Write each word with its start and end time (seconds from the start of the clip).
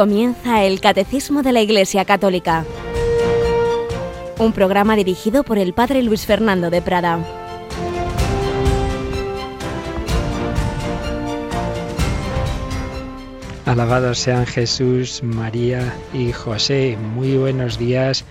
Comienza 0.00 0.64
el 0.64 0.80
Catecismo 0.80 1.42
de 1.42 1.52
la 1.52 1.60
Iglesia 1.60 2.06
Católica, 2.06 2.64
un 4.38 4.54
programa 4.54 4.96
dirigido 4.96 5.44
por 5.44 5.58
el 5.58 5.74
Padre 5.74 6.02
Luis 6.02 6.24
Fernando 6.24 6.70
de 6.70 6.80
Prada. 6.80 7.22
Alabados 13.66 14.18
sean 14.20 14.46
Jesús, 14.46 15.22
María 15.22 15.94
y 16.14 16.32
José. 16.32 16.96
Muy 16.96 17.36
buenos 17.36 17.78
días. 17.78 18.24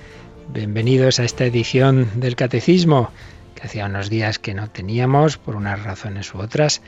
Bienvenidos 0.51 1.19
a 1.19 1.23
esta 1.23 1.45
edición 1.45 2.09
del 2.15 2.35
Catecismo, 2.35 3.11
que 3.53 3.67
hacía 3.67 3.85
unos 3.85 4.09
días 4.09 4.39
que 4.39 4.55
no 4.55 4.71
teníamos 4.71 5.37
por 5.37 5.55
unas 5.55 5.83
razones 5.83 6.33
u 6.33 6.39
otras. 6.39 6.81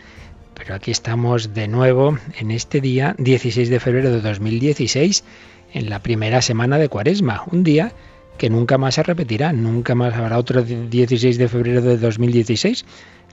Pero 0.55 0.75
aquí 0.75 0.91
estamos 0.91 1.53
de 1.53 1.67
nuevo 1.67 2.17
en 2.39 2.51
este 2.51 2.81
día 2.81 3.15
16 3.17 3.69
de 3.69 3.79
febrero 3.79 4.11
de 4.11 4.21
2016, 4.21 5.23
en 5.73 5.89
la 5.89 5.99
primera 5.99 6.41
semana 6.41 6.77
de 6.77 6.89
Cuaresma, 6.89 7.43
un 7.51 7.63
día 7.63 7.93
que 8.37 8.49
nunca 8.49 8.77
más 8.77 8.95
se 8.95 9.03
repetirá, 9.03 9.53
nunca 9.53 9.95
más 9.95 10.13
habrá 10.13 10.37
otro 10.37 10.63
16 10.63 11.37
de 11.37 11.47
febrero 11.47 11.81
de 11.81 11.97
2016, 11.97 12.85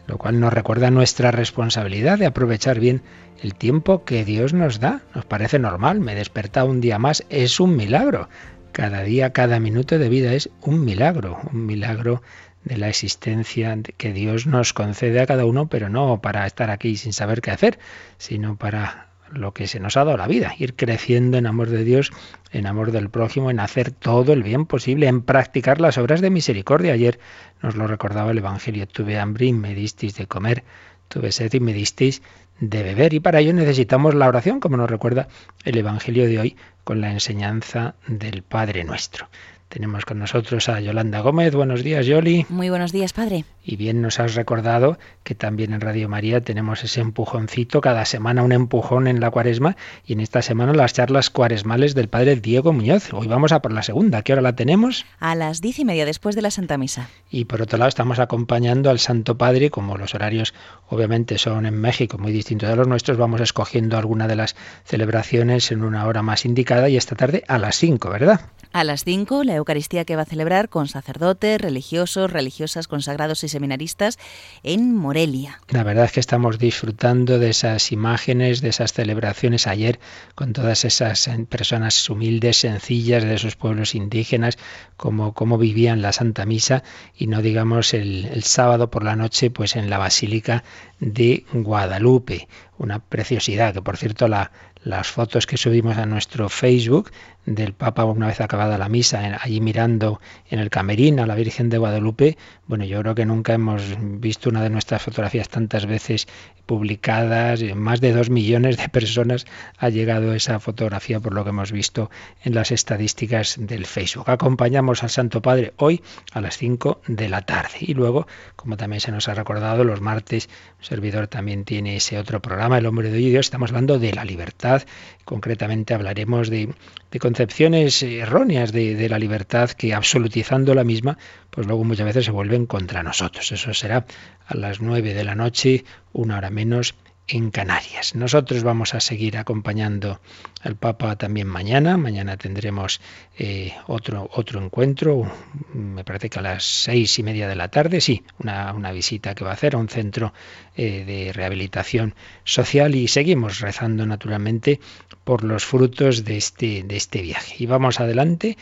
lo 0.06 0.18
cual 0.18 0.40
nos 0.40 0.52
recuerda 0.52 0.90
nuestra 0.90 1.30
responsabilidad 1.30 2.18
de 2.18 2.26
aprovechar 2.26 2.80
bien 2.80 3.02
el 3.42 3.54
tiempo 3.54 4.04
que 4.04 4.24
Dios 4.24 4.54
nos 4.54 4.80
da. 4.80 5.02
Nos 5.14 5.24
parece 5.24 5.58
normal, 5.58 6.00
me 6.00 6.12
he 6.12 6.16
despertado 6.16 6.68
un 6.68 6.80
día 6.80 6.98
más, 6.98 7.24
es 7.30 7.60
un 7.60 7.76
milagro. 7.76 8.28
Cada 8.72 9.02
día, 9.02 9.32
cada 9.32 9.60
minuto 9.60 9.98
de 9.98 10.08
vida 10.08 10.34
es 10.34 10.50
un 10.62 10.84
milagro, 10.84 11.38
un 11.52 11.66
milagro 11.66 12.22
de 12.68 12.76
la 12.76 12.88
existencia 12.88 13.76
que 13.96 14.12
Dios 14.12 14.46
nos 14.46 14.74
concede 14.74 15.20
a 15.20 15.26
cada 15.26 15.46
uno, 15.46 15.68
pero 15.68 15.88
no 15.88 16.20
para 16.20 16.46
estar 16.46 16.70
aquí 16.70 16.96
sin 16.96 17.14
saber 17.14 17.40
qué 17.40 17.50
hacer, 17.50 17.78
sino 18.18 18.56
para 18.56 19.08
lo 19.32 19.52
que 19.52 19.66
se 19.66 19.80
nos 19.80 19.96
ha 19.96 20.04
dado 20.04 20.18
la 20.18 20.26
vida, 20.26 20.54
ir 20.58 20.74
creciendo 20.74 21.38
en 21.38 21.46
amor 21.46 21.70
de 21.70 21.84
Dios, 21.84 22.12
en 22.52 22.66
amor 22.66 22.92
del 22.92 23.08
prójimo, 23.08 23.50
en 23.50 23.60
hacer 23.60 23.90
todo 23.90 24.34
el 24.34 24.42
bien 24.42 24.66
posible, 24.66 25.06
en 25.06 25.22
practicar 25.22 25.80
las 25.80 25.96
obras 25.96 26.20
de 26.20 26.30
misericordia. 26.30 26.92
Ayer 26.92 27.18
nos 27.62 27.74
lo 27.74 27.86
recordaba 27.86 28.30
el 28.30 28.38
Evangelio, 28.38 28.86
tuve 28.86 29.18
hambre 29.18 29.46
y 29.46 29.52
me 29.54 29.74
disteis 29.74 30.14
de 30.16 30.26
comer, 30.26 30.62
tuve 31.08 31.32
sed 31.32 31.52
y 31.54 31.60
me 31.60 31.72
disteis 31.72 32.22
de 32.60 32.82
beber. 32.82 33.14
Y 33.14 33.20
para 33.20 33.40
ello 33.40 33.54
necesitamos 33.54 34.14
la 34.14 34.28
oración, 34.28 34.60
como 34.60 34.76
nos 34.76 34.90
recuerda 34.90 35.28
el 35.64 35.78
Evangelio 35.78 36.26
de 36.26 36.38
hoy, 36.38 36.56
con 36.84 37.00
la 37.00 37.12
enseñanza 37.12 37.94
del 38.06 38.42
Padre 38.42 38.84
nuestro. 38.84 39.28
Tenemos 39.68 40.06
con 40.06 40.18
nosotros 40.18 40.70
a 40.70 40.80
Yolanda 40.80 41.20
Gómez. 41.20 41.54
Buenos 41.54 41.84
días, 41.84 42.06
Yoli. 42.06 42.46
Muy 42.48 42.70
buenos 42.70 42.90
días, 42.90 43.12
padre. 43.12 43.44
Y 43.62 43.76
bien 43.76 44.00
nos 44.00 44.18
has 44.18 44.34
recordado 44.34 44.98
que 45.24 45.34
también 45.34 45.74
en 45.74 45.82
Radio 45.82 46.08
María 46.08 46.40
tenemos 46.40 46.82
ese 46.84 47.02
empujoncito, 47.02 47.82
cada 47.82 48.06
semana 48.06 48.42
un 48.42 48.52
empujón 48.52 49.06
en 49.06 49.20
la 49.20 49.30
cuaresma 49.30 49.76
y 50.06 50.14
en 50.14 50.20
esta 50.20 50.40
semana 50.40 50.72
las 50.72 50.94
charlas 50.94 51.28
cuaresmales 51.28 51.94
del 51.94 52.08
padre 52.08 52.36
Diego 52.36 52.72
Muñoz. 52.72 53.12
Hoy 53.12 53.26
vamos 53.26 53.52
a 53.52 53.60
por 53.60 53.72
la 53.72 53.82
segunda. 53.82 54.22
¿Qué 54.22 54.32
hora 54.32 54.40
la 54.40 54.56
tenemos? 54.56 55.04
A 55.20 55.34
las 55.34 55.60
diez 55.60 55.78
y 55.78 55.84
media 55.84 56.06
después 56.06 56.34
de 56.34 56.40
la 56.40 56.50
Santa 56.50 56.78
Misa. 56.78 57.10
Y 57.30 57.44
por 57.44 57.60
otro 57.60 57.78
lado 57.78 57.90
estamos 57.90 58.20
acompañando 58.20 58.88
al 58.88 58.98
Santo 58.98 59.36
Padre, 59.36 59.68
como 59.68 59.98
los 59.98 60.14
horarios 60.14 60.54
obviamente 60.88 61.36
son 61.36 61.66
en 61.66 61.78
México 61.78 62.16
muy 62.16 62.32
distintos 62.32 62.70
de 62.70 62.76
los 62.76 62.88
nuestros, 62.88 63.18
vamos 63.18 63.42
escogiendo 63.42 63.98
alguna 63.98 64.28
de 64.28 64.36
las 64.36 64.56
celebraciones 64.84 65.70
en 65.72 65.82
una 65.82 66.06
hora 66.06 66.22
más 66.22 66.46
indicada 66.46 66.88
y 66.88 66.96
esta 66.96 67.16
tarde 67.16 67.44
a 67.48 67.58
las 67.58 67.76
cinco, 67.76 68.08
¿verdad? 68.08 68.40
A 68.72 68.84
las 68.84 69.04
5, 69.04 69.44
la 69.44 69.54
Eucaristía 69.58 70.04
que 70.04 70.16
va 70.16 70.22
a 70.22 70.26
celebrar 70.26 70.68
con 70.68 70.88
sacerdotes, 70.88 71.60
religiosos, 71.60 72.32
religiosas, 72.32 72.88
consagrados 72.88 73.44
y 73.44 73.48
seminaristas 73.48 74.18
en 74.62 74.94
Morelia. 74.94 75.60
La 75.68 75.82
verdad 75.82 76.06
es 76.06 76.12
que 76.12 76.20
estamos 76.20 76.58
disfrutando 76.58 77.38
de 77.38 77.50
esas 77.50 77.92
imágenes, 77.92 78.60
de 78.60 78.70
esas 78.70 78.92
celebraciones 78.92 79.66
ayer, 79.66 80.00
con 80.34 80.52
todas 80.52 80.84
esas 80.84 81.28
personas 81.48 82.08
humildes, 82.08 82.58
sencillas 82.58 83.24
de 83.24 83.34
esos 83.34 83.56
pueblos 83.56 83.94
indígenas, 83.94 84.58
como, 84.96 85.34
como 85.34 85.58
vivían 85.58 86.02
la 86.02 86.12
Santa 86.12 86.46
Misa, 86.46 86.82
y 87.16 87.26
no 87.26 87.42
digamos 87.42 87.94
el, 87.94 88.42
sábado 88.42 88.90
por 88.90 89.04
la 89.04 89.16
noche, 89.16 89.50
pues 89.50 89.76
en 89.76 89.90
la 89.90 89.98
Basílica 89.98 90.64
de 91.00 91.44
Guadalupe. 91.52 92.48
Una 92.78 93.00
preciosidad, 93.00 93.74
que 93.74 93.82
por 93.82 93.96
cierto 93.96 94.28
la, 94.28 94.52
las 94.84 95.08
fotos 95.08 95.46
que 95.46 95.56
subimos 95.56 95.96
a 95.98 96.06
nuestro 96.06 96.48
Facebook 96.48 97.10
del 97.54 97.72
Papa 97.72 98.04
una 98.04 98.26
vez 98.26 98.40
acabada 98.40 98.78
la 98.78 98.88
misa, 98.88 99.38
allí 99.40 99.60
mirando 99.60 100.20
en 100.50 100.58
el 100.58 100.70
camerín 100.70 101.20
a 101.20 101.26
la 101.26 101.34
Virgen 101.34 101.70
de 101.70 101.78
Guadalupe, 101.78 102.36
bueno, 102.66 102.84
yo 102.84 103.00
creo 103.00 103.14
que 103.14 103.24
nunca 103.24 103.54
hemos 103.54 103.82
visto 103.98 104.50
una 104.50 104.62
de 104.62 104.70
nuestras 104.70 105.02
fotografías 105.02 105.48
tantas 105.48 105.86
veces 105.86 106.28
publicadas, 106.66 107.62
más 107.74 108.02
de 108.02 108.12
dos 108.12 108.28
millones 108.28 108.76
de 108.76 108.90
personas 108.90 109.46
ha 109.78 109.88
llegado 109.88 110.34
esa 110.34 110.60
fotografía 110.60 111.18
por 111.18 111.32
lo 111.32 111.42
que 111.42 111.50
hemos 111.50 111.72
visto 111.72 112.10
en 112.44 112.54
las 112.54 112.70
estadísticas 112.70 113.56
del 113.58 113.86
Facebook. 113.86 114.28
Acompañamos 114.28 115.02
al 115.02 115.08
Santo 115.08 115.40
Padre 115.40 115.72
hoy 115.78 116.02
a 116.32 116.42
las 116.42 116.58
5 116.58 117.00
de 117.06 117.30
la 117.30 117.40
tarde. 117.40 117.78
Y 117.80 117.94
luego, 117.94 118.26
como 118.54 118.76
también 118.76 119.00
se 119.00 119.12
nos 119.12 119.28
ha 119.28 119.34
recordado, 119.34 119.82
los 119.82 120.02
martes, 120.02 120.50
un 120.78 120.84
servidor 120.84 121.26
también 121.26 121.64
tiene 121.64 121.96
ese 121.96 122.18
otro 122.18 122.42
programa, 122.42 122.76
El 122.76 122.86
Hombre 122.86 123.10
de 123.10 123.16
Dios, 123.16 123.46
estamos 123.46 123.70
hablando 123.70 123.98
de 123.98 124.12
la 124.12 124.24
libertad, 124.26 124.82
concretamente 125.24 125.94
hablaremos 125.94 126.50
de, 126.50 126.74
de 127.10 127.18
concepciones 127.18 128.02
erróneas 128.02 128.72
de, 128.72 128.94
de 128.94 129.08
la 129.08 129.18
libertad 129.18 129.70
que 129.70 129.94
absolutizando 129.94 130.74
la 130.74 130.84
misma, 130.84 131.18
pues 131.50 131.66
luego 131.66 131.84
muchas 131.84 132.06
veces 132.06 132.24
se 132.26 132.30
vuelven 132.30 132.66
contra 132.66 133.02
nosotros. 133.02 133.50
Eso 133.52 133.72
será 133.74 134.06
a 134.46 134.56
las 134.56 134.80
nueve 134.80 135.14
de 135.14 135.24
la 135.24 135.34
noche, 135.34 135.84
una 136.12 136.36
hora 136.36 136.50
menos 136.50 136.94
en 137.28 137.50
Canarias. 137.50 138.14
Nosotros 138.14 138.62
vamos 138.62 138.94
a 138.94 139.00
seguir 139.00 139.36
acompañando 139.36 140.20
al 140.62 140.76
Papa 140.76 141.16
también 141.16 141.46
mañana. 141.46 141.96
Mañana 141.96 142.36
tendremos 142.36 143.00
eh, 143.38 143.74
otro, 143.86 144.28
otro 144.32 144.62
encuentro, 144.64 145.30
me 145.74 146.04
parece 146.04 146.30
que 146.30 146.38
a 146.38 146.42
las 146.42 146.64
seis 146.64 147.18
y 147.18 147.22
media 147.22 147.48
de 147.48 147.56
la 147.56 147.68
tarde, 147.68 148.00
sí, 148.00 148.24
una, 148.38 148.72
una 148.72 148.92
visita 148.92 149.34
que 149.34 149.44
va 149.44 149.50
a 149.50 149.54
hacer 149.54 149.74
a 149.74 149.78
un 149.78 149.88
centro 149.88 150.32
eh, 150.76 151.04
de 151.04 151.32
rehabilitación 151.32 152.14
social 152.44 152.94
y 152.94 153.08
seguimos 153.08 153.60
rezando 153.60 154.06
naturalmente 154.06 154.80
por 155.24 155.44
los 155.44 155.64
frutos 155.64 156.24
de 156.24 156.36
este, 156.36 156.82
de 156.82 156.96
este 156.96 157.20
viaje. 157.20 157.56
Y 157.58 157.66
vamos 157.66 158.00
adelante 158.00 158.56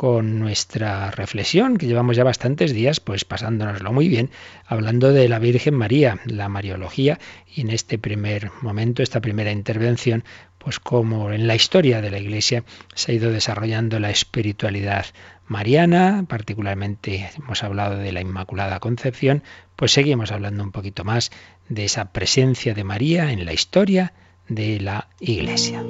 con 0.00 0.38
nuestra 0.38 1.10
reflexión, 1.10 1.76
que 1.76 1.86
llevamos 1.86 2.16
ya 2.16 2.24
bastantes 2.24 2.72
días, 2.72 3.00
pues 3.00 3.26
pasándonoslo 3.26 3.92
muy 3.92 4.08
bien, 4.08 4.30
hablando 4.64 5.12
de 5.12 5.28
la 5.28 5.38
Virgen 5.38 5.74
María, 5.74 6.20
la 6.24 6.48
Mariología, 6.48 7.18
y 7.54 7.60
en 7.60 7.68
este 7.68 7.98
primer 7.98 8.50
momento, 8.62 9.02
esta 9.02 9.20
primera 9.20 9.52
intervención, 9.52 10.24
pues 10.56 10.80
como 10.80 11.32
en 11.32 11.46
la 11.46 11.54
historia 11.54 12.00
de 12.00 12.10
la 12.10 12.18
Iglesia 12.18 12.64
se 12.94 13.12
ha 13.12 13.14
ido 13.14 13.30
desarrollando 13.30 14.00
la 14.00 14.08
espiritualidad 14.08 15.04
mariana, 15.46 16.24
particularmente 16.26 17.28
hemos 17.36 17.62
hablado 17.62 17.98
de 17.98 18.12
la 18.12 18.22
Inmaculada 18.22 18.80
Concepción, 18.80 19.42
pues 19.76 19.92
seguimos 19.92 20.32
hablando 20.32 20.64
un 20.64 20.72
poquito 20.72 21.04
más 21.04 21.30
de 21.68 21.84
esa 21.84 22.10
presencia 22.10 22.72
de 22.72 22.84
María 22.84 23.32
en 23.32 23.44
la 23.44 23.52
historia 23.52 24.14
de 24.48 24.80
la 24.80 25.08
Iglesia. 25.20 25.84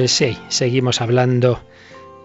Pues 0.00 0.12
sí, 0.12 0.34
seguimos 0.48 1.02
hablando 1.02 1.60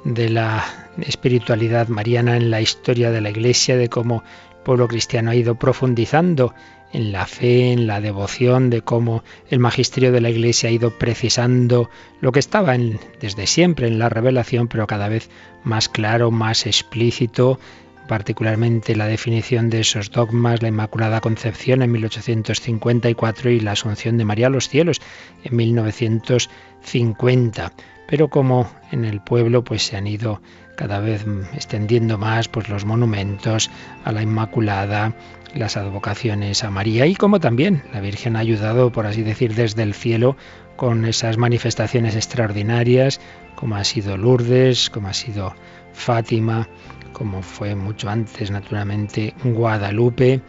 de 0.06 0.30
la 0.30 0.64
espiritualidad 1.02 1.90
mariana 1.90 2.38
en 2.38 2.50
la 2.50 2.62
historia 2.62 3.12
de 3.12 3.20
la 3.20 3.32
Iglesia, 3.32 3.76
de 3.76 3.90
cómo 3.90 4.24
el 4.52 4.64
pueblo 4.64 4.88
cristiano 4.88 5.32
ha 5.32 5.36
ido 5.36 5.56
profundizando 5.56 6.54
en 6.94 7.12
la 7.12 7.26
fe, 7.26 7.74
en 7.74 7.86
la 7.86 8.00
devoción, 8.00 8.70
de 8.70 8.82
cómo 8.82 9.26
el 9.50 9.60
magisterio 9.60 10.14
de 10.14 10.22
la 10.22 10.30
Iglesia 10.30 10.70
ha 10.70 10.72
ido 10.72 10.98
precisando 10.98 11.90
lo 12.22 12.32
que 12.32 12.40
estaba 12.40 12.78
desde 13.20 13.46
siempre 13.46 13.90
en 13.90 14.00
la 14.00 14.08
revelación, 14.08 14.70
pero 14.70 14.88
cada 14.88 15.10
vez 15.10 15.30
más 15.66 15.90
claro, 15.90 16.32
más 16.32 16.68
explícito, 16.68 17.60
particularmente 18.08 18.96
la 18.96 19.08
definición 19.08 19.70
de 19.70 19.82
esos 19.82 20.10
dogmas, 20.12 20.62
la 20.62 20.70
Inmaculada 20.70 21.20
Concepción 21.22 21.82
en 21.82 21.92
1854 21.92 23.50
y 23.50 23.60
la 23.60 23.74
Asunción 23.74 24.18
de 24.18 24.26
María 24.26 24.48
a 24.48 24.52
los 24.52 24.70
cielos 24.70 25.02
en 25.44 25.56
1950. 25.56 27.74
Pero 28.08 28.30
como 28.30 28.70
en 28.92 29.06
el 29.06 29.22
pueblo 29.22 29.64
pues 29.64 29.84
se 29.84 29.98
han 29.98 30.08
ido 30.08 30.42
cada 30.76 31.00
vez 31.00 31.26
extendiendo 31.54 32.18
más 32.18 32.48
pues 32.48 32.70
los 32.70 32.86
monumentos 32.86 33.70
a 34.04 34.12
la 34.12 34.22
Inmaculada, 34.22 35.14
las 35.56 35.78
advocaciones 35.78 36.64
a 36.64 36.70
María 36.70 37.08
y 37.08 37.16
como 37.16 37.40
también 37.40 37.84
la 37.94 38.02
Virgen 38.02 38.36
ha 38.36 38.40
ayudado, 38.40 38.92
por 38.92 39.08
así 39.08 39.24
decir, 39.24 39.56
desde 39.56 39.84
el 39.84 39.94
cielo 39.94 40.36
con 40.76 41.06
esas 41.06 41.38
manifestaciones 41.38 42.16
extraordinarias, 42.16 43.22
como 43.56 43.78
ha 43.78 43.84
sido 43.86 44.18
Lourdes, 44.18 44.90
como 44.90 45.08
ha 45.08 45.14
sido 45.14 45.56
Fátima, 45.94 46.68
como 47.16 47.42
fue 47.42 47.76
mucho 47.76 48.10
antes, 48.10 48.52
naturalmente, 48.52 49.34
Guadalupe 49.44 50.42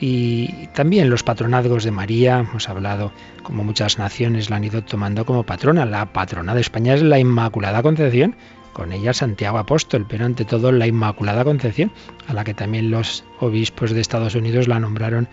y 0.00 0.66
también 0.74 1.08
los 1.08 1.22
patronazgos 1.22 1.84
de 1.84 1.92
María, 1.92 2.40
hemos 2.40 2.68
hablado 2.68 3.12
como 3.44 3.62
muchas 3.62 3.98
naciones 3.98 4.50
la 4.50 4.56
han 4.56 4.64
ido 4.64 4.82
tomando 4.82 5.24
como 5.24 5.44
patrona. 5.44 5.86
La 5.86 6.12
patrona 6.12 6.54
de 6.54 6.62
España 6.62 6.94
es 6.94 7.02
la 7.02 7.18
Inmaculada 7.18 7.82
Concepción, 7.82 8.34
con 8.72 8.92
ella 8.92 9.12
Santiago 9.12 9.58
Apóstol, 9.58 10.04
pero 10.08 10.24
ante 10.24 10.44
todo 10.44 10.72
la 10.72 10.88
Inmaculada 10.88 11.44
Concepción, 11.44 11.92
a 12.26 12.34
la 12.34 12.42
que 12.42 12.54
también 12.54 12.90
los 12.90 13.24
obispos 13.38 13.92
de 13.92 14.00
Estados 14.00 14.34
Unidos 14.34 14.66
la 14.66 14.80
nombraron 14.80 15.28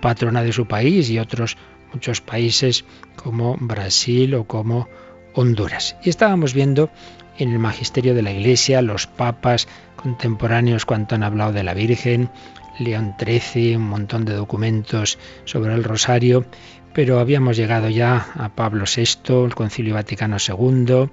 patrona 0.00 0.42
de 0.42 0.52
su 0.52 0.66
país 0.66 1.10
y 1.10 1.18
otros 1.18 1.58
muchos 1.92 2.22
países 2.22 2.86
como 3.16 3.56
Brasil 3.60 4.34
o 4.34 4.44
como 4.44 4.88
Honduras. 5.34 5.96
Y 6.04 6.08
estábamos 6.08 6.54
viendo 6.54 6.90
en 7.38 7.50
el 7.50 7.58
magisterio 7.58 8.14
de 8.14 8.22
la 8.22 8.32
Iglesia 8.32 8.82
los 8.82 9.06
papas 9.06 9.68
contemporáneos 9.96 10.84
cuanto 10.84 11.14
han 11.14 11.22
hablado 11.22 11.52
de 11.52 11.62
la 11.62 11.74
Virgen, 11.74 12.30
León 12.78 13.14
XIII, 13.18 13.76
un 13.76 13.88
montón 13.88 14.24
de 14.24 14.34
documentos 14.34 15.18
sobre 15.44 15.74
el 15.74 15.84
rosario, 15.84 16.44
pero 16.92 17.20
habíamos 17.20 17.56
llegado 17.56 17.88
ya 17.88 18.28
a 18.34 18.48
Pablo 18.50 18.84
VI, 18.84 19.44
el 19.44 19.54
Concilio 19.54 19.94
Vaticano 19.94 20.36
II, 20.36 21.10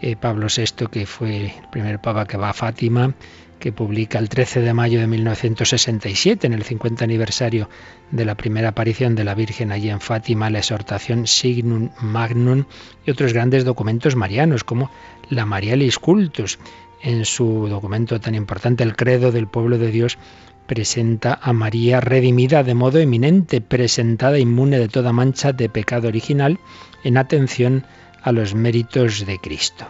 eh, 0.00 0.16
Pablo 0.16 0.48
VI 0.54 0.86
que 0.90 1.06
fue 1.06 1.36
el 1.36 1.52
primer 1.70 2.00
papa 2.00 2.26
que 2.26 2.36
va 2.36 2.50
a 2.50 2.54
Fátima, 2.54 3.14
que 3.58 3.72
publica 3.72 4.18
el 4.18 4.28
13 4.28 4.60
de 4.60 4.74
mayo 4.74 5.00
de 5.00 5.06
1967, 5.06 6.46
en 6.46 6.52
el 6.52 6.62
50 6.62 7.04
aniversario 7.04 7.68
de 8.10 8.24
la 8.24 8.34
primera 8.34 8.68
aparición 8.68 9.14
de 9.14 9.24
la 9.24 9.34
Virgen 9.34 9.72
allí 9.72 9.88
en 9.88 10.00
Fátima, 10.00 10.50
la 10.50 10.58
exhortación 10.58 11.26
Signum 11.26 11.90
Magnum 12.00 12.64
y 13.06 13.10
otros 13.10 13.32
grandes 13.32 13.64
documentos 13.64 14.14
marianos 14.14 14.62
como 14.62 14.90
la 15.30 15.46
Marialis 15.46 15.98
Cultus. 15.98 16.58
En 17.02 17.24
su 17.24 17.68
documento 17.68 18.20
tan 18.20 18.34
importante, 18.34 18.82
el 18.82 18.96
Credo 18.96 19.32
del 19.32 19.46
Pueblo 19.46 19.78
de 19.78 19.90
Dios, 19.90 20.18
presenta 20.66 21.38
a 21.40 21.52
María 21.52 22.00
redimida 22.00 22.62
de 22.62 22.74
modo 22.74 22.98
eminente, 22.98 23.60
presentada 23.60 24.38
inmune 24.38 24.78
de 24.78 24.88
toda 24.88 25.12
mancha 25.12 25.52
de 25.52 25.68
pecado 25.68 26.08
original, 26.08 26.58
en 27.04 27.16
atención 27.16 27.84
a 28.22 28.32
los 28.32 28.54
méritos 28.54 29.24
de 29.24 29.38
Cristo. 29.38 29.86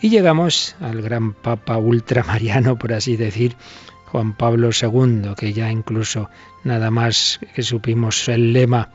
Y 0.00 0.08
llegamos 0.08 0.76
al 0.80 1.02
gran 1.02 1.34
Papa 1.34 1.76
ultramariano, 1.76 2.78
por 2.78 2.92
así 2.92 3.16
decir, 3.16 3.56
Juan 4.06 4.34
Pablo 4.34 4.70
II, 4.70 5.34
que 5.36 5.52
ya 5.52 5.70
incluso 5.70 6.30
nada 6.62 6.90
más 6.90 7.40
que 7.54 7.62
supimos 7.62 8.28
el 8.28 8.52
lema 8.52 8.90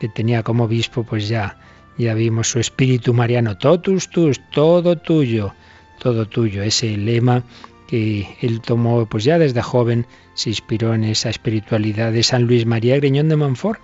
que 0.00 0.08
tenía 0.08 0.42
como 0.42 0.64
obispo, 0.64 1.04
pues 1.04 1.28
ya, 1.28 1.56
ya 1.98 2.14
vimos 2.14 2.48
su 2.48 2.58
espíritu 2.58 3.14
mariano, 3.14 3.56
totus 3.56 4.08
tus, 4.10 4.40
todo 4.50 4.96
tuyo, 4.96 5.54
todo 5.98 6.26
tuyo, 6.26 6.62
ese 6.62 6.96
lema 6.96 7.44
que 7.86 8.36
él 8.40 8.60
tomó 8.60 9.06
pues 9.06 9.24
ya 9.24 9.38
desde 9.38 9.62
joven, 9.62 10.06
se 10.34 10.50
inspiró 10.50 10.94
en 10.94 11.04
esa 11.04 11.30
espiritualidad 11.30 12.12
de 12.12 12.22
San 12.22 12.44
Luis 12.44 12.66
María 12.66 12.96
Griñón 12.96 13.28
de 13.28 13.36
Montfort, 13.36 13.80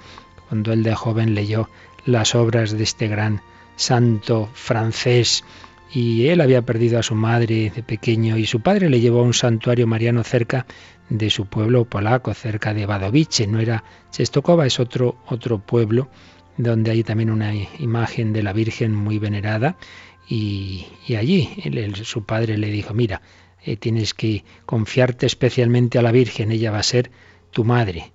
cuando 0.48 0.72
él 0.72 0.82
de 0.82 0.94
joven 0.94 1.34
leyó 1.34 1.68
las 2.06 2.34
obras 2.34 2.72
de 2.72 2.82
este 2.82 3.08
gran 3.08 3.40
santo 3.76 4.48
francés. 4.52 5.44
Y 5.92 6.28
él 6.28 6.40
había 6.40 6.62
perdido 6.62 6.98
a 6.98 7.02
su 7.02 7.14
madre 7.14 7.72
de 7.74 7.82
pequeño 7.82 8.36
y 8.36 8.46
su 8.46 8.60
padre 8.60 8.88
le 8.88 9.00
llevó 9.00 9.20
a 9.20 9.24
un 9.24 9.34
santuario 9.34 9.86
mariano 9.86 10.22
cerca 10.22 10.66
de 11.08 11.30
su 11.30 11.46
pueblo 11.46 11.84
polaco, 11.84 12.32
cerca 12.32 12.72
de 12.72 12.86
Wadowice, 12.86 13.48
no 13.48 13.58
era 13.58 13.82
Czestochowa, 14.12 14.66
es 14.66 14.78
otro, 14.78 15.16
otro 15.26 15.58
pueblo 15.58 16.08
donde 16.62 16.90
hay 16.90 17.02
también 17.02 17.30
una 17.30 17.54
imagen 17.54 18.32
de 18.32 18.42
la 18.42 18.52
Virgen 18.52 18.94
muy 18.94 19.18
venerada 19.18 19.76
y, 20.28 20.86
allí 21.18 21.50
su 22.04 22.24
padre 22.24 22.56
le 22.56 22.70
dijo, 22.70 22.94
mira, 22.94 23.20
eh, 23.64 23.76
tienes 23.76 24.14
que 24.14 24.44
confiarte 24.64 25.26
especialmente 25.26 25.98
a 25.98 26.02
la 26.02 26.12
Virgen, 26.12 26.52
ella 26.52 26.70
va 26.70 26.78
a 26.78 26.84
ser 26.84 27.10
tu 27.50 27.64
madre. 27.64 28.12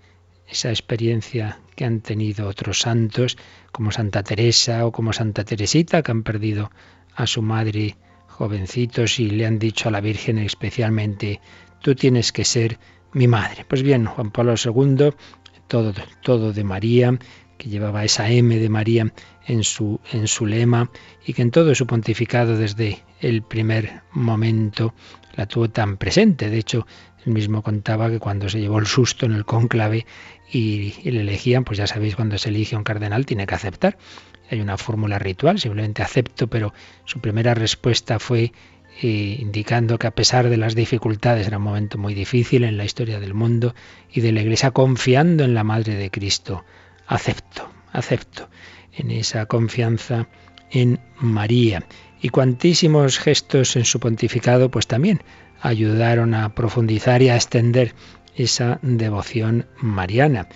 Esa 0.47 0.69
experiencia 0.69 1.59
que 1.75 1.83
han 1.83 2.01
tenido 2.01 2.47
otros 2.47 2.79
santos, 2.79 3.37
como 3.71 3.91
Santa 3.91 4.23
Teresa 4.23 4.85
o 4.85 4.91
como 4.91 5.11
Santa 5.11 5.43
Teresita, 5.43 6.03
que 6.03 6.11
han 6.11 6.23
perdido 6.23 6.71
a 7.15 7.27
su 7.27 7.41
madre 7.41 7.97
jovencitos 8.27 9.19
y 9.19 9.29
le 9.29 9.45
han 9.45 9.59
dicho 9.59 9.89
a 9.89 9.91
la 9.91 10.01
Virgen 10.01 10.37
especialmente, 10.37 11.41
tú 11.81 11.95
tienes 11.95 12.31
que 12.31 12.45
ser 12.45 12.79
mi 13.11 13.27
madre. 13.27 13.65
Pues 13.67 13.83
bien, 13.83 14.05
Juan 14.05 14.31
Pablo 14.31 14.55
II, 14.63 15.11
todo, 15.67 15.93
todo 16.21 16.53
de 16.53 16.63
María, 16.63 17.17
que 17.57 17.69
llevaba 17.69 18.03
esa 18.03 18.29
M 18.29 18.57
de 18.57 18.69
María 18.69 19.11
en 19.47 19.63
su, 19.63 19.99
en 20.11 20.27
su 20.27 20.45
lema 20.45 20.89
y 21.25 21.33
que 21.33 21.41
en 21.41 21.51
todo 21.51 21.73
su 21.75 21.87
pontificado 21.87 22.57
desde 22.57 23.03
el 23.21 23.41
primer 23.43 24.01
momento 24.11 24.93
la 25.35 25.45
tuvo 25.47 25.69
tan 25.69 25.97
presente. 25.97 26.49
De 26.49 26.57
hecho, 26.57 26.85
él 27.25 27.33
mismo 27.33 27.61
contaba 27.61 28.09
que 28.09 28.19
cuando 28.19 28.49
se 28.49 28.59
llevó 28.59 28.79
el 28.79 28.87
susto 28.87 29.25
en 29.25 29.33
el 29.33 29.45
cónclave 29.45 30.05
y, 30.51 30.93
le 31.03 31.21
elegían, 31.21 31.63
pues 31.63 31.77
ya 31.77 31.87
sabéis, 31.87 32.15
cuando 32.15 32.37
se 32.37 32.49
elige 32.49 32.75
un 32.75 32.83
cardenal 32.83 33.25
tiene 33.25 33.47
que 33.47 33.55
aceptar. 33.55 33.97
Hay 34.51 34.61
una 34.61 34.77
fórmula 34.77 35.17
ritual, 35.17 35.59
simplemente 35.59 36.03
acepto, 36.03 36.47
pero 36.47 36.73
su 37.05 37.19
primera 37.19 37.55
respuesta 37.55 38.19
fue 38.19 38.53
eh, 39.01 39.37
indicando 39.39 39.97
que 39.97 40.07
a 40.07 40.11
pesar 40.11 40.49
de 40.49 40.57
las 40.57 40.75
dificultades 40.75 41.47
era 41.47 41.57
un 41.57 41.63
momento 41.63 41.97
muy 41.97 42.13
difícil 42.13 42.63
en 42.63 42.77
la 42.77 42.85
historia 42.85 43.19
del 43.19 43.33
mundo 43.33 43.73
y 44.13 44.21
de 44.21 44.31
la 44.31 44.41
Iglesia, 44.41 44.71
confiando 44.71 45.43
en 45.43 45.55
la 45.55 45.63
Madre 45.63 45.95
de 45.95 46.11
Cristo, 46.11 46.63
acepto, 47.07 47.69
acepto 47.91 48.49
en 48.93 49.11
esa 49.11 49.45
confianza 49.45 50.27
en 50.71 50.99
María. 51.19 51.83
Y 52.21 52.29
cuantísimos 52.29 53.19
gestos 53.19 53.75
en 53.75 53.85
su 53.85 53.99
pontificado, 53.99 54.71
pues 54.71 54.87
también 54.87 55.21
ayudaron 55.61 56.33
a 56.33 56.55
profundizar 56.55 57.21
y 57.21 57.29
a 57.29 57.35
extender 57.35 57.93
esa 58.35 58.79
devoción 58.81 59.67
mariana. 59.77 60.47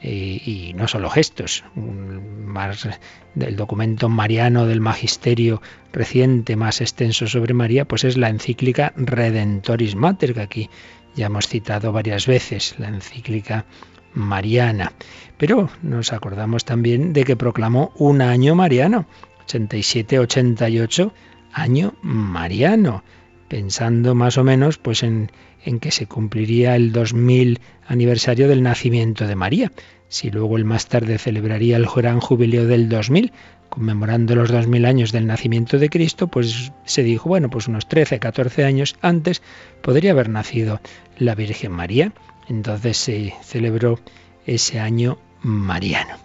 Eh, 0.00 0.40
y 0.44 0.74
no 0.74 0.86
solo 0.86 1.10
gestos, 1.10 1.64
más 1.74 2.88
del 3.34 3.56
documento 3.56 4.08
mariano 4.08 4.64
del 4.64 4.80
magisterio 4.80 5.60
reciente 5.92 6.54
más 6.54 6.80
extenso 6.80 7.26
sobre 7.26 7.52
María, 7.52 7.84
pues 7.84 8.04
es 8.04 8.16
la 8.16 8.28
encíclica 8.28 8.92
Redentoris 8.96 9.96
Mater, 9.96 10.34
que 10.34 10.40
aquí 10.40 10.70
ya 11.16 11.26
hemos 11.26 11.48
citado 11.48 11.90
varias 11.90 12.28
veces, 12.28 12.76
la 12.78 12.88
encíclica 12.88 13.66
mariana. 14.14 14.92
Pero 15.36 15.70
nos 15.82 16.12
acordamos 16.12 16.64
también 16.64 17.12
de 17.12 17.24
que 17.24 17.36
proclamó 17.36 17.92
un 17.96 18.22
año 18.22 18.54
mariano, 18.54 19.06
87-88, 19.46 21.12
año 21.52 21.94
mariano, 22.02 23.02
pensando 23.48 24.14
más 24.14 24.36
o 24.38 24.44
menos 24.44 24.78
pues 24.78 25.02
en 25.02 25.30
en 25.64 25.80
que 25.80 25.90
se 25.90 26.06
cumpliría 26.06 26.76
el 26.76 26.92
2000 26.92 27.60
aniversario 27.86 28.48
del 28.48 28.62
nacimiento 28.62 29.26
de 29.26 29.36
María. 29.36 29.72
Si 30.08 30.30
luego 30.30 30.56
el 30.56 30.64
más 30.64 30.88
tarde 30.88 31.18
celebraría 31.18 31.76
el 31.76 31.86
gran 31.86 32.20
jubileo 32.20 32.66
del 32.66 32.88
2000, 32.88 33.32
conmemorando 33.68 34.34
los 34.34 34.50
2000 34.50 34.86
años 34.86 35.12
del 35.12 35.26
nacimiento 35.26 35.78
de 35.78 35.90
Cristo, 35.90 36.28
pues 36.28 36.72
se 36.84 37.02
dijo, 37.02 37.28
bueno, 37.28 37.50
pues 37.50 37.68
unos 37.68 37.88
13, 37.88 38.18
14 38.18 38.64
años 38.64 38.96
antes 39.02 39.42
podría 39.82 40.12
haber 40.12 40.30
nacido 40.30 40.80
la 41.18 41.34
Virgen 41.34 41.72
María. 41.72 42.12
Entonces 42.48 42.96
se 42.96 43.34
celebró 43.42 43.98
ese 44.46 44.80
año 44.80 45.18
mariano. 45.42 46.16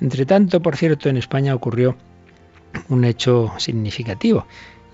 Entre 0.00 0.26
tanto, 0.26 0.60
por 0.62 0.76
cierto, 0.76 1.08
en 1.08 1.16
España 1.16 1.54
ocurrió 1.54 1.96
un 2.88 3.04
hecho 3.04 3.52
significativo 3.58 4.46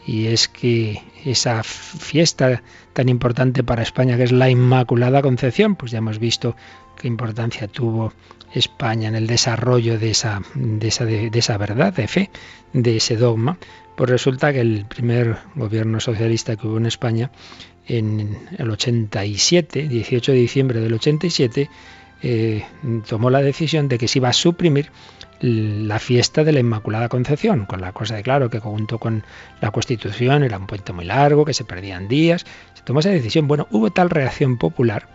y 0.07 0.27
es 0.27 0.49
que 0.49 1.03
esa 1.25 1.63
fiesta 1.63 2.63
tan 2.93 3.09
importante 3.09 3.63
para 3.63 3.83
España 3.83 4.17
que 4.17 4.25
es 4.25 4.33
la 4.33 4.49
Inmaculada 4.51 5.23
Concepción, 5.23 5.77
pues 5.77 5.93
ya 5.93 5.99
hemos 5.99 6.19
visto 6.19 6.57
qué 6.97 7.09
importancia 7.09 7.69
tuvo 7.69 8.13
España 8.53 9.09
en 9.09 9.15
el 9.15 9.27
desarrollo 9.27 9.99
de 9.99 10.11
esa, 10.11 10.43
de 10.55 10.89
esa, 10.89 11.05
de, 11.05 11.31
esa 11.33 11.57
verdad, 11.59 11.93
de 11.93 12.09
fe, 12.09 12.31
de 12.73 12.97
ese 12.97 13.17
dogma, 13.17 13.59
pues 14.01 14.09
resulta 14.09 14.51
que 14.51 14.63
el 14.63 14.87
primer 14.87 15.37
gobierno 15.55 16.01
socialista 16.01 16.57
que 16.57 16.67
hubo 16.67 16.79
en 16.79 16.87
España 16.87 17.31
en 17.87 18.39
el 18.57 18.71
87, 18.71 19.89
18 19.89 20.33
de 20.33 20.39
diciembre 20.39 20.81
del 20.81 20.95
87, 20.95 21.69
eh, 22.23 22.65
tomó 23.07 23.29
la 23.29 23.43
decisión 23.43 23.89
de 23.89 23.99
que 23.99 24.09
se 24.09 24.19
iba 24.19 24.31
a 24.31 24.33
suprimir 24.33 24.91
la 25.43 25.99
fiesta 25.99 26.45
de 26.45 26.53
la 26.53 26.61
Inmaculada 26.61 27.11
Concepción, 27.11 27.67
con 27.67 27.83
la 27.83 27.93
cosa 27.93 28.15
de 28.17 28.23
claro 28.23 28.49
que 28.49 28.59
junto 28.59 28.99
con 28.99 29.23
la 29.61 29.71
Constitución 29.71 30.45
era 30.45 30.57
un 30.57 30.67
puente 30.67 30.95
muy 30.95 31.05
largo, 31.05 31.45
que 31.45 31.53
se 31.53 31.67
perdían 31.67 32.09
días, 32.09 32.47
se 32.73 32.83
tomó 32.85 33.01
esa 33.01 33.11
decisión. 33.11 33.49
Bueno, 33.49 33.69
hubo 33.71 33.91
tal 33.91 34.09
reacción 34.09 34.57
popular 34.57 35.09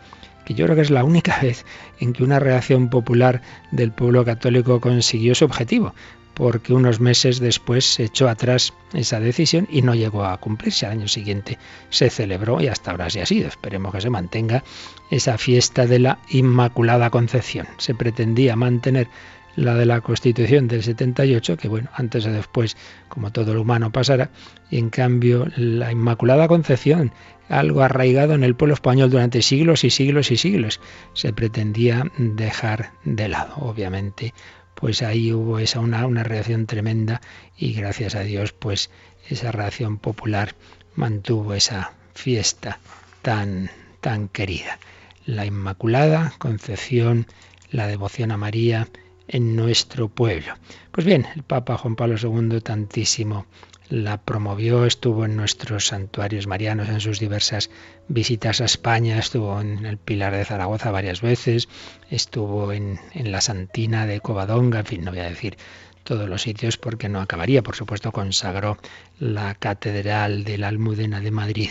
que 0.46 0.54
yo 0.54 0.66
creo 0.66 0.76
que 0.76 0.84
es 0.84 0.92
la 0.92 1.04
única 1.04 1.40
vez 1.42 1.66
en 2.00 2.14
que 2.14 2.24
una 2.24 2.40
reacción 2.40 2.90
popular 2.90 3.42
del 3.72 3.92
pueblo 3.92 4.24
católico 4.24 4.80
consiguió 4.80 5.36
su 5.36 5.46
objetivo, 5.46 5.94
porque 6.36 6.74
unos 6.74 7.00
meses 7.00 7.40
después 7.40 7.86
se 7.86 8.04
echó 8.04 8.30
atrás 8.30 8.74
esa 8.94 9.20
decisión 9.20 9.68
y 9.72 9.82
no 9.82 9.96
llegó 9.96 10.26
a 10.26 10.38
cumplirse. 10.38 10.86
Al 10.86 10.92
año 10.92 11.08
siguiente 11.08 11.58
se 11.90 12.10
celebró 12.10 12.62
y 12.62 12.68
hasta 12.68 12.92
ahora 12.92 13.10
sí 13.10 13.20
ha 13.22 13.26
sido. 13.26 13.48
Esperemos 13.48 13.94
que 13.94 14.02
se 14.02 14.10
mantenga 14.10 14.64
esa 15.10 15.38
fiesta 15.38 15.88
de 15.88 16.00
la 16.00 16.20
Inmaculada 16.30 17.10
Concepción. 17.10 17.68
Se 17.78 17.96
pretendía 17.96 18.56
mantener 18.56 19.08
la 19.56 19.76
de 19.76 19.86
la 19.86 20.02
Constitución 20.02 20.68
del 20.68 20.84
78, 20.84 21.58
que 21.58 21.68
bueno, 21.68 21.90
antes 21.94 22.26
o 22.26 22.32
después, 22.32 22.76
como 23.08 23.32
todo 23.32 23.54
lo 23.54 23.62
humano 23.62 23.92
pasará, 23.92 24.30
y 24.70 24.78
en 24.78 24.90
cambio 24.90 25.48
la 25.56 25.92
Inmaculada 25.92 26.48
Concepción, 26.48 27.14
algo 27.48 27.82
arraigado 27.82 28.34
en 28.34 28.44
el 28.44 28.56
pueblo 28.56 28.74
español 28.74 29.10
durante 29.10 29.42
siglos 29.42 29.84
y 29.84 29.90
siglos 29.90 30.32
y 30.32 30.38
siglos, 30.38 30.82
se 31.14 31.32
pretendía 31.32 32.12
dejar 32.18 32.92
de 33.06 33.30
lado. 33.30 33.56
Obviamente, 33.58 34.34
pues 34.76 35.02
ahí 35.02 35.34
hubo 35.34 35.60
esa 35.60 35.80
una, 35.80 36.06
una 36.06 36.24
reacción 36.24 36.68
tremenda 36.68 37.22
y 37.58 37.74
gracias 37.74 38.16
a 38.16 38.22
Dios, 38.22 38.54
pues 38.54 38.90
esa 39.30 39.52
reacción 39.52 39.98
popular 39.98 40.56
mantuvo 40.96 41.54
esa 41.54 41.94
fiesta 42.14 42.80
tan, 43.22 43.72
tan 44.02 44.28
querida. 44.28 44.80
La 45.26 45.46
Inmaculada 45.46 46.34
Concepción, 46.38 47.26
la 47.72 47.88
devoción 47.88 48.32
a 48.32 48.38
María, 48.38 48.88
en 49.28 49.56
nuestro 49.56 50.08
pueblo. 50.08 50.54
Pues 50.92 51.06
bien, 51.06 51.26
el 51.36 51.44
Papa 51.44 51.78
Juan 51.78 51.96
Pablo 51.96 52.16
II 52.22 52.62
tantísimo 52.62 53.46
la 53.90 54.18
promovió, 54.18 54.86
estuvo 54.86 55.26
en 55.26 55.36
nuestros 55.36 55.88
santuarios 55.88 56.48
marianos 56.48 56.90
en 56.90 57.00
sus 57.00 57.20
diversas 57.20 57.70
visitas 58.08 58.62
a 58.62 58.66
España, 58.66 59.20
estuvo 59.20 59.60
en 59.62 59.86
el 59.86 59.98
Pilar 59.98 60.36
de 60.36 60.46
Zaragoza 60.46 60.92
varias 60.92 61.22
veces, 61.22 61.68
estuvo 62.10 62.72
en, 62.72 63.00
en 63.14 63.32
la 63.32 63.42
Santina 63.42 64.06
de 64.06 64.20
Covadonga, 64.22 64.80
en 64.80 64.86
fin, 64.86 65.04
no 65.04 65.12
voy 65.12 65.20
a 65.20 65.30
decir 65.30 65.58
todos 66.06 66.30
los 66.30 66.44
sitios 66.44 66.78
porque 66.78 67.10
no 67.10 67.20
acabaría. 67.20 67.64
Por 67.64 67.76
supuesto, 67.76 68.14
consagró 68.14 68.78
la 69.20 69.56
Catedral 69.56 70.46
de 70.46 70.58
la 70.58 70.70
Almudena 70.70 71.20
de 71.20 71.32
Madrid. 71.32 71.70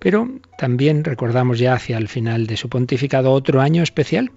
Pero 0.00 0.28
también 0.58 1.04
recordamos 1.04 1.58
ya 1.58 1.74
hacia 1.74 1.98
el 1.98 2.08
final 2.08 2.46
de 2.46 2.56
su 2.56 2.68
pontificado 2.68 3.32
otro 3.32 3.60
año 3.60 3.82
especial, 3.82 4.32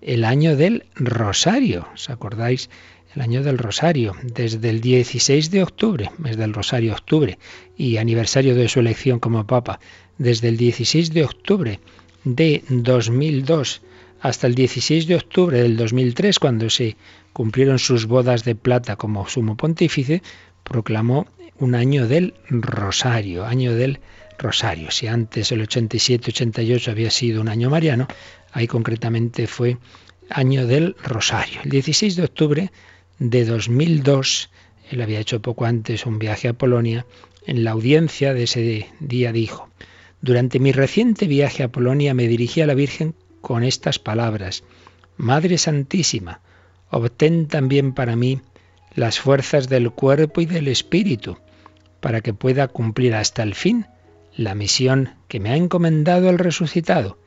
el 0.00 0.24
año 0.24 0.56
del 0.56 0.86
Rosario. 0.94 1.88
¿Os 1.92 2.08
acordáis? 2.08 2.70
El 3.14 3.22
año 3.22 3.42
del 3.42 3.58
Rosario, 3.58 4.14
desde 4.22 4.70
el 4.70 4.80
16 4.80 5.50
de 5.50 5.62
octubre, 5.62 6.10
mes 6.18 6.36
del 6.36 6.52
Rosario, 6.52 6.92
octubre, 6.92 7.38
y 7.76 7.96
aniversario 7.96 8.54
de 8.54 8.68
su 8.68 8.80
elección 8.80 9.18
como 9.18 9.46
Papa, 9.46 9.80
desde 10.18 10.48
el 10.48 10.56
16 10.56 11.12
de 11.12 11.24
octubre 11.24 11.80
de 12.24 12.62
2002 12.68 13.82
hasta 14.20 14.46
el 14.46 14.54
16 14.54 15.06
de 15.06 15.16
octubre 15.16 15.62
del 15.62 15.76
2003, 15.76 16.38
cuando 16.38 16.68
se 16.70 16.96
cumplieron 17.32 17.78
sus 17.78 18.06
bodas 18.06 18.44
de 18.44 18.54
plata 18.54 18.96
como 18.96 19.28
sumo 19.28 19.56
pontífice, 19.56 20.22
proclamó 20.64 21.26
un 21.58 21.74
año 21.74 22.08
del 22.08 22.34
Rosario, 22.48 23.46
año 23.46 23.74
del 23.74 24.00
Rosario. 24.38 24.90
Si 24.90 25.06
antes 25.06 25.50
el 25.52 25.66
87-88 25.66 26.88
había 26.88 27.10
sido 27.10 27.40
un 27.40 27.48
año 27.48 27.70
mariano, 27.70 28.06
Ahí 28.52 28.66
concretamente 28.66 29.46
fue 29.46 29.78
año 30.30 30.66
del 30.66 30.96
Rosario. 31.02 31.60
El 31.64 31.70
16 31.70 32.16
de 32.16 32.24
octubre 32.24 32.72
de 33.18 33.44
2002, 33.44 34.50
él 34.90 35.02
había 35.02 35.20
hecho 35.20 35.42
poco 35.42 35.64
antes 35.64 36.06
un 36.06 36.18
viaje 36.18 36.48
a 36.48 36.52
Polonia, 36.52 37.06
en 37.46 37.64
la 37.64 37.72
audiencia 37.72 38.34
de 38.34 38.44
ese 38.44 38.88
día 39.00 39.32
dijo, 39.32 39.68
durante 40.20 40.58
mi 40.58 40.72
reciente 40.72 41.26
viaje 41.26 41.62
a 41.62 41.72
Polonia 41.72 42.14
me 42.14 42.28
dirigí 42.28 42.60
a 42.60 42.66
la 42.66 42.74
Virgen 42.74 43.14
con 43.40 43.64
estas 43.64 43.98
palabras, 43.98 44.64
Madre 45.16 45.58
Santísima, 45.58 46.40
obtén 46.90 47.48
también 47.48 47.92
para 47.92 48.16
mí 48.16 48.40
las 48.94 49.18
fuerzas 49.18 49.68
del 49.68 49.90
cuerpo 49.90 50.40
y 50.40 50.46
del 50.46 50.68
espíritu, 50.68 51.38
para 52.00 52.20
que 52.20 52.34
pueda 52.34 52.68
cumplir 52.68 53.14
hasta 53.14 53.42
el 53.42 53.54
fin 53.54 53.86
la 54.36 54.54
misión 54.54 55.14
que 55.28 55.40
me 55.40 55.50
ha 55.50 55.56
encomendado 55.56 56.30
el 56.30 56.38
resucitado 56.38 57.18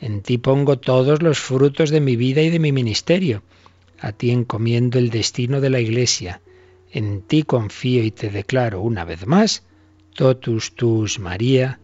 en 0.00 0.20
ti 0.20 0.38
pongo 0.38 0.78
todos 0.78 1.22
los 1.22 1.38
frutos 1.38 1.90
de 1.90 2.00
mi 2.00 2.16
vida 2.16 2.42
y 2.42 2.50
de 2.50 2.58
mi 2.58 2.72
ministerio. 2.72 3.42
A 4.04 4.12
ti 4.12 4.30
encomiendo 4.30 4.98
el 4.98 5.08
destino 5.08 5.62
de 5.62 5.70
la 5.70 5.80
Iglesia. 5.80 6.42
En 6.92 7.22
ti 7.22 7.42
confío 7.42 8.04
y 8.04 8.10
te 8.10 8.28
declaro 8.28 8.82
una 8.82 9.04
vez 9.04 9.26
más, 9.26 9.62
totus 10.14 10.74
tus 10.74 11.18
María, 11.18 11.80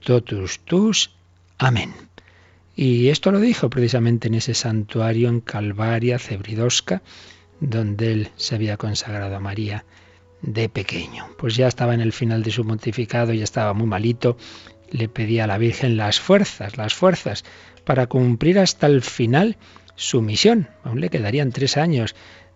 totus 0.00 0.58
tus. 0.60 1.10
Amén. 1.58 1.92
Y 2.74 3.08
esto 3.08 3.30
lo 3.30 3.38
dijo 3.38 3.70
precisamente 3.70 4.26
en 4.26 4.34
ese 4.34 4.54
santuario 4.54 5.28
en 5.28 5.40
Calvaria, 5.40 6.18
Cebridosca, 6.18 7.02
donde 7.60 8.12
él 8.14 8.28
se 8.36 8.56
había 8.56 8.76
consagrado 8.76 9.36
a 9.36 9.40
María 9.40 9.84
de 10.42 10.68
pequeño. 10.68 11.28
Pues 11.38 11.54
ya 11.54 11.68
estaba 11.68 11.94
en 11.94 12.00
el 12.00 12.12
final 12.12 12.42
de 12.42 12.50
su 12.50 12.66
pontificado, 12.66 13.32
ya 13.32 13.44
estaba 13.44 13.74
muy 13.74 13.86
malito 13.86 14.36
le 14.90 15.08
pedía 15.08 15.44
a 15.44 15.46
la 15.46 15.58
Virgen 15.58 15.96
las 15.96 16.20
fuerzas, 16.20 16.76
las 16.76 16.94
fuerzas 16.94 17.44
para 17.84 18.06
cumplir 18.06 18.58
hasta 18.58 18.86
el 18.86 19.02
final 19.02 19.56
su 20.00 20.22
misión. 20.22 20.68
Aún 20.82 21.00
le 21.00 21.10
quedarían 21.10 21.52
tres 21.52 21.76
años 21.76 22.14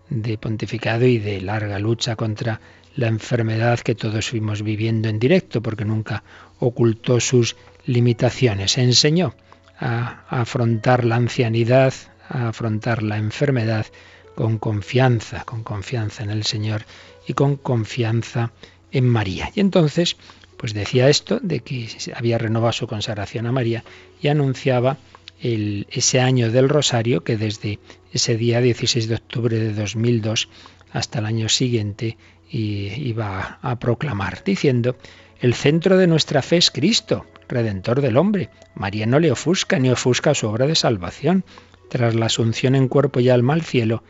de 0.09 0.37
pontificado 0.37 1.05
y 1.05 1.19
de 1.19 1.41
larga 1.41 1.77
lucha 1.77 2.15
contra 2.15 2.59
la 2.95 3.07
enfermedad 3.07 3.79
que 3.79 3.93
todos 3.93 4.29
fuimos 4.29 4.63
viviendo 4.63 5.09
en 5.09 5.19
directo, 5.19 5.61
porque 5.61 5.85
nunca 5.85 6.23
ocultó 6.59 7.19
sus 7.19 7.55
limitaciones. 7.85 8.79
Enseñó 8.79 9.35
a 9.79 10.25
afrontar 10.27 11.05
la 11.05 11.17
ancianidad, 11.17 11.93
a 12.29 12.47
afrontar 12.49 13.03
la 13.03 13.17
enfermedad 13.17 13.85
con 14.33 14.57
confianza, 14.57 15.43
con 15.43 15.63
confianza 15.63 16.23
en 16.23 16.31
el 16.31 16.45
Señor 16.45 16.83
y 17.27 17.33
con 17.33 17.57
confianza 17.57 18.51
en 18.91 19.07
María. 19.07 19.51
Y 19.53 19.59
entonces 19.59 20.17
pues 20.57 20.73
decía 20.73 21.09
esto 21.09 21.39
de 21.43 21.59
que 21.59 21.89
había 22.15 22.39
renovado 22.39 22.73
su 22.73 22.87
consagración 22.87 23.45
a 23.45 23.51
María 23.51 23.83
y 24.19 24.29
anunciaba 24.29 24.97
el, 25.41 25.87
ese 25.91 26.19
año 26.19 26.51
del 26.51 26.69
Rosario 26.69 27.23
que 27.23 27.37
desde 27.37 27.79
ese 28.11 28.37
día 28.37 28.61
16 28.61 29.07
de 29.07 29.15
octubre 29.15 29.59
de 29.59 29.73
2002 29.73 30.49
hasta 30.91 31.19
el 31.19 31.25
año 31.25 31.49
siguiente 31.49 32.17
iba 32.49 33.59
a 33.61 33.79
proclamar, 33.79 34.43
diciendo, 34.45 34.95
el 35.39 35.53
centro 35.53 35.97
de 35.97 36.07
nuestra 36.07 36.41
fe 36.41 36.57
es 36.57 36.71
Cristo, 36.71 37.25
Redentor 37.49 38.01
del 38.01 38.17
hombre. 38.17 38.49
María 38.73 39.05
no 39.05 39.19
le 39.19 39.31
ofusca 39.31 39.77
ni 39.77 39.89
ofusca 39.89 40.33
su 40.33 40.47
obra 40.47 40.65
de 40.65 40.75
salvación. 40.75 41.43
Tras 41.89 42.15
la 42.15 42.27
asunción 42.27 42.75
en 42.75 42.87
cuerpo 42.87 43.19
y 43.19 43.29
alma 43.29 43.53
al 43.53 43.61
cielo, 43.61 44.03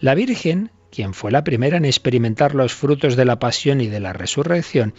la 0.00 0.14
Virgen, 0.14 0.70
quien 0.90 1.14
fue 1.14 1.30
la 1.30 1.44
primera 1.44 1.76
en 1.76 1.84
experimentar 1.84 2.54
los 2.54 2.74
frutos 2.74 3.16
de 3.16 3.24
la 3.24 3.38
pasión 3.38 3.80
y 3.80 3.86
de 3.86 4.00
la 4.00 4.12
resurrección, 4.12 4.94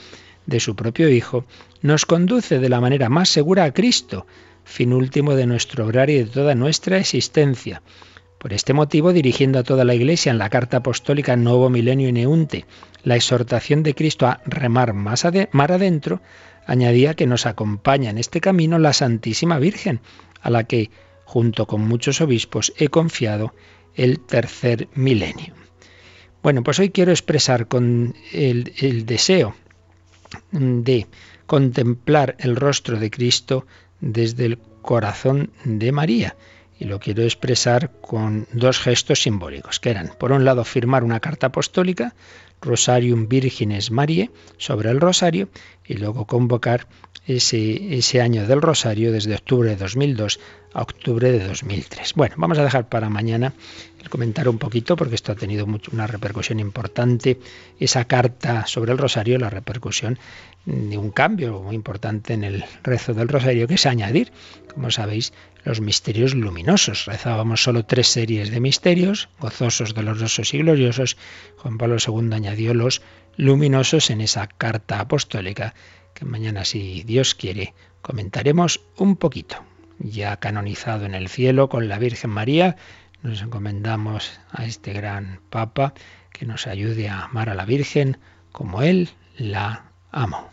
de 0.46 0.60
su 0.60 0.75
propio 0.75 1.10
Hijo, 1.10 1.46
nos 1.82 2.06
conduce 2.06 2.60
de 2.60 2.70
la 2.70 2.82
manera 2.82 3.10
más 3.10 3.30
segura 3.30 3.66
a 3.66 3.74
Cristo, 3.74 4.25
fin 4.63 4.93
último 4.93 5.36
de 5.36 5.46
nuestro 5.46 5.86
obrar 5.86 6.10
y 6.10 6.15
de 6.15 6.25
toda 6.25 6.55
nuestra 6.55 6.98
existencia. 6.98 7.82
Por 8.38 8.53
este 8.53 8.74
motivo, 8.74 9.13
dirigiendo 9.13 9.60
a 9.60 9.63
toda 9.63 9.86
la 9.86 9.96
Iglesia 9.96 10.32
en 10.32 10.38
la 10.38 10.50
carta 10.50 10.77
apostólica 10.77 11.38
Nuevo 11.38 11.70
Milenio 11.70 12.12
Neunte 12.12 12.65
la 13.03 13.15
exhortación 13.15 13.84
de 13.84 13.96
Cristo 13.96 14.27
a 14.27 14.41
remar 14.46 14.93
más 14.93 15.25
mar 15.51 15.72
adentro, 15.72 16.22
añadía 16.65 17.13
que 17.13 17.27
nos 17.27 17.46
acompaña 17.46 18.10
en 18.10 18.17
este 18.17 18.41
camino 18.41 18.79
la 18.79 18.93
Santísima 18.93 19.60
Virgen, 19.60 20.00
a 20.41 20.50
la 20.50 20.63
que, 20.63 20.89
junto 21.25 21.67
con 21.67 21.82
muchos 21.82 22.22
obispos, 22.22 22.74
he 22.77 22.88
confiado 22.88 23.53
el 23.96 24.20
tercer 24.20 24.88
milenio. 24.96 25.53
Bueno, 26.41 26.63
pues 26.63 26.79
hoy 26.79 26.89
quiero 26.89 27.12
expresar 27.12 27.67
con 27.67 28.15
el 28.32 29.05
deseo 29.05 29.55
de 30.51 31.08
contemplar 31.46 32.36
el 32.39 32.55
rostro 32.55 33.00
de 33.00 33.12
Cristo 33.12 33.65
desde 34.03 34.45
el 34.45 34.57
corazón 34.81 35.51
de 35.63 35.91
María. 35.91 36.36
Y 36.79 36.86
lo 36.86 37.00
quiero 37.00 37.24
expresar 37.24 37.91
con 38.01 38.48
dos 38.51 38.79
gestos 38.79 39.22
simbólicos, 39.22 39.79
que 39.79 39.89
eran, 39.89 40.12
por 40.19 40.31
un 40.31 40.43
lado, 40.43 40.65
firmar 40.65 41.03
una 41.03 41.19
carta 41.19 41.48
apostólica, 41.48 42.13
Rosarium 42.62 43.27
Virgines 43.27 43.91
Mariae, 43.91 44.31
sobre 44.57 44.89
el 44.89 45.00
rosario, 45.00 45.50
y 45.86 45.95
luego 45.95 46.25
convocar 46.25 46.88
ese, 47.25 47.95
ese 47.95 48.22
año 48.22 48.45
del 48.48 48.62
rosario 48.62 49.12
desde 49.12 49.36
octubre 49.36 49.69
de 49.69 49.75
2002 49.77 50.39
a 50.74 50.81
octubre 50.81 51.31
de 51.31 51.48
2003. 51.48 52.13
Bueno, 52.15 52.36
vamos 52.38 52.57
a 52.57 52.63
dejar 52.63 52.89
para 52.89 53.10
mañana 53.10 53.53
comentar 54.10 54.48
un 54.50 54.57
poquito, 54.57 54.95
porque 54.95 55.15
esto 55.15 55.31
ha 55.31 55.36
tenido 55.36 55.65
una 55.91 56.07
repercusión 56.07 56.60
importante, 56.60 57.39
esa 57.79 58.05
carta 58.05 58.65
sobre 58.67 58.91
el 58.91 58.98
rosario, 58.98 59.38
la 59.38 59.50
repercusión 59.50 60.19
de 60.65 60.98
un 60.98 61.12
cambio 61.12 61.62
muy 61.62 61.75
importante 61.75 62.33
en 62.33 62.43
el 62.43 62.63
rezo 62.83 63.13
del 63.13 63.27
rosario, 63.27 63.67
que 63.67 63.75
es 63.75 63.86
añadir, 63.86 64.31
como 64.74 64.91
sabéis, 64.91 65.33
los 65.63 65.81
misterios 65.81 66.33
luminosos. 66.36 67.05
Rezábamos 67.05 67.63
solo 67.63 67.86
tres 67.86 68.07
series 68.07 68.51
de 68.51 68.60
misterios, 68.60 69.29
gozosos, 69.39 69.93
dolorosos 69.93 70.53
y 70.53 70.60
gloriosos. 70.60 71.17
Juan 71.57 71.77
Pablo 71.77 71.98
II 72.05 72.33
añadió 72.33 72.74
los 72.74 73.01
luminosos 73.36 74.10
en 74.10 74.22
esa 74.22 74.48
carta 74.48 75.00
apostólica, 75.00 75.74
que 76.13 76.25
mañana, 76.25 76.63
si 76.63 77.03
Dios 77.03 77.36
quiere, 77.36 77.74
comentaremos 78.01 78.81
un 78.98 79.15
poquito 79.15 79.57
ya 80.00 80.38
canonizado 80.38 81.05
en 81.05 81.13
el 81.13 81.29
cielo 81.29 81.69
con 81.69 81.88
la 81.88 82.00
Virgen 82.00 82.31
María, 82.31 82.75
nos 83.24 83.42
encomendamos 83.42 84.39
a 84.51 84.65
este 84.65 84.94
gran 84.94 85.39
Papa 85.50 85.94
que 86.32 86.46
nos 86.46 86.68
ayude 86.68 87.10
a 87.10 87.24
amar 87.24 87.50
a 87.50 87.56
la 87.56 87.65
Virgen 87.65 88.18
como 88.51 88.82
Él 88.82 89.10
la 89.38 89.86
amó. 90.12 90.50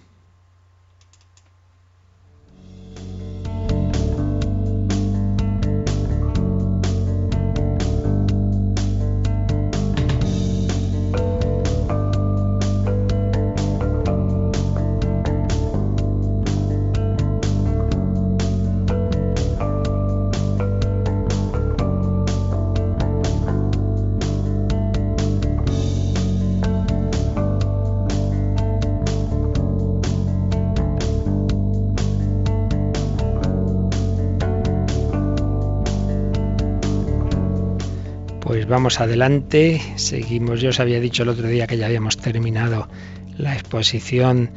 Vamos 38.70 39.00
adelante, 39.00 39.82
seguimos. 39.96 40.60
Yo 40.60 40.70
os 40.70 40.80
había 40.80 41.00
dicho 41.00 41.24
el 41.24 41.28
otro 41.28 41.48
día 41.48 41.66
que 41.66 41.76
ya 41.76 41.86
habíamos 41.86 42.16
terminado 42.16 42.88
la 43.36 43.54
exposición 43.54 44.50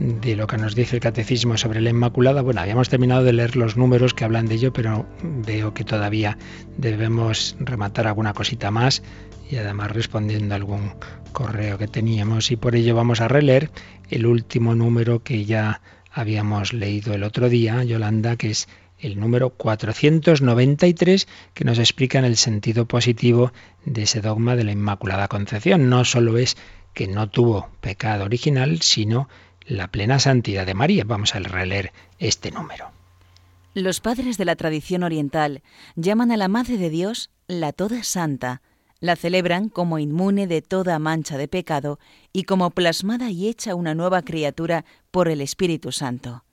de 0.00 0.34
lo 0.34 0.46
que 0.48 0.58
nos 0.58 0.74
dice 0.74 0.96
el 0.96 1.00
catecismo 1.00 1.56
sobre 1.56 1.80
la 1.80 1.90
Inmaculada. 1.90 2.42
Bueno, 2.42 2.60
habíamos 2.60 2.88
terminado 2.88 3.22
de 3.22 3.32
leer 3.32 3.54
los 3.54 3.76
números 3.76 4.12
que 4.12 4.24
hablan 4.24 4.46
de 4.46 4.56
ello, 4.56 4.72
pero 4.72 5.06
veo 5.22 5.72
que 5.72 5.84
todavía 5.84 6.36
debemos 6.78 7.56
rematar 7.60 8.08
alguna 8.08 8.34
cosita 8.34 8.70
más 8.72 9.02
y 9.48 9.56
además 9.56 9.92
respondiendo 9.92 10.54
a 10.54 10.56
algún 10.56 10.92
correo 11.32 11.78
que 11.78 11.86
teníamos 11.86 12.50
y 12.50 12.56
por 12.56 12.74
ello 12.74 12.96
vamos 12.96 13.20
a 13.20 13.28
releer 13.28 13.70
el 14.08 14.26
último 14.26 14.74
número 14.74 15.22
que 15.22 15.44
ya 15.44 15.80
habíamos 16.10 16.72
leído 16.72 17.14
el 17.14 17.22
otro 17.22 17.48
día, 17.48 17.84
Yolanda, 17.84 18.34
que 18.36 18.50
es 18.50 18.68
el 19.00 19.18
número 19.18 19.50
493 19.50 21.26
que 21.54 21.64
nos 21.64 21.78
explica 21.78 22.18
en 22.18 22.24
el 22.24 22.36
sentido 22.36 22.86
positivo 22.86 23.52
de 23.84 24.02
ese 24.02 24.20
dogma 24.20 24.56
de 24.56 24.64
la 24.64 24.72
Inmaculada 24.72 25.28
Concepción. 25.28 25.88
No 25.88 26.04
solo 26.04 26.38
es 26.38 26.56
que 26.94 27.08
no 27.08 27.28
tuvo 27.30 27.70
pecado 27.80 28.24
original, 28.24 28.80
sino 28.82 29.28
la 29.66 29.88
plena 29.88 30.18
santidad 30.18 30.66
de 30.66 30.74
María. 30.74 31.04
Vamos 31.06 31.34
a 31.34 31.40
releer 31.40 31.92
este 32.18 32.50
número. 32.50 32.90
Los 33.74 34.00
padres 34.00 34.36
de 34.36 34.44
la 34.44 34.56
tradición 34.56 35.04
oriental 35.04 35.62
llaman 35.94 36.32
a 36.32 36.36
la 36.36 36.48
Madre 36.48 36.76
de 36.76 36.90
Dios 36.90 37.30
la 37.46 37.72
Toda 37.72 38.02
Santa. 38.02 38.62
La 38.98 39.16
celebran 39.16 39.68
como 39.70 39.98
inmune 39.98 40.46
de 40.46 40.60
toda 40.60 40.98
mancha 40.98 41.38
de 41.38 41.48
pecado 41.48 41.98
y 42.32 42.42
como 42.42 42.70
plasmada 42.70 43.30
y 43.30 43.48
hecha 43.48 43.74
una 43.74 43.94
nueva 43.94 44.22
criatura 44.22 44.84
por 45.10 45.28
el 45.28 45.40
Espíritu 45.40 45.90
Santo. 45.90 46.44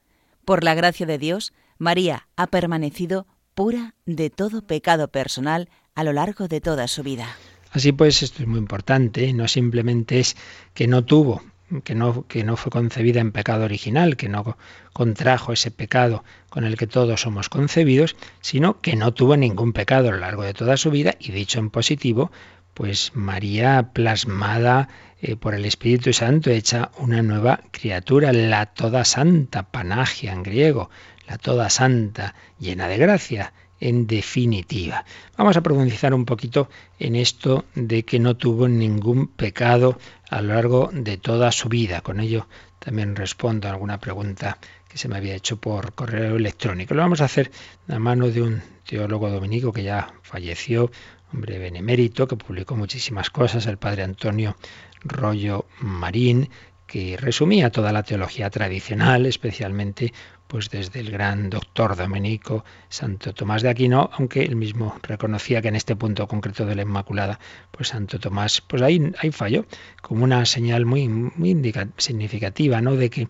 Por 0.46 0.64
la 0.64 0.76
gracia 0.76 1.06
de 1.06 1.18
Dios, 1.18 1.52
María 1.78 2.28
ha 2.36 2.48
permanecido 2.48 3.28
pura 3.56 3.96
de 4.06 4.30
todo 4.30 4.62
pecado 4.62 5.08
personal 5.08 5.70
a 5.96 6.04
lo 6.04 6.14
largo 6.14 6.48
de 6.48 6.62
toda 6.62 6.88
su 6.88 7.04
vida. 7.04 7.28
Así 7.72 7.92
pues, 7.92 8.24
esto 8.24 8.44
es 8.44 8.48
muy 8.48 8.60
importante, 8.60 9.34
no 9.34 9.48
simplemente 9.48 10.20
es 10.20 10.36
que 10.74 10.88
no 10.88 11.04
tuvo, 11.04 11.44
que 11.84 11.96
no, 11.96 12.26
que 12.28 12.44
no 12.44 12.56
fue 12.56 12.72
concebida 12.72 13.20
en 13.20 13.32
pecado 13.32 13.66
original, 13.66 14.16
que 14.16 14.30
no 14.30 14.58
contrajo 14.94 15.54
ese 15.54 15.72
pecado 15.72 16.24
con 16.50 16.64
el 16.64 16.78
que 16.78 16.88
todos 16.88 17.22
somos 17.22 17.50
concebidos, 17.50 18.16
sino 18.42 18.80
que 18.82 18.96
no 18.96 19.14
tuvo 19.14 19.36
ningún 19.38 19.74
pecado 19.74 20.10
a 20.10 20.12
lo 20.12 20.20
largo 20.20 20.44
de 20.44 20.54
toda 20.54 20.78
su 20.78 20.92
vida 20.92 21.16
y 21.20 21.32
dicho 21.32 21.60
en 21.60 21.70
positivo, 21.70 22.32
pues 22.74 23.12
María 23.16 23.90
plasmada 23.92 24.88
eh, 25.20 25.36
por 25.36 25.56
el 25.56 25.66
Espíritu 25.66 26.14
Santo, 26.14 26.52
hecha 26.52 26.92
una 27.00 27.24
nueva 27.24 27.62
criatura, 27.72 28.32
la 28.34 28.68
toda 28.68 29.04
santa, 29.04 29.72
panagia 29.72 30.32
en 30.32 30.44
griego, 30.44 30.92
la 31.28 31.38
toda 31.38 31.70
santa, 31.70 32.36
llena 32.60 32.88
de 32.88 32.98
gracia, 32.98 33.54
en 33.80 34.08
definitiva. 34.08 35.06
Vamos 35.38 35.58
a 35.58 35.62
profundizar 35.62 36.14
un 36.14 36.26
poquito 36.26 36.70
en 37.00 37.16
esto 37.16 37.66
de 37.76 38.04
que 38.04 38.20
no 38.20 38.36
tuvo 38.36 38.68
ningún 38.68 39.28
pecado 39.28 40.00
a 40.30 40.42
lo 40.42 40.54
largo 40.54 40.90
de 40.92 41.18
toda 41.18 41.52
su 41.52 41.70
vida. 41.70 42.02
Con 42.02 42.20
ello 42.20 42.48
también 42.80 43.16
respondo 43.16 43.68
a 43.68 43.72
alguna 43.72 44.00
pregunta 44.00 44.58
que 44.88 44.98
se 44.98 45.08
me 45.08 45.18
había 45.18 45.36
hecho 45.36 45.58
por 45.58 45.94
correo 45.94 46.38
electrónico. 46.38 46.94
Lo 46.94 47.02
vamos 47.02 47.22
a 47.22 47.26
hacer 47.26 47.52
a 47.88 48.00
mano 48.00 48.30
de 48.30 48.42
un 48.42 48.62
teólogo 48.86 49.30
dominico 49.30 49.72
que 49.72 49.84
ya 49.84 50.14
falleció, 50.24 50.90
hombre 51.34 51.60
benemérito, 51.60 52.28
que 52.28 52.38
publicó 52.38 52.76
muchísimas 52.76 53.30
cosas, 53.30 53.68
el 53.68 53.78
padre 53.78 54.04
Antonio 54.04 54.56
Rollo 55.04 55.66
Marín, 55.80 56.50
que 56.88 57.18
resumía 57.18 57.70
toda 57.70 57.92
la 57.92 58.04
teología 58.04 58.50
tradicional, 58.50 59.26
especialmente 59.26 60.14
pues 60.48 60.70
desde 60.70 61.00
el 61.00 61.12
gran 61.12 61.50
doctor 61.50 61.96
dominico 61.96 62.64
Santo 62.90 63.34
Tomás 63.34 63.62
de 63.62 63.70
Aquino, 63.70 64.10
aunque 64.14 64.44
él 64.44 64.56
mismo 64.56 64.96
reconocía 65.04 65.62
que 65.62 65.68
en 65.68 65.76
este 65.76 65.96
punto 65.96 66.28
concreto 66.28 66.66
de 66.66 66.76
la 66.76 66.82
Inmaculada, 66.84 67.40
pues 67.72 67.90
Santo 67.90 68.20
Tomás, 68.20 68.62
pues 68.62 68.82
ahí, 68.82 69.12
ahí 69.20 69.32
falló, 69.32 69.66
como 70.02 70.24
una 70.24 70.46
señal 70.46 70.86
muy, 70.86 71.08
muy 71.08 71.74
significativa, 71.98 72.82
¿no? 72.82 72.96
De 72.96 73.10
que 73.10 73.28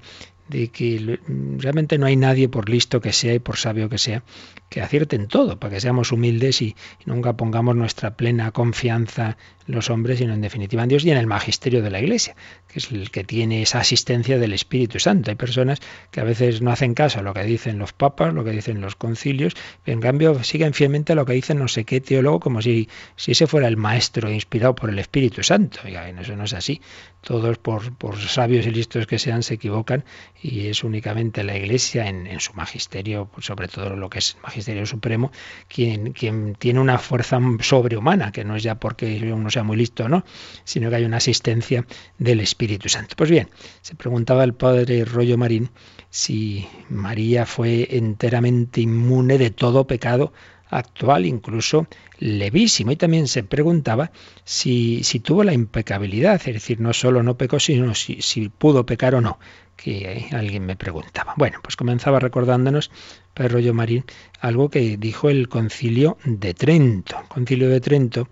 de 0.48 0.70
que 0.70 1.20
realmente 1.58 1.98
no 1.98 2.06
hay 2.06 2.16
nadie, 2.16 2.48
por 2.48 2.70
listo 2.70 3.02
que 3.02 3.12
sea 3.12 3.34
y 3.34 3.40
por 3.40 3.58
sabio 3.58 3.90
que 3.90 3.98
sea, 3.98 4.24
que 4.70 4.82
acierte 4.82 5.16
en 5.16 5.28
todo, 5.28 5.60
para 5.60 5.74
que 5.74 5.82
seamos 5.82 6.12
humildes 6.12 6.62
y, 6.62 6.76
nunca 7.06 7.34
pongamos 7.34 7.76
nuestra 7.76 8.16
plena 8.18 8.52
confianza 8.52 9.38
en 9.66 9.76
los 9.76 9.90
hombres, 9.90 10.20
sino 10.20 10.34
en 10.34 10.42
definitiva 10.42 10.84
en 10.84 10.90
Dios 10.90 11.06
y 11.06 11.12
en 11.12 11.18
el 11.18 11.28
magisterio 11.28 11.82
de 11.82 11.90
la 11.90 12.00
Iglesia, 12.00 12.36
que 12.68 12.80
es 12.80 12.92
el 12.92 13.12
que 13.12 13.24
tiene 13.24 13.62
esa 13.62 13.80
asistencia 13.80 14.38
del 14.38 14.54
Espíritu 14.54 15.00
Santo. 15.00 15.32
Hay 15.32 15.36
personas 15.36 15.80
que 16.12 16.20
a 16.20 16.24
veces 16.24 16.62
no 16.62 16.72
hacen 16.72 16.94
caso 16.94 17.20
a 17.20 17.22
lo 17.22 17.34
que 17.34 17.44
dicen 17.44 17.78
los 17.78 17.94
papas, 17.94 18.34
lo 18.34 18.44
que 18.44 18.52
dicen 18.52 18.82
los 18.82 18.96
concilios, 18.96 19.56
pero 19.84 19.96
en 19.96 20.02
cambio 20.02 20.44
siguen 20.44 20.74
fielmente 20.74 21.14
a 21.14 21.16
lo 21.16 21.26
que 21.26 21.34
dicen 21.34 21.60
no 21.60 21.68
sé 21.68 21.86
qué 21.86 22.02
teólogo, 22.02 22.40
como 22.40 22.62
si, 22.62 22.90
si 23.16 23.32
ese 23.32 23.48
fuera 23.48 23.68
el 23.68 23.78
maestro 23.78 24.32
inspirado 24.32 24.76
por 24.76 24.90
el 24.90 25.00
Espíritu 25.00 25.44
Santo. 25.44 25.80
Y 25.88 25.96
eso 25.96 26.36
no 26.36 26.44
es 26.44 26.54
así. 26.54 26.82
Todos, 27.22 27.58
por, 27.58 27.96
por 27.98 28.18
sabios 28.20 28.66
y 28.66 28.72
listos 28.72 29.08
que 29.08 29.20
sean, 29.20 29.44
se 29.44 29.56
equivocan 29.56 30.04
y 30.42 30.68
es 30.68 30.84
únicamente 30.84 31.44
la 31.44 31.58
Iglesia 31.58 32.08
en, 32.08 32.28
en 32.28 32.40
su 32.40 32.54
magisterio, 32.54 33.30
sobre 33.40 33.68
todo 33.68 33.96
lo 33.96 34.10
que 34.10 34.20
es 34.20 34.38
el 34.57 34.57
magisterio 34.58 34.88
supremo, 34.88 35.32
quien, 35.68 36.14
quien 36.14 36.56
tiene 36.56 36.80
una 36.80 36.98
fuerza 36.98 37.40
sobrehumana, 37.62 38.32
que 38.32 38.44
no 38.44 38.56
es 38.56 38.64
ya 38.64 38.76
porque 38.76 39.32
uno 39.32 39.52
sea 39.52 39.64
muy 39.64 39.78
listo, 39.78 40.10
¿no? 40.10 40.24
sino 40.64 40.90
que 40.90 40.96
hay 40.96 41.06
una 41.06 41.18
asistencia 41.18 41.86
del 42.18 42.40
Espíritu 42.40 42.90
Santo. 42.90 43.16
Pues 43.16 43.30
bien, 43.30 43.50
se 43.82 43.94
preguntaba 43.94 44.44
el 44.44 44.56
padre 44.56 45.06
Rollo 45.06 45.38
Marín 45.38 45.70
si 46.10 46.68
María 46.90 47.46
fue 47.46 47.88
enteramente 47.92 48.82
inmune 48.82 49.38
de 49.38 49.52
todo 49.52 49.86
pecado 49.86 50.34
actual, 50.70 51.26
incluso 51.26 51.88
levísimo. 52.20 52.92
Y 52.92 52.96
también 52.96 53.28
se 53.28 53.44
preguntaba 53.44 54.12
si, 54.44 55.04
si 55.04 55.20
tuvo 55.20 55.44
la 55.44 55.54
impecabilidad, 55.54 56.42
es 56.46 56.54
decir, 56.54 56.80
no 56.80 56.94
solo 56.94 57.24
no 57.24 57.38
pecó, 57.38 57.60
sino 57.60 57.94
si, 57.96 58.22
si 58.22 58.50
pudo 58.50 58.86
pecar 58.86 59.16
o 59.16 59.22
no 59.22 59.40
que 59.78 60.28
alguien 60.32 60.66
me 60.66 60.76
preguntaba. 60.76 61.36
Bueno, 61.38 61.60
pues 61.62 61.76
comenzaba 61.76 62.20
recordándonos, 62.20 62.92
Pedro 63.34 63.74
Marín, 63.74 64.04
algo 64.42 64.70
que 64.70 64.98
dijo 64.98 65.30
el 65.30 65.48
concilio 65.48 66.18
de 66.26 66.54
Trento. 66.54 67.20
El 67.22 67.28
concilio 67.28 67.70
de 67.70 67.80
Trento 67.80 68.28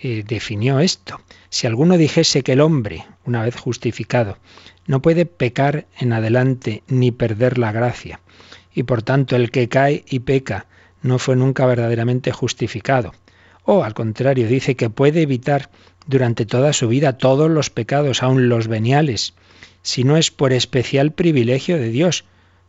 eh, 0.00 0.24
definió 0.26 0.80
esto. 0.80 1.20
Si 1.50 1.66
alguno 1.66 1.98
dijese 1.98 2.42
que 2.42 2.52
el 2.52 2.60
hombre, 2.60 3.04
una 3.26 3.42
vez 3.42 3.56
justificado, 3.56 4.38
no 4.86 5.02
puede 5.02 5.26
pecar 5.26 5.86
en 5.98 6.14
adelante 6.14 6.82
ni 6.88 7.12
perder 7.12 7.58
la 7.58 7.72
gracia, 7.72 8.20
y 8.72 8.84
por 8.84 9.02
tanto 9.02 9.36
el 9.36 9.50
que 9.50 9.68
cae 9.68 10.04
y 10.08 10.20
peca 10.20 10.67
no 11.02 11.18
fue 11.18 11.36
nunca 11.36 11.66
verdaderamente 11.66 12.32
justificado, 12.32 13.12
o 13.64 13.84
al 13.84 13.94
contrario 13.94 14.48
dice 14.48 14.76
que 14.76 14.90
puede 14.90 15.22
evitar 15.22 15.70
durante 16.06 16.46
toda 16.46 16.72
su 16.72 16.88
vida 16.88 17.18
todos 17.18 17.50
los 17.50 17.70
pecados, 17.70 18.22
aun 18.22 18.48
los 18.48 18.66
veniales, 18.66 19.34
si 19.82 20.04
no 20.04 20.16
es 20.16 20.30
por 20.30 20.52
especial 20.52 21.12
privilegio 21.12 21.76
de 21.78 21.90
Dios, 21.90 22.24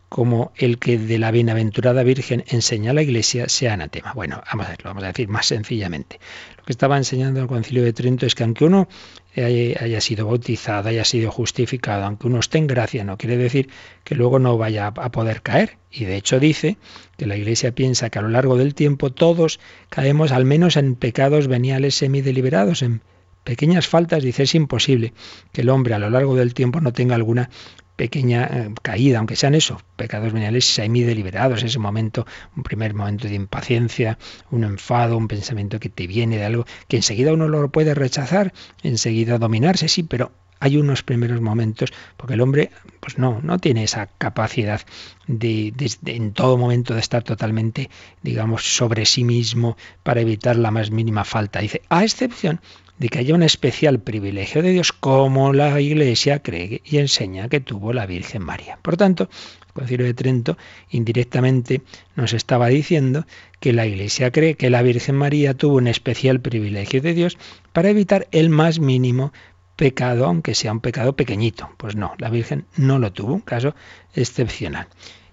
como 0.09 0.51
el 0.55 0.79
que 0.79 0.97
de 0.97 1.19
la 1.19 1.29
bienaventurada 1.29 2.01
Virgen 2.01 2.43
enseña 2.47 2.91
a 2.91 2.93
la 2.95 3.03
Iglesia 3.03 3.47
sea 3.47 3.73
anatema. 3.73 4.13
Bueno, 4.13 4.41
vamos 4.49 4.65
a 4.65 4.69
verlo, 4.71 4.89
vamos 4.89 5.03
a 5.03 5.07
decir 5.07 5.27
más 5.29 5.45
sencillamente. 5.45 6.19
Lo 6.57 6.63
que 6.63 6.73
estaba 6.73 6.97
enseñando 6.97 7.39
el 7.39 7.47
Concilio 7.47 7.83
de 7.83 7.93
Trento 7.93 8.25
es 8.25 8.33
que 8.33 8.43
aunque 8.43 8.65
uno 8.65 8.87
haya 9.35 10.01
sido 10.01 10.25
bautizado, 10.25 10.89
haya 10.89 11.05
sido 11.05 11.31
justificado, 11.31 12.05
aunque 12.05 12.27
uno 12.27 12.39
esté 12.39 12.57
en 12.57 12.67
gracia, 12.67 13.03
no 13.03 13.17
quiere 13.17 13.37
decir 13.37 13.69
que 14.03 14.15
luego 14.15 14.39
no 14.39 14.57
vaya 14.57 14.87
a 14.87 15.11
poder 15.11 15.43
caer. 15.43 15.77
Y 15.91 16.05
de 16.05 16.17
hecho 16.17 16.39
dice 16.39 16.77
que 17.19 17.27
la 17.27 17.35
Iglesia 17.35 17.75
piensa 17.75 18.09
que 18.09 18.17
a 18.17 18.21
lo 18.21 18.29
largo 18.29 18.55
del 18.55 18.73
tiempo 18.73 19.11
todos 19.11 19.59
caemos 19.89 20.31
al 20.31 20.45
menos 20.45 20.77
en 20.77 20.95
pecados 20.95 21.47
veniales 21.47 21.95
semideliberados, 21.95 22.81
en 22.81 23.01
pequeñas 23.43 23.87
faltas, 23.87 24.23
dice, 24.23 24.43
es 24.43 24.55
imposible 24.55 25.13
que 25.51 25.61
el 25.61 25.69
hombre 25.69 25.93
a 25.93 25.99
lo 25.99 26.09
largo 26.09 26.35
del 26.35 26.53
tiempo 26.53 26.79
no 26.79 26.93
tenga 26.93 27.15
alguna 27.15 27.49
pequeña 27.97 28.45
eh, 28.45 28.73
caída, 28.81 29.17
aunque 29.17 29.35
sean 29.35 29.53
eso, 29.53 29.81
pecados 29.97 30.31
veniales 30.31 30.63
semi-deliberados, 30.63 31.61
ese 31.61 31.77
momento, 31.77 32.25
un 32.55 32.63
primer 32.63 32.93
momento 32.93 33.27
de 33.27 33.35
impaciencia, 33.35 34.17
un 34.49 34.63
enfado, 34.63 35.17
un 35.17 35.27
pensamiento 35.27 35.81
que 35.81 35.89
te 35.89 36.07
viene 36.07 36.37
de 36.37 36.45
algo, 36.45 36.65
que 36.87 36.95
enseguida 36.95 37.33
uno 37.33 37.49
lo 37.49 37.69
puede 37.69 37.93
rechazar, 37.95 38.53
enseguida 38.81 39.37
dominarse, 39.37 39.89
sí, 39.89 40.03
pero 40.03 40.31
hay 40.59 40.77
unos 40.77 41.03
primeros 41.03 41.41
momentos, 41.41 41.91
porque 42.17 42.33
el 42.33 42.41
hombre, 42.41 42.71
pues 42.99 43.17
no, 43.17 43.41
no 43.41 43.59
tiene 43.59 43.83
esa 43.83 44.07
capacidad 44.17 44.81
de, 45.27 45.73
en 46.05 46.33
todo 46.33 46.57
momento 46.57 46.93
de 46.93 46.99
estar 46.99 47.23
totalmente, 47.23 47.89
digamos, 48.21 48.75
sobre 48.75 49.05
sí 49.05 49.23
mismo 49.23 49.77
para 50.03 50.21
evitar 50.21 50.55
la 50.55 50.71
más 50.71 50.91
mínima 50.91 51.23
falta. 51.23 51.59
Dice, 51.59 51.81
a 51.89 52.03
excepción 52.03 52.59
de 52.99 53.07
que 53.07 53.19
haya 53.19 53.33
un 53.33 53.43
especial 53.43 53.99
privilegio 53.99 54.61
de 54.61 54.71
Dios 54.71 54.91
como 54.91 55.53
la 55.53 55.79
Iglesia 55.79 56.39
cree 56.43 56.81
y 56.83 56.97
enseña 56.97 57.47
que 57.47 57.61
tuvo 57.61 57.93
la 57.93 58.05
Virgen 58.05 58.43
María. 58.43 58.77
Por 58.81 58.97
tanto, 58.97 59.29
el 59.67 59.73
Concilio 59.73 60.05
de 60.05 60.13
Trento 60.13 60.57
indirectamente 60.89 61.81
nos 62.15 62.33
estaba 62.33 62.67
diciendo 62.67 63.25
que 63.61 63.71
la 63.71 63.87
Iglesia 63.87 64.31
cree 64.31 64.55
que 64.55 64.69
la 64.69 64.81
Virgen 64.81 65.15
María 65.15 65.53
tuvo 65.53 65.77
un 65.77 65.87
especial 65.87 66.41
privilegio 66.41 67.01
de 67.01 67.13
Dios 67.13 67.37
para 67.71 67.89
evitar 67.89 68.27
el 68.31 68.49
más 68.49 68.79
mínimo 68.79 69.31
pecado, 69.79 70.25
aunque 70.25 70.55
sea 70.55 70.73
un 70.73 70.81
pecado 70.81 71.15
pequeñito. 71.15 71.69
Pues 71.77 71.95
no, 71.95 72.13
la 72.17 72.29
Virgen 72.29 72.65
no 72.75 72.99
lo 72.99 73.13
tuvo, 73.13 73.33
un 73.33 73.39
caso 73.39 73.75
excepcional. 74.13 74.87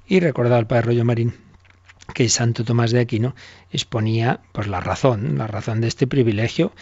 Y 0.06 0.20
recordaba 0.20 0.60
el 0.60 0.68
Padre 0.68 0.82
Rollo 0.82 1.04
Marín 1.04 1.34
que 2.14 2.28
Santo 2.28 2.62
Tomás 2.62 2.92
de 2.92 3.00
Aquino 3.00 3.34
exponía 3.72 4.38
pues 4.52 4.68
la 4.68 4.78
razón, 4.78 5.36
la 5.36 5.48
razón 5.48 5.80
de 5.80 5.88
este 5.88 6.06
privilegio 6.06 6.72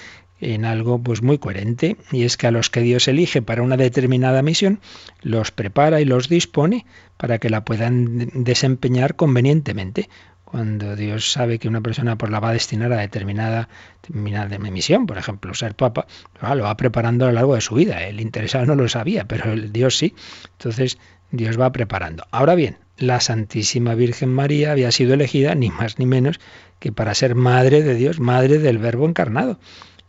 en 0.42 0.66
algo 0.66 1.03
pues 1.03 1.22
muy 1.22 1.38
coherente 1.38 1.96
y 2.12 2.24
es 2.24 2.37
que 2.37 2.48
a 2.48 2.50
los 2.50 2.68
que 2.68 2.81
Dios 2.81 3.09
elige 3.09 3.40
para 3.40 3.62
una 3.62 3.79
determinada 3.79 4.42
misión 4.42 4.81
los 5.22 5.50
prepara 5.50 6.03
y 6.03 6.05
los 6.05 6.29
dispone 6.29 6.85
para 7.16 7.38
que 7.38 7.48
la 7.48 7.64
puedan 7.64 8.44
desempeñar 8.44 9.16
convenientemente. 9.16 10.11
Cuando 10.55 10.95
Dios 10.95 11.33
sabe 11.33 11.59
que 11.59 11.67
una 11.67 11.81
persona 11.81 12.17
pues, 12.17 12.31
la 12.31 12.38
va 12.38 12.51
a 12.51 12.53
destinar 12.53 12.93
a 12.93 12.99
determinada, 12.99 13.69
determinada 14.03 14.57
misión, 14.61 15.05
por 15.05 15.19
ejemplo, 15.19 15.53
ser 15.53 15.75
papa, 15.75 16.07
lo 16.40 16.62
va 16.62 16.77
preparando 16.77 17.25
a 17.25 17.31
lo 17.31 17.35
largo 17.35 17.57
de 17.57 17.61
su 17.61 17.75
vida. 17.75 18.07
El 18.07 18.21
interesado 18.21 18.64
no 18.64 18.77
lo 18.77 18.88
sabía, 18.88 19.25
pero 19.25 19.53
el 19.53 19.73
Dios 19.73 19.97
sí. 19.97 20.14
Entonces 20.53 20.99
Dios 21.33 21.61
va 21.61 21.73
preparando. 21.73 22.25
Ahora 22.31 22.55
bien, 22.55 22.79
la 22.99 23.19
Santísima 23.19 23.97
Virgen 23.97 24.33
María 24.33 24.71
había 24.71 24.93
sido 24.93 25.14
elegida 25.14 25.57
ni 25.57 25.71
más 25.71 25.99
ni 25.99 26.07
menos 26.07 26.38
que 26.79 26.93
para 26.93 27.17
ser 27.17 27.35
madre 27.35 27.83
de 27.83 27.97
Dios, 27.97 28.21
madre 28.21 28.61
del 28.61 28.79
Verbo 28.79 29.09
encarnado. 29.09 29.59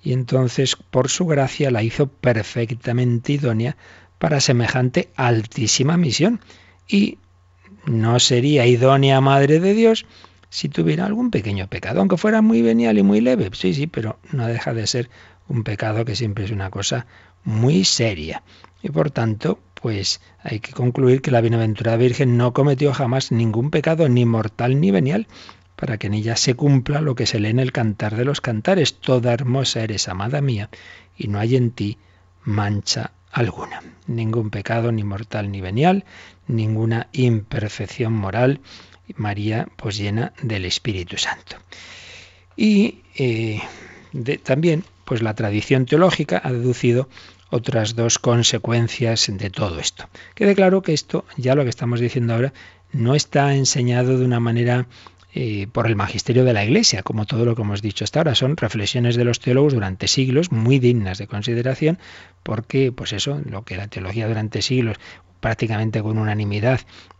Y 0.04 0.14
entonces, 0.14 0.76
por 0.76 1.10
su 1.10 1.26
gracia, 1.26 1.72
la 1.72 1.82
hizo 1.82 2.06
perfectamente 2.06 3.34
idónea 3.34 3.78
para 4.20 4.40
semejante 4.40 5.10
altísima 5.16 5.98
misión. 5.98 6.40
Y 6.88 7.18
no 7.88 8.20
sería 8.20 8.68
idónea 8.68 9.22
madre 9.22 9.60
de 9.60 9.74
Dios 9.74 10.06
si 10.56 10.70
tuviera 10.70 11.06
algún 11.06 11.32
pequeño 11.32 11.68
pecado, 11.68 12.00
aunque 12.00 12.16
fuera 12.16 12.42
muy 12.42 12.62
venial 12.62 12.98
y 12.98 13.04
muy 13.04 13.20
leve. 13.20 13.50
Sí, 13.52 13.74
sí, 13.74 13.88
pero 13.88 14.20
no 14.32 14.48
deja 14.48 14.74
de 14.74 14.88
ser 14.88 15.10
un 15.50 15.66
pecado 15.66 16.06
que 16.06 16.16
siempre 16.16 16.46
es 16.46 16.52
una 16.52 16.70
cosa 16.70 17.08
muy 17.44 17.84
seria. 17.84 18.42
Y 18.82 18.90
por 18.90 19.12
tanto, 19.12 19.60
pues 19.74 20.22
hay 20.42 20.62
que 20.62 20.72
concluir 20.72 21.22
que 21.22 21.30
la 21.30 21.42
bienaventurada 21.42 21.98
Virgen 21.98 22.38
no 22.38 22.54
cometió 22.54 22.94
jamás 22.94 23.34
ningún 23.34 23.70
pecado, 23.70 24.08
ni 24.08 24.24
mortal 24.24 24.80
ni 24.80 24.92
venial, 24.92 25.28
para 25.76 25.98
que 25.98 26.08
en 26.08 26.14
ella 26.14 26.38
se 26.38 26.54
cumpla 26.54 27.02
lo 27.02 27.16
que 27.16 27.26
se 27.26 27.42
lee 27.42 27.50
en 27.50 27.60
el 27.60 27.74
cantar 27.74 28.16
de 28.16 28.24
los 28.24 28.40
cantares. 28.40 29.02
Toda 29.02 29.34
hermosa 29.34 29.82
eres, 29.82 30.08
amada 30.08 30.40
mía, 30.40 30.70
y 31.18 31.28
no 31.28 31.38
hay 31.38 31.58
en 31.58 31.72
ti 31.72 31.98
mancha 32.46 33.12
alguna. 33.30 33.82
Ningún 34.08 34.52
pecado, 34.52 34.94
ni 34.94 35.04
mortal 35.04 35.52
ni 35.52 35.60
venial, 35.60 36.06
ninguna 36.48 37.10
imperfección 37.12 38.14
moral. 38.14 38.62
María, 39.16 39.68
pues 39.76 39.98
llena 39.98 40.34
del 40.42 40.66
Espíritu 40.66 41.18
Santo. 41.18 41.58
Y 42.56 43.00
eh, 43.16 43.62
también, 44.44 44.84
pues 45.04 45.22
la 45.22 45.34
tradición 45.34 45.86
teológica 45.86 46.42
ha 46.44 46.52
deducido 46.52 47.10
otras 47.50 47.96
dos 47.96 48.20
consecuencias 48.20 49.30
de 49.32 49.50
todo 49.50 49.80
esto. 49.80 50.10
Quede 50.34 50.56
claro 50.56 50.82
que 50.82 50.94
esto, 50.94 51.26
ya 51.38 51.56
lo 51.56 51.64
que 51.64 51.70
estamos 51.70 52.00
diciendo 52.00 52.34
ahora, 52.34 52.54
no 52.92 53.16
está 53.16 53.56
enseñado 53.56 54.18
de 54.18 54.26
una 54.26 54.40
manera 54.40 54.88
eh, 55.34 55.68
por 55.72 55.86
el 55.88 55.98
magisterio 55.98 56.46
de 56.46 56.54
la 56.54 56.64
Iglesia, 56.64 57.04
como 57.04 57.26
todo 57.26 57.44
lo 57.44 57.56
que 57.56 57.62
hemos 57.62 57.82
dicho 57.82 58.06
hasta 58.06 58.20
ahora. 58.20 58.36
Son 58.36 58.56
reflexiones 58.56 59.18
de 59.18 59.26
los 59.26 59.40
teólogos 59.40 59.74
durante 59.74 60.08
siglos, 60.08 60.52
muy 60.52 60.80
dignas 60.80 61.18
de 61.18 61.28
consideración, 61.28 62.00
porque, 62.42 62.94
pues 62.94 63.12
eso, 63.12 63.42
lo 63.46 63.64
que 63.64 63.76
la 63.76 63.88
teología 63.88 64.30
durante 64.30 64.62
siglos, 64.62 64.98
prácticamente 65.42 66.02
con 66.02 66.18
unanimidad, 66.18 66.80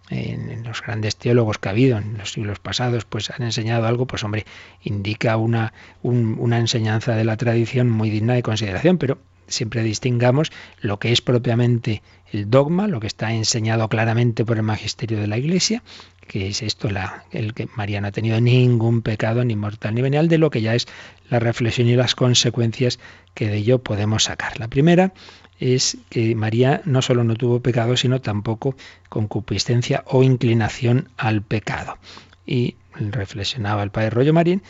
en, 0.10 0.64
los 0.64 0.82
grandes 0.82 1.16
teólogos 1.16 1.58
que 1.58 1.70
ha 1.70 1.72
habido 1.72 1.98
en 1.98 2.18
los 2.18 2.32
siglos 2.32 2.60
pasados, 2.60 3.06
pues 3.06 3.30
han 3.30 3.44
enseñado 3.44 3.86
algo, 3.86 4.06
pues 4.06 4.24
hombre, 4.24 4.46
indica 4.84 5.38
una, 5.38 5.74
una 6.04 6.60
enseñanza 6.60 7.16
de 7.16 7.24
la 7.24 7.38
tradición 7.38 7.90
muy 7.90 8.10
digna 8.10 8.34
de 8.34 8.44
consideración, 8.44 8.98
pero 8.98 9.18
siempre 9.48 9.84
distingamos 9.84 10.52
lo 10.80 11.00
que 11.00 11.12
es 11.12 11.22
propiamente 11.22 12.02
el 12.32 12.50
dogma, 12.50 12.88
lo 12.88 13.00
que 13.00 13.08
está 13.08 13.34
enseñado 13.34 13.88
claramente 13.90 14.46
por 14.46 14.58
el 14.58 14.64
magisterio 14.64 15.20
de 15.20 15.28
la 15.28 15.38
Iglesia, 15.38 15.84
que 16.28 16.48
es 16.48 16.62
esto, 16.62 16.90
la, 16.90 17.24
el 17.32 17.54
que 17.54 17.68
María 17.76 18.02
no 18.02 18.08
ha 18.08 18.12
tenido 18.12 18.42
ningún 18.42 19.02
pecado, 19.02 19.46
ni 19.46 19.56
mortal 19.56 19.96
ni 19.96 20.02
venial, 20.02 20.28
de 20.28 20.38
lo 20.38 20.50
que 20.50 20.62
ya 20.62 20.76
es 20.76 20.88
la 21.30 21.40
reflexión 21.40 21.88
y 21.88 21.96
las 21.96 22.16
consecuencias 22.16 23.00
que 23.34 23.48
de 23.48 23.58
ello 23.58 23.80
podemos 23.80 24.24
sacar. 24.24 24.60
La 24.60 24.68
primera 24.68 25.14
es 25.60 25.98
que 26.10 26.36
María 26.36 26.82
no 26.86 27.02
solo 27.02 27.24
no 27.24 27.36
tuvo 27.36 27.62
pecado, 27.62 27.96
sino 27.96 28.22
tampoco 28.22 28.76
concupiscencia 29.10 30.04
o 30.08 30.24
inclinación 30.24 31.10
al 31.18 31.42
pecado. 31.42 31.98
Y 32.46 32.76
reflexionaba 32.94 33.84
el 33.84 33.92
padre 33.92 34.10
Rollo 34.10 34.34
Marín 34.34 34.62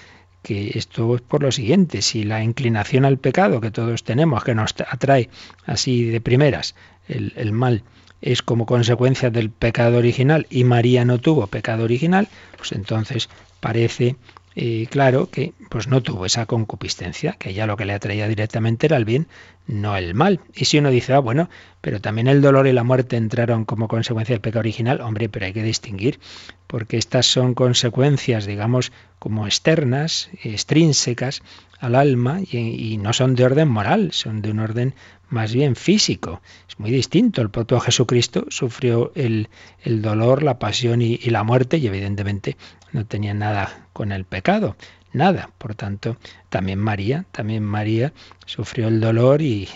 que 0.45 0.77
esto 0.77 1.15
es 1.15 1.21
por 1.21 1.41
lo 1.41 1.51
siguiente, 1.51 2.03
si 2.03 2.23
la 2.23 2.43
inclinación 2.43 3.03
al 3.03 3.17
pecado 3.17 3.59
que 3.59 3.71
todos 3.71 4.03
tenemos, 4.03 4.43
que 4.43 4.53
nos 4.53 4.75
atrae 4.87 5.27
así 5.65 6.05
de 6.05 6.21
primeras, 6.21 6.75
el, 7.07 7.33
el 7.35 7.51
mal, 7.51 7.81
es 8.21 8.43
como 8.43 8.67
consecuencia 8.67 9.31
del 9.31 9.49
pecado 9.49 9.97
original 9.97 10.45
y 10.51 10.63
María 10.63 11.03
no 11.03 11.17
tuvo 11.17 11.47
pecado 11.47 11.83
original, 11.83 12.27
pues 12.57 12.73
entonces 12.73 13.27
parece 13.59 14.17
y 14.55 14.87
claro 14.87 15.29
que 15.29 15.53
pues 15.69 15.87
no 15.89 16.01
tuvo 16.01 16.25
esa 16.25 16.45
concupiscencia, 16.45 17.33
que 17.33 17.53
ya 17.53 17.67
lo 17.67 17.75
que 17.75 17.83
le 17.83 17.91
atraía 17.91 18.27
directamente 18.29 18.87
era 18.87 18.95
el 18.95 19.03
bien, 19.03 19.27
no 19.67 19.97
el 19.97 20.13
mal. 20.13 20.39
Y 20.55 20.65
si 20.65 20.77
uno 20.77 20.91
dice, 20.91 21.13
ah, 21.13 21.19
bueno, 21.19 21.49
pero 21.81 21.99
también 21.99 22.27
el 22.27 22.41
dolor 22.41 22.65
y 22.65 22.71
la 22.71 22.85
muerte 22.85 23.17
entraron 23.17 23.65
como 23.65 23.89
consecuencia 23.89 24.33
del 24.33 24.41
pecado 24.41 24.61
original, 24.61 25.01
hombre, 25.01 25.27
pero 25.27 25.45
hay 25.45 25.53
que 25.53 25.61
distinguir, 25.61 26.19
porque 26.67 26.97
estas 26.97 27.25
son 27.25 27.53
consecuencias, 27.53 28.45
digamos, 28.45 28.93
como 29.19 29.45
externas, 29.45 30.29
extrínsecas 30.41 31.41
al 31.79 31.95
alma, 31.95 32.39
y, 32.39 32.97
no 32.97 33.11
son 33.11 33.35
de 33.35 33.43
orden 33.43 33.67
moral, 33.67 34.13
son 34.13 34.41
de 34.41 34.51
un 34.51 34.59
orden 34.59 34.95
más 35.29 35.53
bien 35.53 35.75
físico. 35.75 36.41
Es 36.69 36.79
muy 36.79 36.91
distinto. 36.91 37.41
El 37.41 37.49
propio 37.49 37.79
Jesucristo 37.79 38.45
sufrió 38.49 39.11
el, 39.15 39.49
dolor, 39.83 40.43
la 40.43 40.59
pasión 40.59 41.01
y, 41.01 41.17
la 41.17 41.43
muerte 41.43 41.77
y 41.77 41.87
evidentemente 41.87 42.55
no 42.95 43.05
tenía 43.05 43.33
nada 43.33 43.89
con 43.91 44.13
el 44.13 44.23
pecado, 44.23 44.77
nada. 45.11 45.49
Por 45.57 45.75
tanto, 45.75 46.17
también 46.49 46.79
María, 46.79 47.25
también 47.31 47.61
María 47.61 48.13
sufrió 48.45 48.87
el 48.87 49.01
dolor 49.01 49.41
y, 49.41 49.67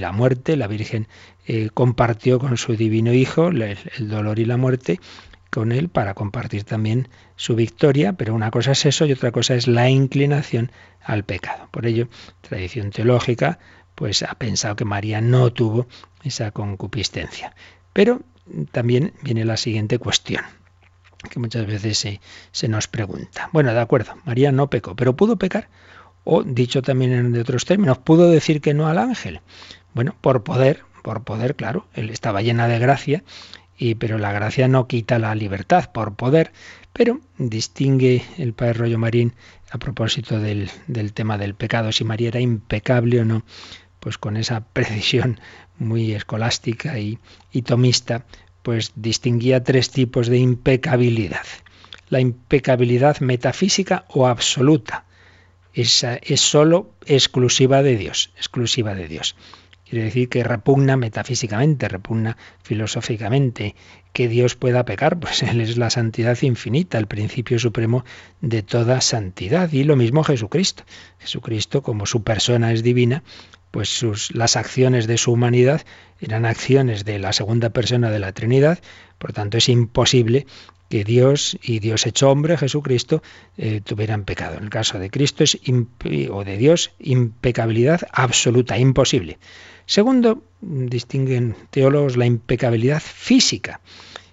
la 0.00 0.10
muerte. 0.12 0.56
La 0.56 0.66
Virgen 0.66 1.06
eh, 1.46 1.70
compartió 1.72 2.40
con 2.40 2.56
su 2.56 2.76
divino 2.76 3.12
Hijo 3.12 3.48
el, 3.48 3.78
dolor 4.00 4.40
y 4.40 4.44
la 4.44 4.56
muerte 4.56 4.98
con 5.50 5.70
él 5.70 5.88
para 5.88 6.14
compartir 6.14 6.64
también 6.64 7.08
su 7.36 7.54
victoria, 7.54 8.14
pero 8.14 8.34
una 8.34 8.50
cosa 8.50 8.72
es 8.72 8.84
eso 8.84 9.06
y 9.06 9.12
otra 9.12 9.30
cosa 9.30 9.54
es 9.54 9.68
la 9.68 9.88
inclinación 9.88 10.72
al 11.00 11.24
pecado. 11.24 11.68
Por 11.70 11.86
ello, 11.86 12.08
tradición 12.42 12.90
teológica 12.90 13.60
pues 13.94 14.22
ha 14.24 14.34
pensado 14.34 14.76
que 14.76 14.84
María 14.84 15.20
no 15.20 15.52
tuvo 15.52 15.86
esa 16.24 16.50
concupiscencia. 16.50 17.54
Pero 17.92 18.20
también 18.72 19.14
viene 19.22 19.44
la 19.44 19.56
siguiente 19.56 19.98
cuestión, 19.98 20.44
que 21.30 21.38
muchas 21.38 21.66
veces 21.66 21.98
se, 21.98 22.20
se 22.52 22.68
nos 22.68 22.88
pregunta. 22.88 23.50
Bueno, 23.52 23.72
de 23.72 23.80
acuerdo, 23.80 24.14
María 24.24 24.52
no 24.52 24.68
pecó, 24.70 24.94
pero 24.94 25.16
¿pudo 25.16 25.36
pecar? 25.36 25.68
O, 26.24 26.42
dicho 26.42 26.82
también 26.82 27.12
en 27.12 27.40
otros 27.40 27.64
términos, 27.64 27.98
¿pudo 27.98 28.30
decir 28.30 28.60
que 28.60 28.74
no 28.74 28.88
al 28.88 28.98
ángel? 28.98 29.40
Bueno, 29.94 30.14
por 30.20 30.42
poder, 30.42 30.82
por 31.02 31.24
poder, 31.24 31.56
claro, 31.56 31.86
él 31.94 32.10
estaba 32.10 32.42
llena 32.42 32.68
de 32.68 32.78
gracia, 32.78 33.24
y, 33.78 33.94
pero 33.94 34.18
la 34.18 34.32
gracia 34.32 34.68
no 34.68 34.86
quita 34.86 35.18
la 35.18 35.34
libertad, 35.34 35.90
por 35.92 36.14
poder, 36.16 36.52
pero 36.92 37.20
distingue 37.38 38.24
el 38.38 38.54
padre 38.54 38.74
Rollo 38.74 38.98
Marín 38.98 39.34
a 39.70 39.78
propósito 39.78 40.40
del, 40.40 40.70
del 40.86 41.12
tema 41.12 41.38
del 41.38 41.54
pecado, 41.54 41.92
si 41.92 42.04
María 42.04 42.28
era 42.28 42.40
impecable 42.40 43.20
o 43.20 43.24
no 43.24 43.44
pues 44.06 44.18
con 44.18 44.36
esa 44.36 44.60
precisión 44.72 45.40
muy 45.78 46.12
escolástica 46.12 46.96
y, 47.00 47.18
tomista, 47.64 48.24
pues 48.66 48.90
distinguía 48.96 49.62
tres 49.62 49.90
tipos 49.90 50.26
de 50.26 50.38
impecabilidad. 50.38 51.46
La 52.08 52.18
impecabilidad 52.18 53.20
metafísica 53.20 54.06
o 54.08 54.26
absoluta. 54.26 55.04
Esa 55.72 56.16
es 56.16 56.40
sólo 56.40 56.90
exclusiva 57.06 57.84
de 57.84 57.96
Dios, 57.96 58.32
exclusiva 58.36 58.96
de 58.96 59.06
Dios. 59.06 59.36
Quiere 59.88 60.06
decir 60.06 60.28
que 60.28 60.42
repugna 60.42 60.96
metafísicamente, 60.96 61.86
repugna 61.86 62.36
filosóficamente. 62.64 63.76
Que 64.12 64.26
Dios 64.26 64.56
pueda 64.56 64.84
pecar, 64.84 65.20
pues 65.20 65.42
Él 65.44 65.60
es 65.60 65.76
la 65.76 65.90
santidad 65.90 66.36
infinita, 66.42 66.98
el 66.98 67.06
principio 67.06 67.60
supremo 67.60 68.04
de 68.40 68.64
toda 68.64 69.00
santidad. 69.00 69.70
Y 69.72 69.84
lo 69.84 69.94
mismo 69.94 70.24
Jesucristo. 70.24 70.82
Jesucristo, 71.20 71.82
como 71.82 72.04
su 72.04 72.24
persona 72.24 72.72
es 72.72 72.82
divina, 72.82 73.22
pues 73.76 73.90
sus, 73.90 74.34
las 74.34 74.56
acciones 74.56 75.06
de 75.06 75.18
su 75.18 75.32
humanidad 75.32 75.82
eran 76.18 76.46
acciones 76.46 77.04
de 77.04 77.18
la 77.18 77.34
segunda 77.34 77.68
persona 77.68 78.10
de 78.10 78.18
la 78.18 78.32
Trinidad, 78.32 78.78
por 79.18 79.34
tanto 79.34 79.58
es 79.58 79.68
imposible 79.68 80.46
que 80.88 81.04
Dios 81.04 81.58
y 81.62 81.78
Dios 81.80 82.06
hecho 82.06 82.30
hombre, 82.30 82.56
Jesucristo, 82.56 83.22
eh, 83.58 83.82
tuvieran 83.84 84.24
pecado. 84.24 84.56
En 84.56 84.64
el 84.64 84.70
caso 84.70 84.98
de 84.98 85.10
Cristo 85.10 85.44
es 85.44 85.60
o 86.30 86.42
de 86.42 86.56
Dios, 86.56 86.92
impecabilidad 87.00 88.00
absoluta, 88.12 88.78
imposible. 88.78 89.38
Segundo, 89.84 90.42
distinguen 90.62 91.54
teólogos 91.68 92.16
la 92.16 92.24
impecabilidad 92.24 93.02
física 93.02 93.82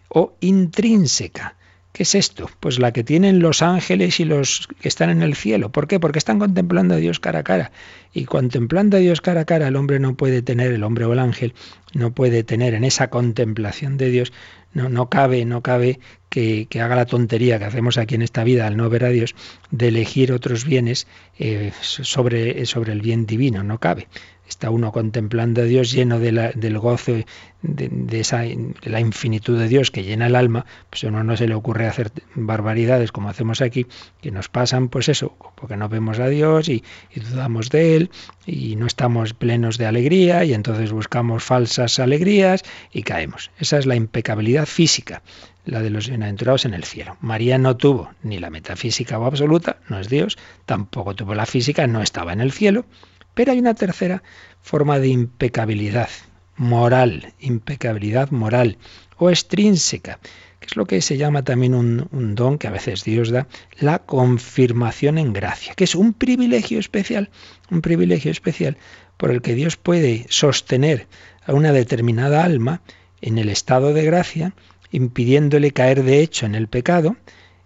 o 0.07 0.37
intrínseca. 0.39 1.57
¿Qué 1.93 2.01
es 2.03 2.15
esto? 2.15 2.49
Pues 2.59 2.79
la 2.79 2.91
que 2.91 3.03
tienen 3.03 3.37
los 3.39 3.61
ángeles 3.61 4.19
y 4.19 4.25
los 4.25 4.67
que 4.81 4.87
están 4.87 5.11
en 5.11 5.21
el 5.21 5.35
cielo. 5.35 5.71
¿Por 5.71 5.87
qué? 5.87 5.99
Porque 5.99 6.17
están 6.17 6.39
contemplando 6.39 6.95
a 6.95 6.97
Dios 6.97 7.19
cara 7.19 7.39
a 7.39 7.43
cara 7.43 7.71
Y 8.13 8.25
contemplando 8.25 8.97
a 8.97 8.99
Dios 8.99 9.21
cara 9.21 9.41
a 9.41 9.45
cara, 9.45 9.67
el 9.67 9.75
hombre 9.75 9.99
no 9.99 10.15
puede 10.17 10.41
tener, 10.41 10.71
el 10.71 10.83
hombre 10.83 11.05
o 11.05 11.13
el 11.13 11.19
ángel, 11.19 11.53
no 11.93 12.11
puede 12.11 12.43
tener 12.43 12.73
en 12.73 12.83
esa 12.83 13.11
contemplación 13.11 13.97
de 13.97 14.09
Dios, 14.09 14.33
no, 14.73 14.89
no 14.89 15.07
cabe, 15.09 15.45
no 15.45 15.61
cabe 15.61 15.99
que, 16.33 16.81
haga 16.81 16.95
la 16.95 17.05
tontería 17.05 17.59
que 17.59 17.65
hacemos 17.65 17.99
aquí 17.99 18.15
en 18.15 18.23
esta 18.23 18.43
vida 18.43 18.65
al 18.65 18.75
no 18.75 18.89
ver 18.89 19.05
a 19.05 19.09
Dios, 19.09 19.35
de 19.69 19.89
elegir 19.89 20.31
otros 20.31 20.65
bienes 20.65 21.05
eh, 21.37 21.71
sobre, 21.79 22.65
sobre 22.65 22.91
el 22.91 23.01
bien 23.01 23.27
divino, 23.27 23.63
no 23.63 23.79
cabe 23.79 24.07
está 24.47 24.69
uno 24.69 24.91
contemplando 24.91 25.61
a 25.61 25.65
Dios 25.65 25.91
lleno 25.91 26.19
de 26.19 26.51
del 26.55 26.77
gozo 26.77 27.13
de, 27.61 28.19
esa, 28.19 28.43
la 28.83 28.99
infinitud 28.99 29.57
de 29.57 29.67
Dios 29.67 29.89
que 29.89 30.03
llena 30.03 30.27
el 30.27 30.35
alma, 30.35 30.65
pues 30.89 31.03
a 31.03 31.07
uno 31.07 31.23
no 31.23 31.37
se 31.37 31.47
le 31.47 31.55
ocurre 31.55 31.87
hacer 31.87 32.11
barbaridades 32.35 33.11
como 33.11 33.29
hacemos 33.29 33.61
aquí, 33.61 33.87
que 34.21 34.31
nos 34.31 34.49
pasan, 34.49 34.89
pues 34.89 35.07
eso, 35.07 35.35
porque 35.55 35.77
no 35.77 35.87
vemos 35.87 36.19
a 36.19 36.27
Dios 36.27 36.67
y, 36.67 36.83
dudamos 37.15 37.69
de 37.69 37.95
Él 37.95 38.11
y 38.45 38.75
no 38.75 38.85
estamos 38.85 39.33
plenos 39.33 39.77
de 39.77 39.85
alegría 39.85 40.43
y 40.43 40.53
entonces 40.53 40.91
buscamos 40.91 41.43
falsas 41.43 41.99
alegrías 41.99 42.63
y 42.91 43.03
caemos. 43.03 43.49
Esa 43.59 43.77
es 43.77 43.85
la 43.85 43.95
impecabilidad 43.95 44.65
física 44.65 45.21
la 45.65 45.81
de 45.81 45.89
los 45.89 46.09
bienaventurados 46.09 46.65
en 46.65 46.73
el 46.73 46.83
cielo. 46.83 47.17
María 47.21 47.57
no 47.57 47.77
tuvo 47.77 48.11
ni 48.21 48.39
la 48.39 48.49
metafísica 48.49 49.17
o 49.19 49.25
absoluta, 49.25 49.77
no 49.89 49.99
es 49.99 50.09
Dios, 50.09 50.37
tampoco 50.65 51.15
tuvo 51.15 51.35
la 51.35 51.45
física, 51.45 51.87
no 51.87 52.01
estaba 52.01 52.33
en 52.33 52.41
el 52.41 52.51
cielo, 52.51 52.85
pero 53.33 53.51
hay 53.51 53.59
una 53.59 53.73
tercera 53.73 54.23
forma 54.61 54.99
de 54.99 55.07
impecabilidad 55.07 56.09
moral, 56.55 57.33
impecabilidad 57.39 58.31
moral 58.31 58.77
o 59.17 59.29
extrínseca, 59.29 60.19
que 60.59 60.67
es 60.67 60.75
lo 60.75 60.85
que 60.85 61.01
se 61.01 61.17
llama 61.17 61.43
también 61.43 61.73
un, 61.73 62.35
don 62.35 62.57
que 62.57 62.67
a 62.67 62.71
veces 62.71 63.03
Dios 63.03 63.31
da, 63.31 63.47
la 63.79 63.99
confirmación 63.99 65.17
en 65.17 65.33
gracia, 65.33 65.73
que 65.75 65.83
es 65.83 65.95
un 65.95 66.13
privilegio 66.13 66.79
especial, 66.79 67.29
un 67.71 67.81
privilegio 67.81 68.31
especial 68.31 68.77
por 69.17 69.31
el 69.31 69.41
que 69.41 69.55
Dios 69.55 69.77
puede 69.77 70.25
sostener 70.29 71.07
a 71.45 71.53
una 71.53 71.71
determinada 71.71 72.43
alma 72.43 72.81
en 73.21 73.37
el 73.37 73.49
estado 73.49 73.93
de 73.93 74.05
gracia, 74.05 74.53
impidiéndole 74.93 75.71
caer 75.71 76.03
de 76.03 76.21
hecho 76.21 76.45
en 76.45 76.55
el 76.55 76.67
pecado, 76.67 77.17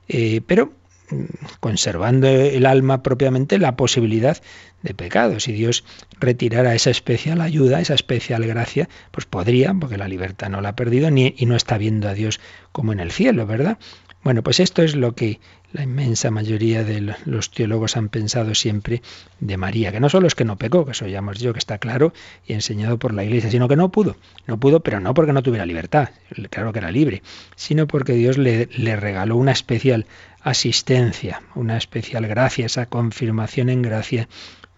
eh, 0.07 0.41
pero 0.47 0.73
mm, 1.11 1.25
conservando 1.59 2.27
el 2.27 2.65
alma 2.65 3.03
propiamente 3.03 3.59
la 3.59 3.75
posibilidad 3.75 4.37
de 4.81 4.93
pecado. 4.93 5.39
Si 5.39 5.51
Dios 5.51 5.83
retirara 6.19 6.73
esa 6.73 6.89
especial 6.89 7.41
ayuda, 7.41 7.81
esa 7.81 7.93
especial 7.93 8.45
gracia, 8.47 8.89
pues 9.11 9.25
podría, 9.25 9.73
porque 9.73 9.97
la 9.97 10.07
libertad 10.07 10.49
no 10.49 10.61
la 10.61 10.69
ha 10.69 10.75
perdido 10.75 11.11
ni, 11.11 11.35
y 11.37 11.45
no 11.45 11.55
está 11.55 11.77
viendo 11.77 12.07
a 12.07 12.13
Dios 12.13 12.39
como 12.71 12.93
en 12.93 12.99
el 12.99 13.11
cielo, 13.11 13.45
¿verdad? 13.45 13.77
Bueno, 14.23 14.41
pues 14.41 14.59
esto 14.59 14.81
es 14.81 14.95
lo 14.95 15.13
que 15.13 15.39
la 15.73 15.83
inmensa 15.83 16.31
mayoría 16.31 16.83
de 16.83 17.15
los 17.25 17.51
teólogos 17.51 17.97
han 17.97 18.09
pensado 18.09 18.55
siempre 18.55 19.01
de 19.39 19.57
María, 19.57 19.91
que 19.91 19.99
no 19.99 20.09
solo 20.09 20.27
es 20.27 20.35
que 20.35 20.45
no 20.45 20.57
pecó, 20.57 20.85
que 20.85 20.91
eso 20.91 21.07
ya 21.07 21.19
hemos 21.19 21.39
dicho 21.39 21.53
que 21.53 21.59
está 21.59 21.77
claro 21.77 22.13
y 22.45 22.53
enseñado 22.53 22.97
por 22.97 23.13
la 23.13 23.23
Iglesia, 23.23 23.51
sino 23.51 23.67
que 23.67 23.75
no 23.75 23.89
pudo. 23.89 24.15
No 24.45 24.59
pudo, 24.59 24.79
pero 24.81 24.99
no 24.99 25.13
porque 25.13 25.33
no 25.33 25.43
tuviera 25.43 25.65
libertad, 25.65 26.09
claro 26.49 26.71
que 26.71 26.79
era 26.79 26.91
libre, 26.91 27.21
sino 27.55 27.87
porque 27.87 28.13
Dios 28.13 28.37
le, 28.37 28.67
le 28.77 28.95
regaló 28.95 29.35
una 29.35 29.51
especial 29.51 30.05
asistencia, 30.41 31.41
una 31.55 31.77
especial 31.77 32.25
gracia, 32.27 32.65
esa 32.65 32.85
confirmación 32.85 33.69
en 33.69 33.81
gracia 33.81 34.29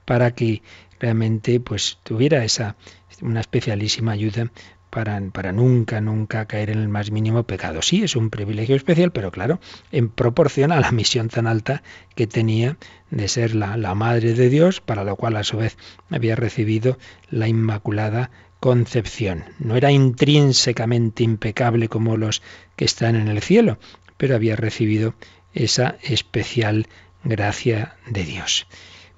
para 0.06 0.32
que 0.32 0.63
realmente 0.99 1.60
pues 1.60 1.99
tuviera 2.04 2.43
esa 2.43 2.75
una 3.21 3.41
especialísima 3.41 4.13
ayuda 4.13 4.49
para, 4.89 5.52
nunca, 5.52 6.02
nunca 6.02 6.45
caer 6.45 6.69
en 6.69 6.80
el 6.80 6.89
más 6.89 7.12
mínimo 7.12 7.43
pecado. 7.43 7.82
Sí, 7.82 8.04
es 8.04 8.15
un 8.15 8.30
privilegio 8.30 8.75
especial, 8.75 9.12
pero 9.12 9.32
claro, 9.32 9.60
en 9.91 10.10
proporción 10.10 10.71
a 10.71 10.80
la 10.80 10.91
misión 10.91 11.30
tan 11.30 11.47
alta 11.47 11.84
que 12.15 12.28
tenía 12.28 12.78
de 13.12 13.28
ser 13.28 13.56
la 13.56 13.95
madre 13.95 14.34
de 14.34 14.49
Dios, 14.49 14.82
para 14.82 15.04
lo 15.04 15.15
cual 15.15 15.36
a 15.38 15.43
su 15.43 15.58
vez 15.58 15.78
había 16.10 16.36
recibido 16.36 16.97
la 17.30 17.47
Inmaculada 17.47 18.32
Concepción. 18.60 19.45
No 19.58 19.78
era 19.78 19.91
intrínsecamente 19.91 21.23
impecable 21.23 21.88
como 21.88 22.17
los 22.17 22.41
que 22.75 22.86
están 22.86 23.15
en 23.15 23.30
el 23.30 23.41
cielo, 23.41 23.80
pero 24.17 24.36
había 24.36 24.58
recibido 24.58 25.15
esa 25.54 25.97
especial 26.04 26.88
gracia 27.23 27.95
de 28.08 28.25
Dios. 28.25 28.67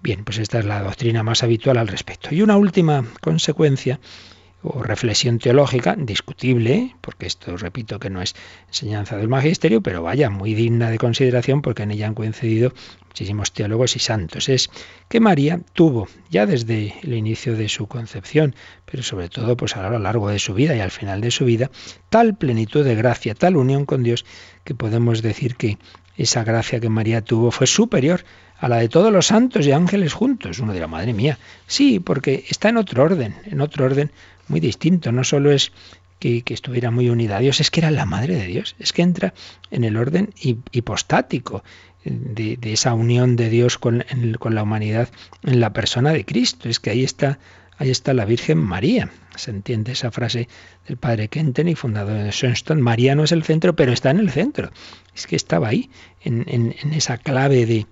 Bien, 0.02 0.24
pues 0.24 0.38
esta 0.38 0.60
es 0.60 0.66
la 0.66 0.82
doctrina 0.82 1.24
más 1.24 1.44
habitual 1.44 1.78
al 1.78 1.88
respecto. 1.88 2.34
Y 2.34 2.42
una 2.42 2.58
última 2.58 3.06
consecuencia 3.22 4.00
o 4.64 4.84
reflexión 4.84 5.40
teológica, 5.40 5.96
discutible, 5.98 6.96
porque 7.02 7.26
esto 7.26 7.58
repito 7.58 8.00
que 8.00 8.10
no 8.10 8.22
es 8.22 8.36
enseñanza 8.68 9.18
del 9.18 9.28
magisterio, 9.28 9.82
pero 9.82 10.04
vaya, 10.04 10.30
muy 10.30 10.54
digna 10.54 10.90
de 10.90 10.98
consideración 10.98 11.62
porque 11.62 11.84
en 11.84 11.92
ella 11.92 12.08
han 12.08 12.14
coincidido 12.14 12.74
muchísimos 13.08 13.52
teólogos 13.52 13.96
y 13.96 14.00
santos, 14.00 14.48
es 14.48 14.70
que 15.10 15.20
María 15.20 15.60
tuvo, 15.74 16.08
ya 16.30 16.46
desde 16.46 16.96
el 17.04 17.14
inicio 17.14 17.58
de 17.58 17.68
su 17.68 17.88
concepción, 17.88 18.56
pero 18.86 19.04
sobre 19.04 19.28
todo 19.28 19.58
pues 19.58 19.76
a 19.76 19.90
lo 19.90 20.00
largo 20.00 20.30
de 20.30 20.40
su 20.40 20.54
vida 20.54 20.76
y 20.76 20.80
al 20.80 20.92
final 20.92 21.20
de 21.22 21.32
su 21.32 21.44
vida, 21.44 21.70
tal 22.10 22.36
plenitud 22.36 22.86
de 22.86 22.96
gracia, 22.96 23.36
tal 23.36 23.58
unión 23.58 23.86
con 23.86 24.04
Dios, 24.04 24.26
que 24.64 24.76
podemos 24.76 25.22
decir 25.22 25.56
que 25.56 25.78
esa 26.18 26.44
gracia 26.44 26.80
que 26.80 26.90
María 26.90 27.22
tuvo 27.22 27.52
fue 27.52 27.68
superior 27.68 28.24
a 28.60 28.70
la 28.70 28.78
de 28.78 28.90
todos 28.90 29.12
los 29.12 29.28
santos 29.28 29.66
y 29.66 29.72
ángeles 29.72 30.14
juntos. 30.14 30.60
Uno 30.60 30.72
dirá, 30.72 30.88
madre 30.88 31.14
mía, 31.14 31.40
sí, 31.66 32.00
porque 32.00 32.46
está 32.48 32.70
en 32.70 32.78
otro 32.78 33.04
orden, 33.04 33.36
en 33.46 33.60
otro 33.60 33.86
orden 33.86 34.12
muy 34.52 34.60
distinto. 34.60 35.12
No 35.12 35.24
solo 35.24 35.52
es 35.52 35.72
que, 36.20 36.44
estuviera 36.50 36.92
muy 36.92 37.10
unida 37.10 37.38
a 37.38 37.40
Dios, 37.40 37.60
es 37.60 37.72
que 37.72 37.80
era 37.80 37.90
la 37.90 38.06
madre 38.06 38.36
de 38.36 38.46
Dios, 38.46 38.76
es 38.78 38.94
que 38.94 39.02
entra 39.02 39.34
en 39.72 39.84
el 39.84 39.98
orden 39.98 40.30
hipostático 40.72 41.64
de, 42.04 42.60
esa 42.62 42.94
unión 42.94 43.36
de 43.36 43.50
Dios 43.50 43.80
con, 43.80 44.06
con, 44.38 44.54
la 44.54 44.64
humanidad 44.64 45.10
en 45.44 45.60
la 45.60 45.74
persona 45.74 46.12
de 46.12 46.26
Cristo. 46.26 46.70
Es 46.70 46.80
que 46.80 46.92
ahí 46.92 47.04
está, 47.04 47.40
ahí 47.78 47.90
está 47.90 48.14
la 48.14 48.26
Virgen 48.26 48.60
María. 48.60 49.10
Se 49.36 49.50
entiende 49.50 49.94
esa 49.94 50.12
frase 50.12 50.48
del 50.88 50.98
padre 50.98 51.28
Kenton 51.30 51.76
fundador 51.76 52.24
de 52.24 52.32
Shenstone. 52.32 52.82
María 52.82 53.16
no 53.16 53.24
es 53.24 53.32
el 53.32 53.44
centro, 53.44 53.76
pero 53.76 53.92
está 53.92 54.12
en 54.12 54.20
el 54.20 54.30
centro. 54.30 54.72
Es 55.16 55.26
que 55.26 55.36
estaba 55.36 55.70
ahí, 55.70 55.90
en 56.24 56.76
esa 56.94 57.18
clave 57.18 57.66
de, 57.66 57.88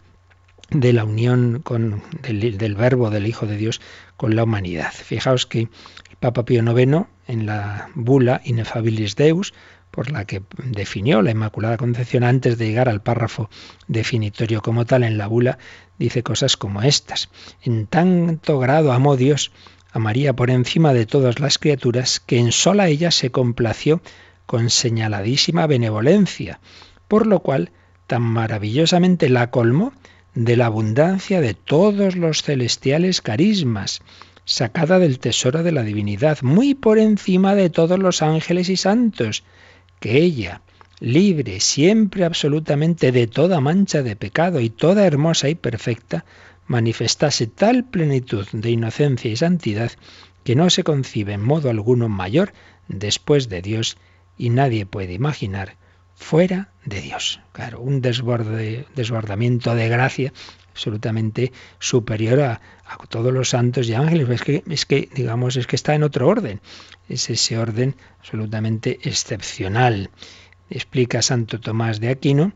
de 0.72 0.94
la 0.94 1.04
unión 1.04 1.62
con, 1.64 2.04
del, 2.22 2.76
verbo 2.76 3.10
del 3.10 3.28
Hijo 3.28 3.48
de 3.48 3.58
Dios 3.58 3.82
con 4.18 4.36
la 4.36 4.44
humanidad. 4.44 4.92
Fijaos 4.94 5.46
que 5.46 5.62
el 5.62 6.16
Papa 6.20 6.46
Pío 6.46 6.62
IX, 6.62 7.08
en 7.28 7.46
la 7.46 7.90
bula 7.96 8.42
Inefabilis 8.44 9.16
Deus, 9.16 9.54
por 9.92 10.12
la 10.12 10.26
que 10.26 10.44
definió 10.64 11.22
la 11.22 11.32
Inmaculada 11.32 11.78
Concepción 11.78 12.24
antes 12.24 12.58
de 12.58 12.68
llegar 12.68 12.90
al 12.90 13.02
párrafo 13.02 13.50
definitorio 13.88 14.62
como 14.62 14.86
tal 14.86 15.04
en 15.04 15.18
la 15.18 15.28
bula, 15.28 15.58
dice 15.98 16.24
cosas 16.24 16.58
como 16.58 16.84
estas. 16.84 17.30
En 17.64 17.88
tanto 17.88 18.60
grado 18.60 18.92
amó 18.92 19.18
Dios 19.18 19.52
a 19.92 20.00
María 20.00 20.34
por 20.34 20.52
encima 20.52 20.94
de 20.94 21.06
todas 21.06 21.40
las 21.40 21.58
criaturas, 21.58 22.20
que 22.20 22.38
en 22.38 22.52
sola 22.52 22.88
ella 22.88 23.12
se 23.12 23.32
complació 23.32 24.02
con 24.46 24.70
señaladísima 24.70 25.66
benevolencia, 25.68 26.60
por 27.08 27.26
lo 27.26 27.40
cual 27.40 27.72
tan 28.08 28.22
maravillosamente 28.22 29.30
la 29.30 29.50
colmó 29.52 29.94
de 30.40 30.56
la 30.56 30.68
abundancia 30.68 31.42
de 31.42 31.54
todos 31.54 32.16
los 32.16 32.44
celestiales 32.44 33.20
carismas, 33.20 34.00
sacada 34.46 34.98
del 34.98 35.20
tesoro 35.20 35.64
de 35.64 35.74
la 35.74 35.84
divinidad, 35.84 36.42
muy 36.44 36.76
por 36.76 36.98
encima 36.98 37.56
de 37.56 37.70
todos 37.70 38.00
los 38.00 38.22
ángeles 38.22 38.70
y 38.70 38.78
santos, 38.78 39.44
que 40.00 40.22
ella, 40.22 40.62
libre 41.02 41.60
siempre 41.60 42.24
absolutamente 42.24 43.12
de 43.12 43.28
toda 43.28 43.60
mancha 43.60 44.02
de 44.02 44.16
pecado 44.16 44.62
y 44.62 44.70
toda 44.70 45.06
hermosa 45.06 45.50
y 45.50 45.56
perfecta, 45.56 46.24
manifestase 46.68 47.48
tal 47.48 47.84
plenitud 47.84 48.48
de 48.54 48.72
inocencia 48.72 49.30
y 49.30 49.36
santidad 49.36 49.92
que 50.46 50.56
no 50.56 50.70
se 50.70 50.86
concibe 50.86 51.34
en 51.34 51.42
modo 51.42 51.70
alguno 51.70 52.08
mayor 52.08 52.54
después 52.88 53.50
de 53.50 53.62
Dios 53.62 53.98
y 54.38 54.52
nadie 54.52 54.86
puede 54.86 55.12
imaginar 55.12 55.76
fuera 56.20 56.70
de 56.86 57.02
Dios. 57.02 57.40
Claro, 57.54 57.80
un 57.80 58.02
desbordamiento 58.02 59.74
de 59.74 59.90
gracia 59.90 60.34
absolutamente 60.72 61.52
superior 61.80 62.42
a, 62.42 62.62
todos 63.08 63.34
los 63.34 63.50
santos 63.50 63.88
y 63.88 63.94
ángeles. 63.94 64.30
Es 64.30 64.42
que, 64.44 64.64
es 64.70 64.86
que, 64.86 65.10
digamos, 65.16 65.56
es 65.56 65.66
que 65.66 65.76
está 65.76 65.96
en 65.96 66.04
otro 66.04 66.28
orden. 66.28 66.60
Es 67.08 67.30
ese 67.30 67.58
orden 67.58 67.96
absolutamente 68.20 69.00
excepcional. 69.04 70.12
Explica 70.70 71.22
Santo 71.22 71.60
Tomás 71.60 72.00
de 72.00 72.10
Aquino 72.10 72.52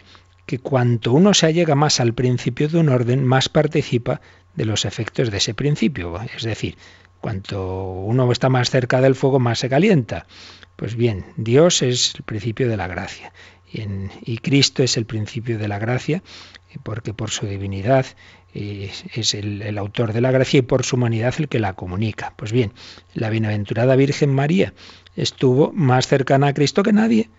que 0.45 0.59
cuanto 0.59 1.13
uno 1.13 1.33
se 1.33 1.45
allega 1.47 1.73
más 1.73 2.01
al 2.01 2.13
principio 2.13 2.67
de 2.67 2.77
un 2.79 2.89
orden, 2.89 3.23
más 3.23 3.47
participa 3.47 4.19
de 4.55 4.65
los 4.65 4.83
efectos 4.83 5.31
de 5.31 5.37
ese 5.37 5.53
principio. 5.53 6.19
Es 6.35 6.43
decir, 6.43 6.77
cuanto 7.23 7.89
uno 7.89 8.29
está 8.33 8.49
más 8.49 8.69
cerca 8.69 8.99
del 8.99 9.15
fuego, 9.15 9.39
más 9.39 9.59
se 9.59 9.69
calienta. 9.69 10.27
Pues 10.75 10.97
bien, 10.97 11.23
Dios 11.37 11.81
es 11.81 12.15
el 12.15 12.23
principio 12.23 12.67
de 12.67 12.75
la 12.75 12.87
gracia 12.87 13.31
y, 13.71 14.37
Cristo 14.39 14.83
es 14.83 14.97
el 14.97 15.05
principio 15.05 15.57
de 15.57 15.69
la 15.69 15.79
gracia, 15.79 16.21
porque 16.83 17.13
por 17.13 17.31
su 17.31 17.45
divinidad 17.47 18.05
eh, 18.53 18.91
es 19.13 19.33
el, 19.35 19.77
autor 19.77 20.11
de 20.11 20.19
la 20.19 20.31
gracia 20.31 20.57
y 20.57 20.63
por 20.63 20.83
su 20.83 20.97
humanidad 20.97 21.33
el 21.37 21.47
que 21.47 21.59
la 21.59 21.75
comunica. 21.75 22.33
Pues 22.35 22.51
bien, 22.51 22.73
la 23.13 23.29
bienaventurada 23.29 23.95
Virgen 23.95 24.33
María 24.33 24.73
estuvo 25.15 25.71
más 25.71 26.07
cercana 26.07 26.47
a 26.47 26.53
Cristo 26.53 26.83
que 26.83 26.91
nadie, 26.91 27.29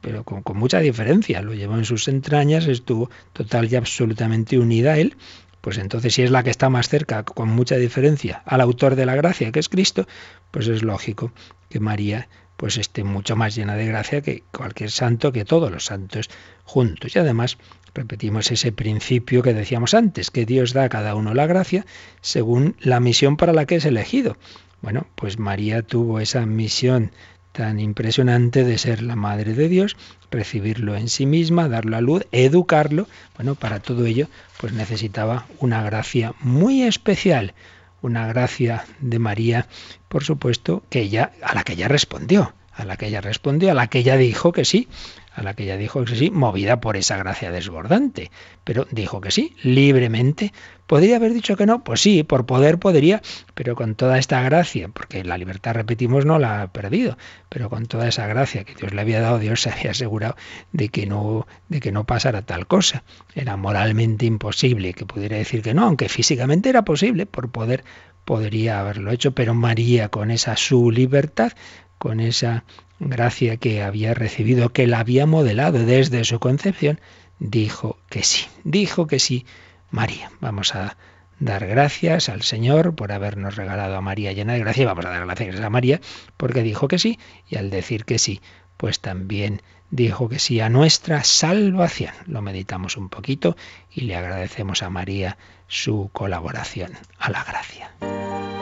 pero 0.00 0.24
con 0.24 0.56
mucha 0.56 0.80
diferencia. 0.80 1.42
Lo 1.42 1.52
llevó 1.52 1.76
en 1.76 1.84
sus 1.84 2.08
entrañas, 2.08 2.66
estuvo 2.66 3.10
total 3.34 3.70
y 3.70 3.76
absolutamente 3.76 4.58
unida 4.58 4.94
a 4.94 4.98
Él, 4.98 5.16
pues 5.64 5.78
entonces 5.78 6.12
si 6.12 6.22
es 6.22 6.30
la 6.30 6.42
que 6.42 6.50
está 6.50 6.68
más 6.68 6.90
cerca, 6.90 7.22
con 7.22 7.48
mucha 7.48 7.76
diferencia, 7.76 8.42
al 8.44 8.60
autor 8.60 8.96
de 8.96 9.06
la 9.06 9.14
gracia, 9.14 9.50
que 9.50 9.60
es 9.60 9.70
Cristo, 9.70 10.06
pues 10.50 10.68
es 10.68 10.82
lógico 10.82 11.32
que 11.70 11.80
María 11.80 12.28
pues 12.58 12.76
esté 12.76 13.02
mucho 13.02 13.34
más 13.34 13.54
llena 13.54 13.74
de 13.74 13.86
gracia 13.86 14.20
que 14.20 14.42
cualquier 14.52 14.90
santo, 14.90 15.32
que 15.32 15.46
todos 15.46 15.72
los 15.72 15.86
santos 15.86 16.28
juntos. 16.64 17.16
Y 17.16 17.18
además 17.18 17.56
repetimos 17.94 18.50
ese 18.50 18.72
principio 18.72 19.42
que 19.42 19.54
decíamos 19.54 19.94
antes, 19.94 20.30
que 20.30 20.44
Dios 20.44 20.74
da 20.74 20.84
a 20.84 20.88
cada 20.90 21.14
uno 21.14 21.32
la 21.32 21.46
gracia 21.46 21.86
según 22.20 22.76
la 22.78 23.00
misión 23.00 23.38
para 23.38 23.54
la 23.54 23.64
que 23.64 23.76
es 23.76 23.86
elegido. 23.86 24.36
Bueno, 24.82 25.06
pues 25.14 25.38
María 25.38 25.80
tuvo 25.80 26.20
esa 26.20 26.44
misión 26.44 27.10
tan 27.54 27.78
impresionante 27.78 28.64
de 28.64 28.78
ser 28.78 29.00
la 29.00 29.14
Madre 29.14 29.54
de 29.54 29.68
Dios, 29.68 29.96
recibirlo 30.28 30.96
en 30.96 31.08
sí 31.08 31.24
misma, 31.24 31.68
darlo 31.68 31.96
a 31.96 32.00
luz, 32.00 32.26
educarlo. 32.32 33.06
Bueno, 33.36 33.54
para 33.54 33.78
todo 33.78 34.06
ello, 34.06 34.26
pues 34.58 34.72
necesitaba 34.72 35.46
una 35.60 35.80
gracia 35.84 36.34
muy 36.40 36.82
especial, 36.82 37.54
una 38.02 38.26
gracia 38.26 38.84
de 38.98 39.20
María, 39.20 39.68
por 40.08 40.24
supuesto, 40.24 40.82
que 40.90 41.02
ella, 41.02 41.30
a 41.44 41.54
la 41.54 41.62
que 41.62 41.74
ella 41.74 41.86
respondió, 41.86 42.54
a 42.72 42.84
la 42.84 42.96
que 42.96 43.06
ella 43.06 43.20
respondió, 43.20 43.70
a 43.70 43.74
la 43.74 43.86
que 43.86 44.00
ella 44.00 44.16
dijo 44.16 44.50
que 44.50 44.64
sí, 44.64 44.88
a 45.34 45.42
la 45.42 45.54
que 45.54 45.64
ella 45.64 45.76
dijo 45.76 46.04
que 46.04 46.16
sí, 46.16 46.30
movida 46.30 46.80
por 46.80 46.96
esa 46.96 47.16
gracia 47.16 47.50
desbordante. 47.50 48.30
Pero 48.62 48.86
dijo 48.90 49.20
que 49.20 49.30
sí, 49.30 49.54
libremente. 49.62 50.52
¿Podría 50.86 51.16
haber 51.16 51.32
dicho 51.32 51.56
que 51.56 51.66
no? 51.66 51.82
Pues 51.82 52.00
sí, 52.00 52.22
por 52.22 52.46
poder 52.46 52.78
podría, 52.78 53.22
pero 53.54 53.74
con 53.74 53.94
toda 53.94 54.18
esta 54.18 54.42
gracia, 54.42 54.88
porque 54.88 55.24
la 55.24 55.38
libertad, 55.38 55.74
repetimos, 55.74 56.26
no 56.26 56.38
la 56.38 56.62
ha 56.62 56.66
perdido, 56.68 57.16
pero 57.48 57.70
con 57.70 57.86
toda 57.86 58.06
esa 58.06 58.26
gracia 58.26 58.64
que 58.64 58.74
Dios 58.74 58.92
le 58.92 59.00
había 59.00 59.20
dado, 59.20 59.38
Dios 59.38 59.62
se 59.62 59.70
había 59.70 59.92
asegurado 59.92 60.36
de 60.72 60.90
que 60.90 61.06
no, 61.06 61.46
de 61.68 61.80
que 61.80 61.90
no 61.90 62.04
pasara 62.04 62.42
tal 62.42 62.66
cosa. 62.66 63.02
Era 63.34 63.56
moralmente 63.56 64.26
imposible 64.26 64.92
que 64.92 65.06
pudiera 65.06 65.36
decir 65.36 65.62
que 65.62 65.74
no, 65.74 65.84
aunque 65.86 66.08
físicamente 66.08 66.68
era 66.68 66.82
posible, 66.82 67.26
por 67.26 67.50
poder 67.50 67.82
podría 68.24 68.80
haberlo 68.80 69.10
hecho, 69.10 69.32
pero 69.32 69.54
María 69.54 70.08
con 70.08 70.30
esa 70.30 70.56
su 70.56 70.90
libertad, 70.90 71.52
con 71.98 72.20
esa 72.20 72.64
gracia 72.98 73.56
que 73.56 73.82
había 73.82 74.14
recibido, 74.14 74.70
que 74.70 74.86
la 74.86 75.00
había 75.00 75.26
modelado 75.26 75.84
desde 75.84 76.24
su 76.24 76.38
concepción, 76.40 77.00
dijo 77.38 77.98
que 78.08 78.22
sí, 78.22 78.46
dijo 78.64 79.06
que 79.06 79.18
sí, 79.18 79.46
María. 79.90 80.30
Vamos 80.40 80.74
a 80.74 80.96
dar 81.38 81.66
gracias 81.66 82.28
al 82.28 82.42
Señor 82.42 82.94
por 82.94 83.12
habernos 83.12 83.56
regalado 83.56 83.96
a 83.96 84.00
María 84.00 84.32
llena 84.32 84.54
de 84.54 84.60
gracia 84.60 84.86
vamos 84.86 85.04
a 85.04 85.10
dar 85.10 85.26
gracias 85.26 85.60
a 85.60 85.70
María 85.70 86.00
porque 86.36 86.62
dijo 86.62 86.88
que 86.88 86.98
sí 86.98 87.18
y 87.48 87.56
al 87.56 87.70
decir 87.70 88.04
que 88.04 88.18
sí, 88.18 88.40
pues 88.76 89.00
también 89.00 89.62
dijo 89.90 90.28
que 90.28 90.38
sí 90.38 90.60
a 90.60 90.68
nuestra 90.68 91.24
salvación. 91.24 92.12
Lo 92.26 92.42
meditamos 92.42 92.96
un 92.96 93.08
poquito 93.08 93.56
y 93.90 94.02
le 94.02 94.16
agradecemos 94.16 94.82
a 94.82 94.90
María 94.90 95.38
su 95.68 96.10
colaboración 96.12 96.92
a 97.18 97.30
la 97.30 97.44
gracia. 97.44 98.53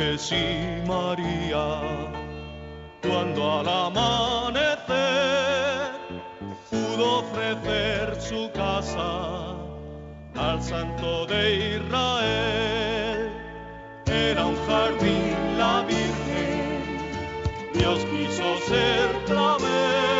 Que 0.00 0.16
sí, 0.16 0.56
María, 0.86 1.66
cuando 3.02 3.60
al 3.60 3.68
amanecer 3.68 4.88
pudo 6.70 7.18
ofrecer 7.18 8.16
su 8.18 8.50
casa 8.52 9.56
al 10.36 10.62
Santo 10.62 11.26
de 11.26 11.42
Israel. 11.76 13.30
Era 14.06 14.46
un 14.46 14.56
jardín 14.66 15.36
la 15.58 15.82
Virgen, 15.82 16.80
Dios 17.74 17.98
quiso 18.10 18.56
ser 18.70 19.06
clave, 19.26 20.19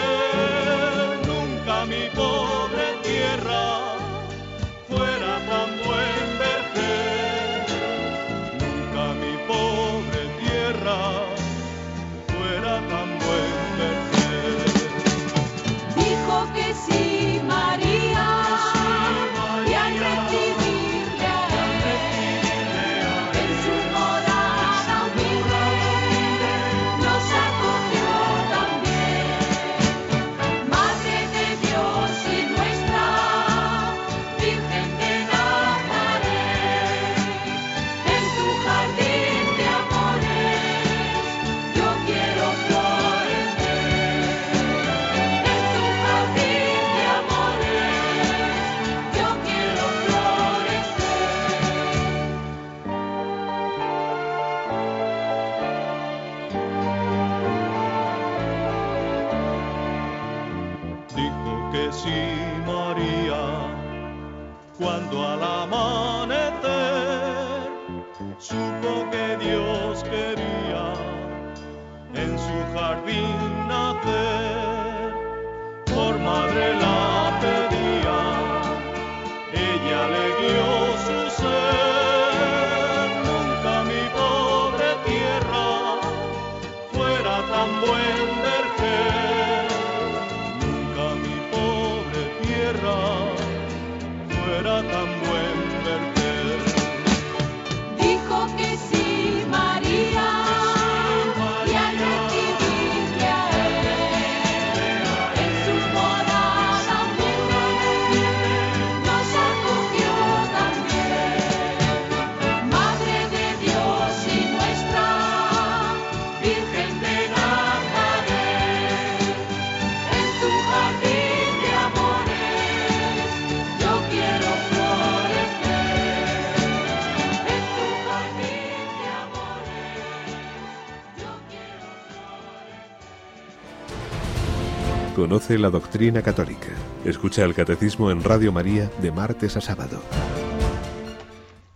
Conoce 135.30 135.58
la 135.58 135.70
doctrina 135.70 136.22
católica. 136.22 136.70
Escucha 137.04 137.44
el 137.44 137.54
catecismo 137.54 138.10
en 138.10 138.24
Radio 138.24 138.50
María 138.50 138.90
de 139.00 139.12
martes 139.12 139.56
a 139.56 139.60
sábado. 139.60 140.02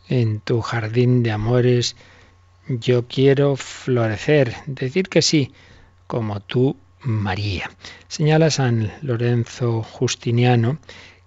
En 0.09 0.41
tu 0.41 0.61
jardín 0.61 1.23
de 1.23 1.31
amores 1.31 1.95
yo 2.67 3.07
quiero 3.07 3.55
florecer, 3.55 4.57
decir 4.67 5.09
que 5.09 5.23
sí, 5.23 5.53
como 6.09 6.41
tú, 6.41 6.77
María. 7.01 7.71
Señala 8.09 8.51
San 8.51 8.91
Lorenzo 9.03 9.85
Justiniano 9.85 10.79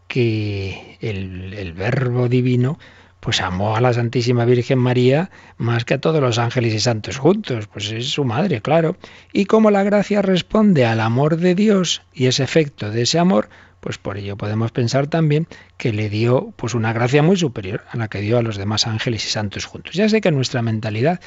que 0.09 0.97
el, 0.99 1.53
el 1.53 1.71
verbo 1.71 2.28
divino 2.28 2.78
pues 3.20 3.41
amó 3.41 3.76
a 3.76 3.82
la 3.82 3.93
Santísima 3.93 4.45
Virgen 4.45 4.80
María 4.80 5.30
más 5.57 5.86
que 5.86 5.95
a 5.95 6.01
todos 6.01 6.22
los 6.22 6.38
ángeles 6.38 6.74
y 6.74 6.80
santos 6.80 7.18
juntos, 7.18 7.68
pues 7.68 7.91
es 7.91 8.09
su 8.09 8.24
madre, 8.24 8.61
claro. 8.61 8.97
Y 9.34 9.45
como 9.45 9.72
la 9.72 9.84
gracia 9.84 10.22
responde 10.22 10.86
al 10.86 10.99
amor 10.99 11.38
de 11.38 11.55
Dios 11.55 12.03
y 12.13 12.28
ese 12.28 12.43
efecto 12.43 12.91
de 12.91 13.01
ese 13.01 13.20
amor, 13.20 13.49
pues 13.80 13.97
por 13.97 14.18
ello 14.18 14.38
podemos 14.38 14.72
pensar 14.72 15.07
también 15.07 15.47
que 15.78 15.93
le 15.93 16.09
dio 16.09 16.53
pues 16.55 16.74
una 16.74 16.93
gracia 16.93 17.22
muy 17.24 17.38
superior 17.38 17.84
a 17.89 17.97
la 17.97 18.07
que 18.07 18.22
dio 18.22 18.38
a 18.38 18.41
los 18.41 18.57
demás 18.57 18.88
ángeles 18.88 19.26
y 19.26 19.30
santos 19.30 19.65
juntos. 19.65 19.95
Ya 19.95 20.09
sé 20.09 20.20
que 20.20 20.32
nuestra 20.32 20.61
mentalidad 20.61 21.20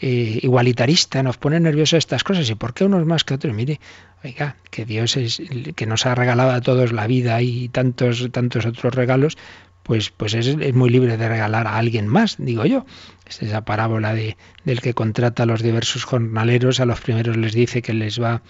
eh, 0.00 0.38
igualitarista 0.42 1.22
nos 1.22 1.38
pone 1.38 1.60
nerviosos 1.60 1.98
estas 1.98 2.24
cosas 2.24 2.48
y 2.48 2.54
por 2.54 2.72
qué 2.72 2.84
unos 2.84 3.04
más 3.04 3.24
que 3.24 3.34
otros. 3.34 3.54
Mire, 3.54 3.80
oiga, 4.24 4.56
que 4.70 4.84
Dios 4.84 5.16
es 5.16 5.42
que 5.74 5.86
nos 5.86 6.06
ha 6.06 6.14
regalado 6.14 6.52
a 6.52 6.60
todos 6.60 6.92
la 6.92 7.06
vida 7.06 7.42
y 7.42 7.68
tantos 7.68 8.28
tantos 8.32 8.64
otros 8.64 8.94
regalos, 8.94 9.36
pues, 9.88 10.10
pues 10.10 10.34
es, 10.34 10.46
es, 10.46 10.74
muy 10.74 10.90
libre 10.90 11.16
de 11.16 11.28
regalar 11.28 11.66
a 11.66 11.78
alguien 11.78 12.06
más, 12.06 12.36
digo 12.38 12.66
yo. 12.66 12.84
Es 13.26 13.42
esa 13.42 13.64
parábola 13.64 14.14
de, 14.14 14.36
del 14.64 14.82
que 14.82 14.92
contrata 14.92 15.44
a 15.44 15.46
los 15.46 15.62
diversos 15.62 16.04
jornaleros, 16.04 16.78
a 16.78 16.84
los 16.84 17.00
primeros 17.00 17.38
les 17.38 17.54
dice 17.54 17.80
que 17.80 17.94
les 17.94 18.20
va 18.22 18.42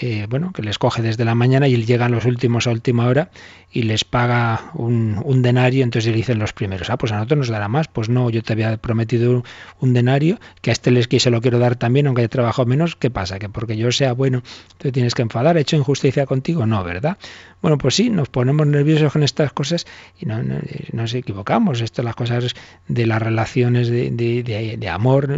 eh, 0.00 0.26
bueno, 0.28 0.52
que 0.52 0.62
les 0.62 0.78
coge 0.78 1.02
desde 1.02 1.24
la 1.24 1.34
mañana 1.34 1.68
y 1.68 1.84
llegan 1.84 2.12
los 2.12 2.24
últimos 2.24 2.66
a 2.66 2.70
última 2.70 3.06
hora 3.06 3.30
y 3.70 3.82
les 3.82 4.04
paga 4.04 4.70
un, 4.74 5.20
un, 5.22 5.42
denario, 5.42 5.84
entonces 5.84 6.10
le 6.10 6.16
dicen 6.16 6.38
los 6.38 6.54
primeros, 6.54 6.88
ah, 6.88 6.96
pues 6.96 7.12
a 7.12 7.16
nosotros 7.16 7.38
nos 7.38 7.48
dará 7.48 7.68
más, 7.68 7.88
pues 7.88 8.08
no, 8.08 8.30
yo 8.30 8.42
te 8.42 8.54
había 8.54 8.76
prometido 8.78 9.44
un, 9.80 9.92
denario, 9.92 10.40
que 10.62 10.70
a 10.70 10.72
este 10.72 10.90
les 10.90 11.08
que 11.08 11.20
se 11.20 11.30
lo 11.30 11.42
quiero 11.42 11.58
dar 11.58 11.76
también, 11.76 12.06
aunque 12.06 12.22
haya 12.22 12.28
trabajado 12.28 12.66
menos, 12.66 12.96
¿qué 12.96 13.10
pasa? 13.10 13.38
Que 13.38 13.50
porque 13.50 13.76
yo 13.76 13.92
sea 13.92 14.14
bueno, 14.14 14.42
te 14.78 14.92
tienes 14.92 15.14
que 15.14 15.22
enfadar, 15.22 15.58
¿he 15.58 15.60
hecho 15.60 15.76
injusticia 15.76 16.24
contigo? 16.24 16.66
No, 16.66 16.82
¿verdad? 16.82 17.18
Bueno, 17.62 17.78
pues 17.78 17.94
sí, 17.94 18.10
nos 18.10 18.28
ponemos 18.28 18.66
nerviosos 18.66 19.12
con 19.12 19.22
estas 19.22 19.52
cosas 19.52 19.86
y 20.18 20.26
no, 20.26 20.42
no, 20.42 20.56
nos 20.92 21.14
equivocamos. 21.14 21.80
Esto, 21.80 22.02
las 22.02 22.16
cosas 22.16 22.56
de 22.88 23.06
las 23.06 23.22
relaciones 23.22 23.88
de, 23.88 24.10
de, 24.10 24.88
amor, 24.88 25.28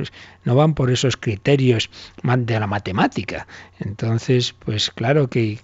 no 0.44 0.54
van 0.54 0.72
por 0.72 0.90
esos 0.90 1.18
criterios 1.18 1.90
de 2.22 2.58
la 2.58 2.66
matemática. 2.66 3.46
Entonces, 3.78 4.54
pues 4.54 4.90
claro 4.90 5.28
que, 5.28 5.58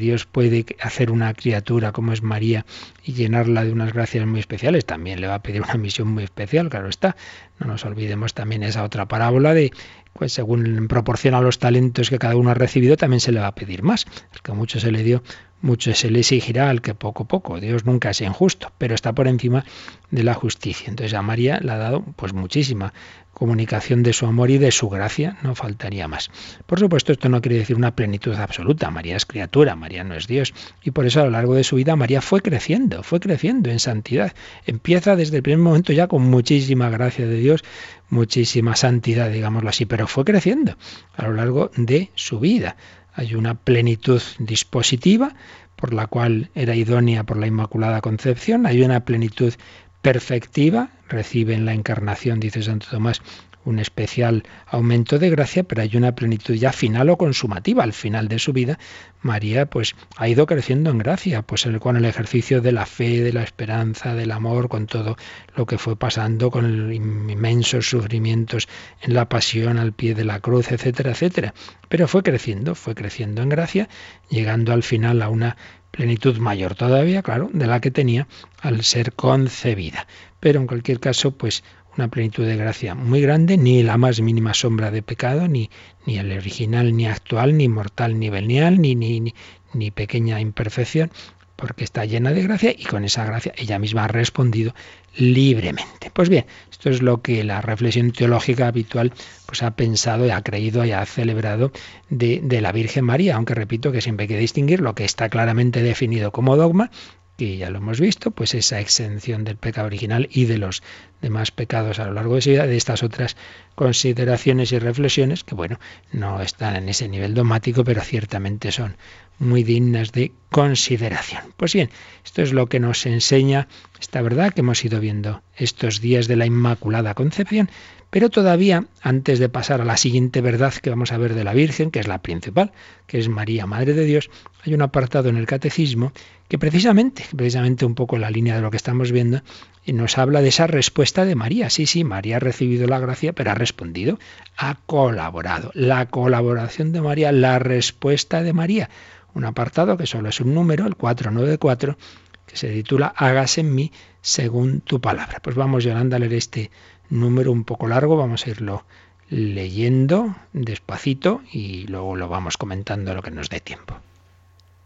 Dios 0.00 0.24
puede 0.24 0.64
hacer 0.80 1.10
una 1.10 1.34
criatura 1.34 1.92
como 1.92 2.14
es 2.14 2.22
María 2.22 2.64
y 3.04 3.12
llenarla 3.12 3.64
de 3.64 3.72
unas 3.72 3.92
gracias 3.92 4.26
muy 4.26 4.40
especiales. 4.40 4.86
También 4.86 5.20
le 5.20 5.26
va 5.26 5.34
a 5.34 5.42
pedir 5.42 5.60
una 5.60 5.74
misión 5.74 6.08
muy 6.08 6.24
especial, 6.24 6.70
claro 6.70 6.88
está. 6.88 7.14
No 7.58 7.66
nos 7.66 7.84
olvidemos 7.84 8.32
también 8.32 8.62
esa 8.62 8.84
otra 8.84 9.06
parábola 9.06 9.52
de 9.52 9.70
pues 10.16 10.32
según 10.32 10.66
en 10.66 10.88
proporción 10.88 11.34
a 11.34 11.40
los 11.40 11.58
talentos 11.58 12.08
que 12.08 12.18
cada 12.18 12.36
uno 12.36 12.50
ha 12.50 12.54
recibido, 12.54 12.96
también 12.96 13.20
se 13.20 13.32
le 13.32 13.40
va 13.40 13.48
a 13.48 13.54
pedir 13.54 13.82
más. 13.82 14.06
El 14.32 14.40
que 14.40 14.52
mucho 14.52 14.80
se 14.80 14.90
le 14.90 15.02
dio, 15.02 15.22
mucho 15.62 15.94
se 15.94 16.10
le 16.10 16.20
exigirá 16.20 16.70
al 16.70 16.82
que 16.82 16.94
poco 16.94 17.24
poco. 17.24 17.60
Dios 17.60 17.84
nunca 17.84 18.10
es 18.10 18.20
injusto, 18.20 18.72
pero 18.78 18.94
está 18.94 19.14
por 19.14 19.28
encima 19.28 19.64
de 20.10 20.22
la 20.22 20.34
justicia. 20.34 20.88
Entonces 20.88 21.14
a 21.14 21.22
María 21.22 21.60
le 21.60 21.72
ha 21.72 21.78
dado 21.78 22.02
pues 22.16 22.32
muchísima 22.32 22.92
comunicación 23.36 24.02
de 24.02 24.14
su 24.14 24.24
amor 24.24 24.50
y 24.50 24.56
de 24.56 24.72
su 24.72 24.88
gracia, 24.88 25.36
no 25.42 25.54
faltaría 25.54 26.08
más. 26.08 26.30
Por 26.64 26.80
supuesto, 26.80 27.12
esto 27.12 27.28
no 27.28 27.42
quiere 27.42 27.58
decir 27.58 27.76
una 27.76 27.94
plenitud 27.94 28.34
absoluta. 28.34 28.90
María 28.90 29.14
es 29.14 29.26
criatura, 29.26 29.76
María 29.76 30.04
no 30.04 30.14
es 30.14 30.26
Dios. 30.26 30.54
Y 30.82 30.92
por 30.92 31.04
eso 31.04 31.20
a 31.20 31.24
lo 31.24 31.32
largo 31.32 31.54
de 31.54 31.62
su 31.62 31.76
vida 31.76 31.96
María 31.96 32.22
fue 32.22 32.40
creciendo, 32.40 33.02
fue 33.02 33.20
creciendo 33.20 33.70
en 33.70 33.78
santidad. 33.78 34.32
Empieza 34.64 35.16
desde 35.16 35.36
el 35.36 35.42
primer 35.42 35.58
momento 35.58 35.92
ya 35.92 36.06
con 36.06 36.22
muchísima 36.22 36.88
gracia 36.88 37.26
de 37.26 37.36
Dios, 37.36 37.62
muchísima 38.08 38.74
santidad, 38.74 39.30
digámoslo 39.30 39.68
así, 39.68 39.84
pero 39.84 40.06
fue 40.06 40.24
creciendo 40.24 40.78
a 41.14 41.26
lo 41.26 41.34
largo 41.34 41.70
de 41.76 42.10
su 42.14 42.40
vida. 42.40 42.76
Hay 43.16 43.34
una 43.34 43.54
plenitud 43.54 44.22
dispositiva 44.38 45.34
por 45.74 45.92
la 45.92 46.06
cual 46.06 46.50
era 46.54 46.74
idónea 46.74 47.24
por 47.24 47.38
la 47.38 47.46
Inmaculada 47.46 48.00
Concepción, 48.00 48.66
hay 48.66 48.82
una 48.82 49.04
plenitud 49.04 49.54
perfectiva, 50.02 50.90
recibe 51.08 51.54
en 51.54 51.64
la 51.64 51.74
encarnación, 51.74 52.40
dice 52.40 52.62
Santo 52.62 52.86
Tomás, 52.90 53.22
un 53.66 53.80
especial 53.80 54.44
aumento 54.66 55.18
de 55.18 55.28
gracia, 55.28 55.64
pero 55.64 55.82
hay 55.82 55.96
una 55.96 56.14
plenitud 56.14 56.54
ya 56.54 56.72
final 56.72 57.10
o 57.10 57.18
consumativa. 57.18 57.82
Al 57.82 57.92
final 57.92 58.28
de 58.28 58.38
su 58.38 58.52
vida, 58.52 58.78
María 59.20 59.66
pues 59.66 59.94
ha 60.16 60.28
ido 60.28 60.46
creciendo 60.46 60.90
en 60.90 60.98
gracia, 60.98 61.42
pues 61.42 61.68
con 61.80 61.96
el 61.96 62.04
ejercicio 62.04 62.60
de 62.60 62.72
la 62.72 62.86
fe, 62.86 63.22
de 63.22 63.32
la 63.32 63.42
esperanza, 63.42 64.14
del 64.14 64.30
amor, 64.30 64.68
con 64.68 64.86
todo 64.86 65.16
lo 65.54 65.66
que 65.66 65.78
fue 65.78 65.96
pasando, 65.96 66.50
con 66.50 66.88
los 66.88 66.94
inmensos 66.94 67.90
sufrimientos 67.90 68.68
en 69.02 69.14
la 69.14 69.28
pasión 69.28 69.78
al 69.78 69.92
pie 69.92 70.14
de 70.14 70.24
la 70.24 70.40
cruz, 70.40 70.70
etcétera, 70.70 71.10
etcétera. 71.10 71.54
Pero 71.88 72.08
fue 72.08 72.22
creciendo, 72.22 72.74
fue 72.74 72.94
creciendo 72.94 73.42
en 73.42 73.48
gracia, 73.48 73.88
llegando 74.30 74.72
al 74.72 74.84
final 74.84 75.22
a 75.22 75.28
una 75.28 75.56
plenitud 75.90 76.36
mayor 76.38 76.74
todavía, 76.74 77.22
claro, 77.22 77.50
de 77.52 77.66
la 77.66 77.80
que 77.80 77.90
tenía 77.90 78.28
al 78.60 78.84
ser 78.84 79.14
concebida. 79.14 80.06
Pero 80.40 80.60
en 80.60 80.66
cualquier 80.66 81.00
caso, 81.00 81.32
pues 81.32 81.64
una 81.96 82.08
plenitud 82.08 82.44
de 82.44 82.56
gracia 82.56 82.94
muy 82.94 83.20
grande, 83.20 83.56
ni 83.56 83.82
la 83.82 83.96
más 83.96 84.20
mínima 84.20 84.54
sombra 84.54 84.90
de 84.90 85.02
pecado, 85.02 85.48
ni, 85.48 85.70
ni 86.04 86.18
el 86.18 86.32
original, 86.32 86.94
ni 86.96 87.06
actual, 87.06 87.56
ni 87.56 87.68
mortal, 87.68 88.18
ni 88.18 88.30
venial, 88.30 88.80
ni, 88.80 88.94
ni, 88.94 89.34
ni, 89.72 89.90
pequeña 89.90 90.40
imperfección, 90.40 91.10
porque 91.56 91.84
está 91.84 92.04
llena 92.04 92.32
de 92.32 92.42
gracia 92.42 92.74
y 92.76 92.84
con 92.84 93.04
esa 93.04 93.24
gracia 93.24 93.54
ella 93.56 93.78
misma 93.78 94.04
ha 94.04 94.08
respondido 94.08 94.74
libremente. 95.16 96.10
Pues 96.12 96.28
bien, 96.28 96.44
esto 96.70 96.90
es 96.90 97.00
lo 97.00 97.22
que 97.22 97.42
la 97.44 97.62
reflexión 97.62 98.12
teológica 98.12 98.66
habitual 98.66 99.14
pues 99.46 99.62
ha 99.62 99.70
pensado 99.70 100.26
y 100.26 100.30
ha 100.30 100.42
creído 100.42 100.84
y 100.84 100.92
ha 100.92 101.04
celebrado 101.06 101.72
de, 102.10 102.40
de 102.42 102.60
la 102.60 102.72
Virgen 102.72 103.06
María, 103.06 103.36
aunque 103.36 103.54
repito 103.54 103.90
que 103.90 104.02
siempre 104.02 104.24
hay 104.24 104.28
que 104.28 104.38
distinguir 104.38 104.80
lo 104.80 104.94
que 104.94 105.04
está 105.04 105.30
claramente 105.30 105.82
definido 105.82 106.30
como 106.30 106.56
dogma 106.56 106.90
que 107.36 107.56
ya 107.56 107.70
lo 107.70 107.78
hemos 107.78 108.00
visto, 108.00 108.30
pues 108.30 108.54
esa 108.54 108.80
exención 108.80 109.44
del 109.44 109.56
pecado 109.56 109.86
original 109.86 110.28
y 110.32 110.46
de 110.46 110.58
los 110.58 110.82
demás 111.20 111.50
pecados 111.50 111.98
a 111.98 112.06
lo 112.06 112.14
largo 112.14 112.36
de 112.36 112.42
su 112.42 112.50
vida, 112.50 112.66
de 112.66 112.76
estas 112.76 113.02
otras 113.02 113.36
consideraciones 113.74 114.72
y 114.72 114.78
reflexiones 114.78 115.44
que, 115.44 115.54
bueno, 115.54 115.78
no 116.12 116.40
están 116.40 116.76
en 116.76 116.88
ese 116.88 117.08
nivel 117.08 117.34
dogmático, 117.34 117.84
pero 117.84 118.02
ciertamente 118.02 118.72
son 118.72 118.96
muy 119.38 119.62
dignas 119.62 120.12
de 120.12 120.32
consideración. 120.50 121.42
Pues 121.56 121.74
bien, 121.74 121.90
esto 122.24 122.42
es 122.42 122.52
lo 122.52 122.68
que 122.68 122.80
nos 122.80 123.04
enseña 123.06 123.68
esta 124.00 124.22
verdad 124.22 124.52
que 124.52 124.60
hemos 124.60 124.84
ido 124.84 125.00
viendo 125.00 125.42
estos 125.56 126.00
días 126.00 126.28
de 126.28 126.36
la 126.36 126.46
Inmaculada 126.46 127.14
Concepción, 127.14 127.70
pero 128.16 128.30
todavía, 128.30 128.86
antes 129.02 129.38
de 129.38 129.50
pasar 129.50 129.82
a 129.82 129.84
la 129.84 129.98
siguiente 129.98 130.40
verdad 130.40 130.72
que 130.72 130.88
vamos 130.88 131.12
a 131.12 131.18
ver 131.18 131.34
de 131.34 131.44
la 131.44 131.52
Virgen, 131.52 131.90
que 131.90 132.00
es 132.00 132.08
la 132.08 132.22
principal, 132.22 132.72
que 133.06 133.18
es 133.18 133.28
María, 133.28 133.66
Madre 133.66 133.92
de 133.92 134.06
Dios, 134.06 134.30
hay 134.64 134.72
un 134.72 134.80
apartado 134.80 135.28
en 135.28 135.36
el 135.36 135.44
Catecismo 135.44 136.12
que 136.48 136.56
precisamente, 136.56 137.26
precisamente 137.36 137.84
un 137.84 137.94
poco 137.94 138.16
en 138.16 138.22
la 138.22 138.30
línea 138.30 138.56
de 138.56 138.62
lo 138.62 138.70
que 138.70 138.78
estamos 138.78 139.12
viendo, 139.12 139.42
nos 139.86 140.16
habla 140.16 140.40
de 140.40 140.48
esa 140.48 140.66
respuesta 140.66 141.26
de 141.26 141.34
María. 141.34 141.68
Sí, 141.68 141.84
sí, 141.84 142.04
María 142.04 142.36
ha 142.36 142.40
recibido 142.40 142.86
la 142.86 143.00
gracia, 143.00 143.34
pero 143.34 143.50
ha 143.50 143.54
respondido, 143.54 144.18
ha 144.56 144.78
colaborado. 144.86 145.70
La 145.74 146.06
colaboración 146.06 146.92
de 146.92 147.02
María, 147.02 147.32
la 147.32 147.58
respuesta 147.58 148.42
de 148.42 148.54
María. 148.54 148.88
Un 149.34 149.44
apartado 149.44 149.98
que 149.98 150.06
solo 150.06 150.30
es 150.30 150.40
un 150.40 150.54
número, 150.54 150.86
el 150.86 150.96
494, 150.96 151.98
que 152.46 152.56
se 152.56 152.72
titula 152.72 153.12
Hágase 153.14 153.60
en 153.60 153.74
mí 153.74 153.92
según 154.22 154.80
tu 154.80 155.00
palabra. 155.00 155.38
Pues 155.42 155.54
vamos, 155.54 155.84
Yolanda, 155.84 156.16
a 156.16 156.18
leer 156.18 156.32
este 156.32 156.70
número 157.10 157.52
un 157.52 157.64
poco 157.64 157.86
largo, 157.88 158.16
vamos 158.16 158.46
a 158.46 158.50
irlo 158.50 158.84
leyendo 159.28 160.36
despacito 160.52 161.42
y 161.52 161.86
luego 161.86 162.16
lo 162.16 162.28
vamos 162.28 162.56
comentando 162.56 163.14
lo 163.14 163.22
que 163.22 163.30
nos 163.30 163.48
dé 163.48 163.60
tiempo. 163.60 163.96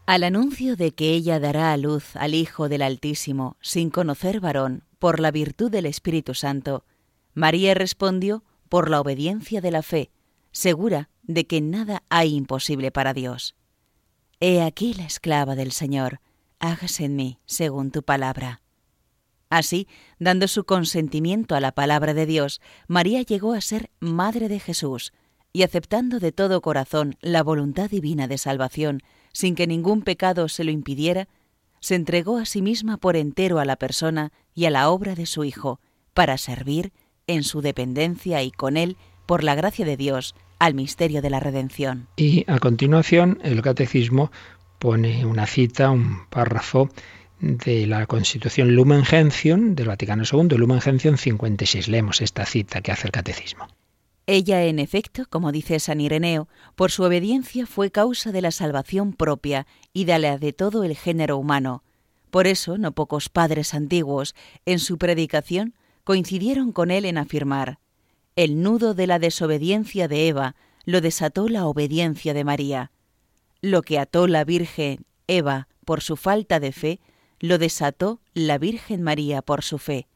Al 0.06 0.24
anuncio 0.24 0.76
de 0.76 0.92
que 0.92 1.10
ella 1.10 1.38
dará 1.38 1.72
a 1.72 1.76
luz 1.76 2.16
al 2.16 2.34
Hijo 2.34 2.68
del 2.68 2.82
Altísimo 2.82 3.56
sin 3.60 3.90
conocer 3.90 4.40
varón 4.40 4.82
por 4.98 5.20
la 5.20 5.30
virtud 5.30 5.70
del 5.70 5.86
Espíritu 5.86 6.34
Santo, 6.34 6.84
María 7.34 7.74
respondió 7.74 8.42
por 8.68 8.90
la 8.90 9.00
obediencia 9.00 9.60
de 9.60 9.70
la 9.70 9.82
fe, 9.82 10.10
segura 10.52 11.10
de 11.22 11.46
que 11.46 11.60
nada 11.60 12.02
hay 12.08 12.34
imposible 12.34 12.90
para 12.90 13.14
Dios. 13.14 13.54
He 14.40 14.62
aquí 14.62 14.94
la 14.94 15.04
esclava 15.04 15.54
del 15.54 15.70
Señor, 15.70 16.20
hágase 16.58 17.04
en 17.04 17.14
mí 17.14 17.38
según 17.46 17.90
tu 17.90 18.02
palabra. 18.02 18.62
Así, 19.50 19.88
dando 20.20 20.46
su 20.46 20.64
consentimiento 20.64 21.56
a 21.56 21.60
la 21.60 21.72
palabra 21.72 22.14
de 22.14 22.24
Dios, 22.24 22.60
María 22.86 23.22
llegó 23.22 23.52
a 23.52 23.60
ser 23.60 23.90
Madre 23.98 24.48
de 24.48 24.60
Jesús, 24.60 25.12
y 25.52 25.64
aceptando 25.64 26.20
de 26.20 26.30
todo 26.30 26.60
corazón 26.60 27.16
la 27.20 27.42
voluntad 27.42 27.90
divina 27.90 28.28
de 28.28 28.38
salvación, 28.38 29.02
sin 29.32 29.56
que 29.56 29.66
ningún 29.66 30.02
pecado 30.02 30.48
se 30.48 30.62
lo 30.62 30.70
impidiera, 30.70 31.26
se 31.80 31.96
entregó 31.96 32.38
a 32.38 32.44
sí 32.44 32.62
misma 32.62 32.96
por 32.96 33.16
entero 33.16 33.58
a 33.58 33.64
la 33.64 33.74
persona 33.74 34.32
y 34.54 34.66
a 34.66 34.70
la 34.70 34.88
obra 34.88 35.16
de 35.16 35.26
su 35.26 35.42
Hijo, 35.42 35.80
para 36.14 36.38
servir, 36.38 36.92
en 37.26 37.42
su 37.42 37.60
dependencia 37.60 38.42
y 38.44 38.52
con 38.52 38.76
él, 38.76 38.96
por 39.26 39.42
la 39.42 39.56
gracia 39.56 39.84
de 39.84 39.96
Dios, 39.96 40.34
al 40.60 40.74
misterio 40.74 41.22
de 41.22 41.30
la 41.30 41.40
redención. 41.40 42.06
Y 42.16 42.44
a 42.48 42.58
continuación 42.58 43.38
el 43.42 43.62
catecismo 43.62 44.30
pone 44.78 45.24
una 45.26 45.46
cita, 45.46 45.90
un 45.90 46.28
párrafo 46.28 46.88
de 47.40 47.86
la 47.86 48.06
Constitución 48.06 48.74
Lumen 48.74 49.04
Gentium 49.04 49.74
del 49.74 49.88
Vaticano 49.88 50.24
II, 50.30 50.56
Lumen 50.56 50.80
Gentium 50.80 51.16
56. 51.16 51.88
Leemos 51.88 52.20
esta 52.20 52.46
cita 52.46 52.80
que 52.80 52.92
hace 52.92 53.08
el 53.08 53.12
catecismo. 53.12 53.66
Ella, 54.26 54.62
en 54.64 54.78
efecto, 54.78 55.24
como 55.28 55.50
dice 55.50 55.80
San 55.80 56.00
Ireneo, 56.00 56.48
por 56.76 56.90
su 56.90 57.02
obediencia 57.02 57.66
fue 57.66 57.90
causa 57.90 58.32
de 58.32 58.42
la 58.42 58.50
salvación 58.50 59.12
propia 59.12 59.66
y 59.92 60.04
de 60.04 60.18
la 60.18 60.38
de 60.38 60.52
todo 60.52 60.84
el 60.84 60.96
género 60.96 61.36
humano. 61.38 61.82
Por 62.30 62.46
eso, 62.46 62.78
no 62.78 62.92
pocos 62.92 63.28
padres 63.28 63.74
antiguos, 63.74 64.34
en 64.66 64.78
su 64.78 64.98
predicación, 64.98 65.74
coincidieron 66.04 66.70
con 66.70 66.90
él 66.90 67.04
en 67.04 67.18
afirmar, 67.18 67.78
el 68.36 68.62
nudo 68.62 68.94
de 68.94 69.06
la 69.06 69.18
desobediencia 69.18 70.08
de 70.08 70.28
Eva 70.28 70.54
lo 70.84 71.00
desató 71.00 71.48
la 71.48 71.66
obediencia 71.66 72.32
de 72.32 72.44
María. 72.44 72.90
Lo 73.60 73.82
que 73.82 73.98
ató 73.98 74.26
la 74.26 74.44
Virgen 74.44 75.04
Eva 75.26 75.68
por 75.84 76.00
su 76.00 76.16
falta 76.16 76.60
de 76.60 76.72
fe, 76.72 77.00
lo 77.40 77.58
desató 77.58 78.20
la 78.34 78.58
Virgen 78.58 79.02
María 79.02 79.42
por 79.42 79.62
su 79.62 79.78
fe. 79.78 80.06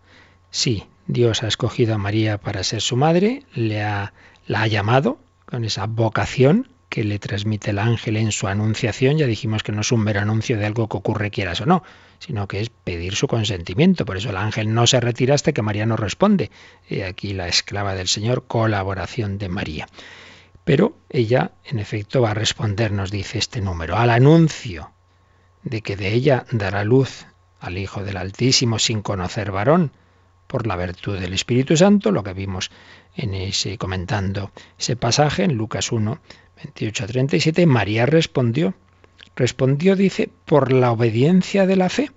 Sí, 0.50 0.86
Dios 1.08 1.44
ha 1.44 1.48
escogido 1.48 1.96
a 1.96 1.98
María 1.98 2.38
para 2.38 2.64
ser 2.64 2.80
su 2.82 2.96
madre, 2.96 3.44
le 3.54 3.84
ha, 3.84 4.14
la 4.48 4.62
ha 4.62 4.68
llamado 4.68 5.20
con 5.46 5.66
esa 5.66 5.86
vocación 5.86 6.71
que 6.92 7.06
le 7.06 7.20
transmite 7.20 7.70
el 7.70 7.80
ángel 7.80 8.18
en 8.18 8.34
su 8.34 8.50
anunciación. 8.50 9.18
Ya 9.18 9.26
dijimos 9.26 9.64
que 9.64 9.72
no 9.72 9.80
es 9.80 9.94
un 9.94 10.02
mero 10.02 10.20
anuncio 10.20 10.58
de 10.58 10.66
algo 10.66 10.90
que 10.90 10.98
ocurre 10.98 11.32
quieras 11.32 11.62
o 11.62 11.66
no, 11.66 11.84
sino 12.20 12.50
que 12.50 12.60
es 12.60 12.70
pedir 12.70 13.16
su 13.16 13.30
consentimiento. 13.30 14.06
Por 14.06 14.18
eso 14.18 14.30
el 14.30 14.36
ángel 14.36 14.74
no 14.74 14.86
se 14.86 15.00
retira 15.00 15.34
hasta 15.34 15.54
que 15.54 15.62
María 15.62 15.86
no 15.86 15.96
responde. 15.96 16.52
Y 16.90 17.02
aquí 17.02 17.32
la 17.32 17.48
esclava 17.48 17.96
del 17.96 18.10
Señor, 18.10 18.44
colaboración 18.46 19.38
de 19.38 19.48
María. 19.48 19.88
Pero 20.66 20.98
ella, 21.10 21.52
en 21.64 21.80
efecto, 21.80 22.22
va 22.22 22.32
a 22.32 22.34
responder, 22.34 22.92
nos 22.92 23.10
dice 23.10 23.38
este 23.38 23.62
número, 23.62 23.96
al 23.96 24.10
anuncio 24.10 24.92
de 25.64 25.82
que 25.82 25.96
de 25.96 26.12
ella 26.12 26.46
dará 26.52 26.84
luz 26.84 27.26
al 27.62 27.78
Hijo 27.78 28.04
del 28.04 28.18
Altísimo 28.18 28.80
sin 28.80 29.02
conocer 29.02 29.52
varón, 29.52 29.94
por 30.52 30.68
la 30.68 30.76
virtud 30.76 31.18
del 31.18 31.32
Espíritu 31.32 31.78
Santo, 31.78 32.12
lo 32.12 32.24
que 32.24 32.34
vimos 32.34 32.70
en 33.16 33.34
ese 33.34 33.78
comentando 33.78 34.52
ese 34.78 34.98
pasaje 34.98 35.46
en 35.46 35.54
Lucas 35.54 35.94
1, 35.94 36.20
28 36.64 37.04
a 37.04 37.08
37, 37.08 37.66
María 37.66 38.06
respondió, 38.06 38.74
respondió, 39.36 39.96
dice, 39.96 40.30
por 40.46 40.72
la 40.72 40.92
obediencia 40.92 41.66
de 41.66 41.76
la 41.76 41.90
fe. 41.90 42.12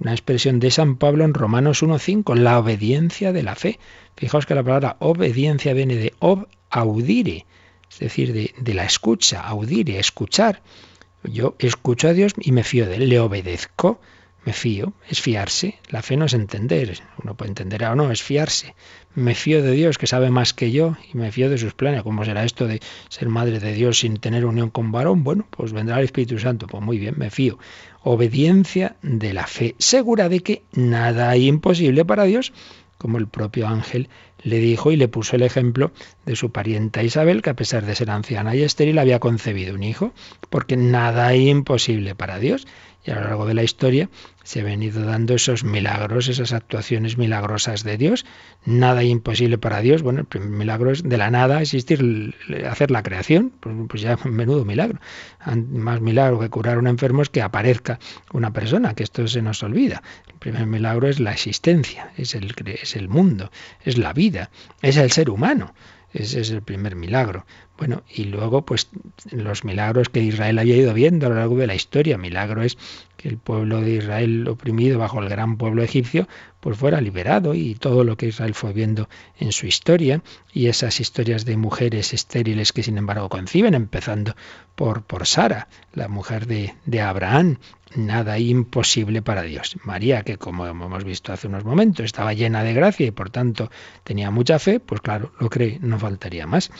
Una 0.00 0.12
expresión 0.12 0.58
de 0.58 0.70
San 0.70 0.96
Pablo 0.96 1.24
en 1.24 1.34
Romanos 1.34 1.82
1.5, 1.82 2.34
la 2.36 2.58
obediencia 2.58 3.32
de 3.32 3.42
la 3.42 3.54
fe. 3.54 3.78
Fijaos 4.16 4.46
que 4.46 4.54
la 4.54 4.62
palabra 4.62 4.96
obediencia 5.00 5.74
viene 5.74 5.96
de 5.96 6.12
ob 6.18 6.48
audire, 6.70 7.46
es 7.90 7.98
decir, 7.98 8.32
de, 8.32 8.54
de 8.58 8.74
la 8.74 8.84
escucha, 8.84 9.42
audire, 9.42 9.98
escuchar. 9.98 10.62
Yo 11.22 11.54
escucho 11.58 12.08
a 12.08 12.12
Dios 12.14 12.32
y 12.40 12.52
me 12.52 12.64
fío 12.64 12.86
de 12.86 12.96
él, 12.96 13.08
le 13.08 13.20
obedezco 13.20 14.00
me 14.44 14.52
fío, 14.52 14.92
es 15.08 15.20
fiarse. 15.20 15.78
La 15.88 16.02
fe 16.02 16.16
no 16.16 16.24
es 16.24 16.34
entender, 16.34 16.98
uno 17.22 17.36
puede 17.36 17.50
entender 17.50 17.84
o 17.84 17.94
no, 17.94 18.10
es 18.10 18.22
fiarse. 18.22 18.74
Me 19.14 19.34
fío 19.34 19.62
de 19.62 19.72
Dios 19.72 19.98
que 19.98 20.06
sabe 20.06 20.30
más 20.30 20.54
que 20.54 20.70
yo 20.70 20.96
y 21.12 21.18
me 21.18 21.30
fío 21.30 21.50
de 21.50 21.58
sus 21.58 21.74
planes. 21.74 22.02
¿Cómo 22.02 22.24
será 22.24 22.44
esto 22.44 22.66
de 22.66 22.80
ser 23.10 23.28
madre 23.28 23.60
de 23.60 23.74
Dios 23.74 23.98
sin 23.98 24.16
tener 24.16 24.46
unión 24.46 24.70
con 24.70 24.90
varón? 24.90 25.22
Bueno, 25.22 25.46
pues 25.50 25.72
vendrá 25.72 25.98
el 25.98 26.04
Espíritu 26.04 26.38
Santo. 26.38 26.66
Pues 26.66 26.82
muy 26.82 26.98
bien, 26.98 27.14
me 27.18 27.28
fío. 27.28 27.58
Obediencia 28.02 28.96
de 29.02 29.34
la 29.34 29.46
fe, 29.46 29.74
segura 29.78 30.30
de 30.30 30.40
que 30.40 30.62
nada 30.72 31.28
hay 31.28 31.46
imposible 31.46 32.06
para 32.06 32.24
Dios, 32.24 32.54
como 32.96 33.18
el 33.18 33.26
propio 33.26 33.68
ángel 33.68 34.08
le 34.44 34.58
dijo 34.58 34.90
y 34.92 34.96
le 34.96 35.08
puso 35.08 35.36
el 35.36 35.42
ejemplo 35.42 35.92
de 36.24 36.34
su 36.34 36.50
parienta 36.50 37.02
Isabel, 37.02 37.42
que 37.42 37.50
a 37.50 37.56
pesar 37.56 37.84
de 37.84 37.94
ser 37.94 38.10
anciana 38.10 38.56
y 38.56 38.62
estéril 38.62 38.98
había 38.98 39.20
concebido 39.20 39.74
un 39.74 39.82
hijo, 39.82 40.12
porque 40.50 40.76
nada 40.76 41.26
hay 41.26 41.48
imposible 41.48 42.14
para 42.14 42.38
Dios. 42.38 42.66
Y 43.04 43.10
a 43.10 43.16
lo 43.16 43.22
largo 43.22 43.46
de 43.46 43.54
la 43.54 43.64
historia 43.64 44.08
se 44.44 44.60
han 44.60 44.66
venido 44.66 45.04
dando 45.04 45.34
esos 45.34 45.64
milagros, 45.64 46.28
esas 46.28 46.52
actuaciones 46.52 47.16
milagrosas 47.16 47.84
de 47.84 47.96
Dios. 47.96 48.24
Nada 48.64 49.04
imposible 49.04 49.58
para 49.58 49.80
Dios. 49.80 50.02
Bueno, 50.02 50.20
el 50.20 50.26
primer 50.26 50.48
milagro 50.48 50.90
es 50.90 51.02
de 51.02 51.16
la 51.16 51.30
nada 51.30 51.60
existir, 51.60 52.34
hacer 52.68 52.90
la 52.90 53.02
creación. 53.02 53.52
Pues, 53.60 53.74
pues 53.88 54.02
ya 54.02 54.16
menudo 54.24 54.64
milagro. 54.64 54.98
Más 55.70 56.00
milagro 56.00 56.40
que 56.40 56.50
curar 56.50 56.76
a 56.76 56.78
un 56.78 56.86
enfermo 56.86 57.22
es 57.22 57.28
que 57.28 57.42
aparezca 57.42 57.98
una 58.32 58.52
persona, 58.52 58.94
que 58.94 59.02
esto 59.02 59.26
se 59.28 59.42
nos 59.42 59.62
olvida. 59.62 60.02
El 60.28 60.38
primer 60.38 60.66
milagro 60.66 61.08
es 61.08 61.20
la 61.20 61.32
existencia, 61.32 62.10
es 62.16 62.34
el, 62.34 62.54
es 62.66 62.96
el 62.96 63.08
mundo, 63.08 63.50
es 63.84 63.98
la 63.98 64.12
vida, 64.12 64.50
es 64.80 64.96
el 64.96 65.12
ser 65.12 65.30
humano. 65.30 65.74
Ese 66.12 66.40
es 66.40 66.50
el 66.50 66.62
primer 66.62 66.94
milagro. 66.94 67.46
Bueno, 67.78 68.02
y 68.08 68.24
luego, 68.24 68.64
pues, 68.64 68.88
los 69.30 69.64
milagros 69.64 70.08
que 70.08 70.20
Israel 70.20 70.58
había 70.58 70.76
ido 70.76 70.92
viendo 70.94 71.26
a 71.26 71.28
lo 71.30 71.36
largo 71.36 71.56
de 71.56 71.66
la 71.66 71.74
historia. 71.74 72.18
Milagro 72.18 72.62
es 72.62 72.76
que 73.16 73.28
el 73.28 73.38
pueblo 73.38 73.80
de 73.80 73.92
Israel 73.92 74.46
oprimido 74.48 74.98
bajo 74.98 75.20
el 75.20 75.28
gran 75.28 75.56
pueblo 75.56 75.82
egipcio, 75.82 76.28
pues 76.60 76.76
fuera 76.76 77.00
liberado 77.00 77.54
y 77.54 77.74
todo 77.74 78.04
lo 78.04 78.16
que 78.16 78.26
Israel 78.26 78.54
fue 78.54 78.72
viendo 78.72 79.08
en 79.38 79.52
su 79.52 79.66
historia 79.66 80.22
y 80.52 80.66
esas 80.66 81.00
historias 81.00 81.44
de 81.44 81.56
mujeres 81.56 82.12
estériles 82.12 82.72
que 82.72 82.82
sin 82.82 82.98
embargo 82.98 83.28
conciben, 83.28 83.74
empezando 83.74 84.36
por, 84.76 85.02
por 85.02 85.26
Sara, 85.26 85.68
la 85.92 86.08
mujer 86.08 86.46
de, 86.46 86.74
de 86.84 87.00
Abraham, 87.00 87.58
nada 87.96 88.38
imposible 88.38 89.22
para 89.22 89.42
Dios. 89.42 89.76
María, 89.84 90.22
que 90.22 90.38
como 90.38 90.66
hemos 90.66 91.04
visto 91.04 91.32
hace 91.32 91.46
unos 91.46 91.64
momentos, 91.64 92.04
estaba 92.04 92.32
llena 92.32 92.62
de 92.62 92.74
gracia 92.74 93.06
y 93.06 93.10
por 93.10 93.30
tanto 93.30 93.70
tenía 94.04 94.30
mucha 94.30 94.58
fe, 94.58 94.80
pues 94.80 95.00
claro, 95.00 95.32
lo 95.38 95.50
cree, 95.50 95.78
no 95.80 95.98
faltaría 95.98 96.46
más. 96.46 96.70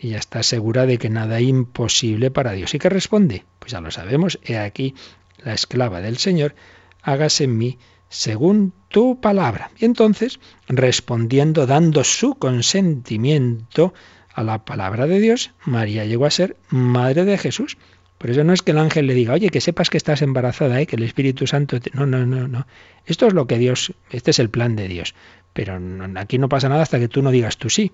Ella 0.00 0.18
está 0.18 0.42
segura 0.42 0.86
de 0.86 0.98
que 0.98 1.10
nada 1.10 1.40
imposible 1.40 2.30
para 2.30 2.52
Dios. 2.52 2.74
¿Y 2.74 2.78
qué 2.78 2.88
responde? 2.88 3.44
Pues 3.58 3.72
ya 3.72 3.80
lo 3.80 3.90
sabemos, 3.90 4.38
he 4.44 4.58
aquí 4.58 4.94
la 5.38 5.54
esclava 5.54 6.00
del 6.00 6.18
Señor, 6.18 6.54
hágase 7.02 7.44
en 7.44 7.56
mí 7.56 7.78
según 8.08 8.72
tu 8.88 9.20
palabra. 9.20 9.70
Y 9.78 9.84
entonces, 9.84 10.40
respondiendo, 10.68 11.66
dando 11.66 12.04
su 12.04 12.34
consentimiento 12.34 13.92
a 14.34 14.42
la 14.42 14.64
palabra 14.64 15.06
de 15.06 15.20
Dios, 15.20 15.50
María 15.64 16.04
llegó 16.04 16.26
a 16.26 16.30
ser 16.30 16.56
madre 16.68 17.24
de 17.24 17.38
Jesús. 17.38 17.76
Por 18.18 18.30
eso 18.30 18.42
no 18.44 18.52
es 18.52 18.62
que 18.62 18.72
el 18.72 18.78
ángel 18.78 19.06
le 19.06 19.14
diga, 19.14 19.34
oye, 19.34 19.48
que 19.48 19.60
sepas 19.60 19.90
que 19.90 19.96
estás 19.96 20.22
embarazada, 20.22 20.80
¿eh? 20.80 20.86
que 20.86 20.96
el 20.96 21.04
Espíritu 21.04 21.46
Santo... 21.46 21.78
No, 21.92 22.04
no, 22.04 22.26
no, 22.26 22.48
no. 22.48 22.66
Esto 23.06 23.28
es 23.28 23.32
lo 23.32 23.46
que 23.46 23.58
Dios, 23.58 23.94
este 24.10 24.32
es 24.32 24.40
el 24.40 24.50
plan 24.50 24.74
de 24.74 24.88
Dios. 24.88 25.14
Pero 25.52 25.80
aquí 26.16 26.38
no 26.38 26.48
pasa 26.48 26.68
nada 26.68 26.82
hasta 26.82 26.98
que 26.98 27.08
tú 27.08 27.22
no 27.22 27.30
digas 27.30 27.56
tú 27.56 27.70
sí. 27.70 27.92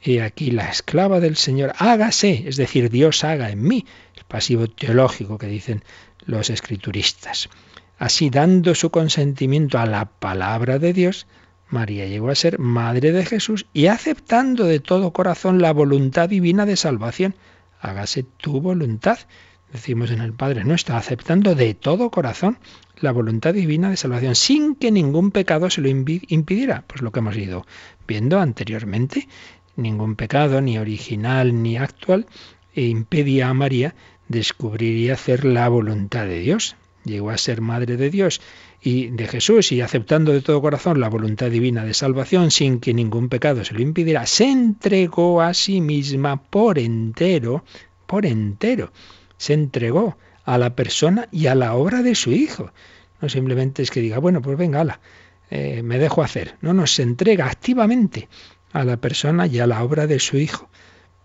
Y 0.00 0.18
aquí 0.18 0.50
la 0.50 0.68
esclava 0.68 1.18
del 1.18 1.36
Señor, 1.36 1.72
hágase, 1.78 2.44
es 2.46 2.56
decir, 2.56 2.90
Dios 2.90 3.24
haga 3.24 3.50
en 3.50 3.62
mí, 3.62 3.84
el 4.16 4.24
pasivo 4.24 4.68
teológico 4.68 5.38
que 5.38 5.48
dicen 5.48 5.82
los 6.24 6.50
escrituristas. 6.50 7.48
Así, 7.98 8.30
dando 8.30 8.74
su 8.74 8.90
consentimiento 8.90 9.78
a 9.78 9.86
la 9.86 10.04
palabra 10.04 10.78
de 10.78 10.92
Dios, 10.92 11.26
María 11.68 12.06
llegó 12.06 12.30
a 12.30 12.34
ser 12.34 12.58
madre 12.58 13.12
de 13.12 13.26
Jesús 13.26 13.66
y 13.72 13.86
aceptando 13.86 14.64
de 14.64 14.78
todo 14.78 15.12
corazón 15.12 15.60
la 15.60 15.72
voluntad 15.72 16.28
divina 16.28 16.64
de 16.64 16.76
salvación. 16.76 17.34
Hágase 17.80 18.22
tu 18.24 18.60
voluntad, 18.60 19.18
decimos 19.72 20.10
en 20.10 20.20
el 20.20 20.32
Padre 20.32 20.64
nuestro, 20.64 20.96
aceptando 20.96 21.54
de 21.54 21.74
todo 21.74 22.10
corazón 22.10 22.58
la 23.00 23.12
voluntad 23.12 23.54
divina 23.54 23.90
de 23.90 23.96
salvación, 23.96 24.34
sin 24.34 24.74
que 24.74 24.90
ningún 24.90 25.30
pecado 25.30 25.70
se 25.70 25.80
lo 25.80 25.88
impidiera. 25.88 26.84
Pues 26.86 27.02
lo 27.02 27.12
que 27.12 27.20
hemos 27.20 27.36
ido 27.36 27.66
viendo 28.06 28.40
anteriormente, 28.40 29.28
ningún 29.76 30.16
pecado, 30.16 30.60
ni 30.60 30.78
original 30.78 31.62
ni 31.62 31.76
actual, 31.76 32.26
e 32.74 32.86
impedía 32.86 33.48
a 33.48 33.54
María 33.54 33.94
descubrir 34.28 34.96
y 34.96 35.10
hacer 35.10 35.44
la 35.44 35.68
voluntad 35.68 36.26
de 36.26 36.40
Dios. 36.40 36.76
Llegó 37.04 37.30
a 37.30 37.38
ser 37.38 37.60
madre 37.60 37.96
de 37.96 38.10
Dios 38.10 38.40
y 38.80 39.08
de 39.08 39.26
Jesús 39.26 39.72
y 39.72 39.80
aceptando 39.80 40.32
de 40.32 40.40
todo 40.40 40.60
corazón 40.60 41.00
la 41.00 41.08
voluntad 41.08 41.50
divina 41.50 41.84
de 41.84 41.94
salvación 41.94 42.50
sin 42.50 42.78
que 42.78 42.94
ningún 42.94 43.28
pecado 43.28 43.64
se 43.64 43.74
lo 43.74 43.80
impidiera, 43.80 44.26
se 44.26 44.48
entregó 44.50 45.42
a 45.42 45.54
sí 45.54 45.80
misma 45.80 46.42
por 46.42 46.78
entero, 46.78 47.64
por 48.06 48.24
entero, 48.24 48.92
se 49.36 49.54
entregó 49.54 50.16
a 50.44 50.58
la 50.58 50.74
persona 50.74 51.28
y 51.32 51.46
a 51.46 51.54
la 51.54 51.74
obra 51.74 52.02
de 52.02 52.14
su 52.14 52.32
Hijo. 52.32 52.72
No 53.20 53.28
simplemente 53.28 53.82
es 53.82 53.90
que 53.90 54.00
diga, 54.00 54.18
bueno, 54.18 54.40
pues 54.40 54.56
venga, 54.56 54.80
ala, 54.80 55.00
eh, 55.50 55.82
me 55.82 55.98
dejo 55.98 56.22
hacer. 56.22 56.54
No, 56.60 56.72
no, 56.72 56.86
se 56.86 57.02
entrega 57.02 57.46
activamente 57.46 58.28
a 58.72 58.84
la 58.84 58.96
persona 58.96 59.46
y 59.46 59.58
a 59.58 59.66
la 59.66 59.82
obra 59.82 60.06
de 60.06 60.20
su 60.20 60.38
Hijo 60.38 60.70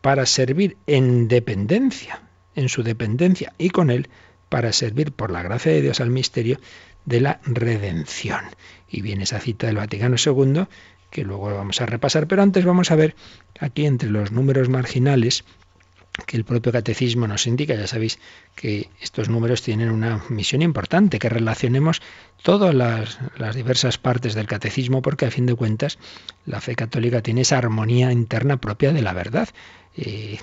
para 0.01 0.26
servir 0.26 0.78
en 0.88 1.28
dependencia, 1.28 2.24
en 2.56 2.68
su 2.68 2.84
dependencia 2.84 3.54
y 3.58 3.70
con 3.70 3.89
Él 3.89 4.10
para 4.49 4.72
servir 4.72 5.14
por 5.14 5.32
la 5.32 5.41
gracia 5.41 5.72
de 5.72 5.82
Dios 5.82 5.99
al 5.99 6.10
misterio 6.10 6.60
de 7.06 7.22
la 7.22 7.39
redención. 7.43 8.41
Y 8.89 9.01
viene 9.01 9.24
esa 9.24 9.39
cita 9.39 9.68
del 9.68 9.78
Vaticano 9.78 10.16
II 10.24 10.66
que 11.10 11.24
luego 11.24 11.54
vamos 11.54 11.80
a 11.80 11.86
repasar, 11.86 12.28
pero 12.28 12.41
antes 12.41 12.66
vamos 12.66 12.89
a 12.89 12.95
ver 12.95 13.16
aquí 13.60 13.86
entre 13.86 14.10
los 14.10 14.32
números 14.32 14.68
marginales 14.68 15.45
que 16.26 16.38
el 16.38 16.43
propio 16.43 16.72
catecismo 16.72 17.28
nos 17.28 17.47
indica. 17.47 17.76
Ya 17.76 17.88
sabéis 17.88 18.20
que 18.56 18.89
estos 19.01 19.30
números 19.30 19.62
tienen 19.62 19.91
una 19.91 20.24
misión 20.30 20.62
importante, 20.62 21.20
que 21.20 21.30
relacionemos 21.30 22.01
todas 22.41 22.74
las, 22.74 23.20
las, 23.38 23.56
diversas 23.56 23.97
partes 23.97 24.34
del 24.36 24.47
catecismo, 24.47 25.01
porque 25.01 25.26
a 25.26 25.32
fin 25.32 25.45
de 25.45 25.56
cuentas 25.56 25.97
la 26.45 26.62
fe 26.62 26.76
católica 26.76 27.22
tiene 27.22 27.41
esa 27.41 27.58
armonía 27.58 28.12
interna 28.12 28.58
propia 28.58 28.91
de 28.91 29.01
la 29.01 29.14
verdad. 29.14 29.49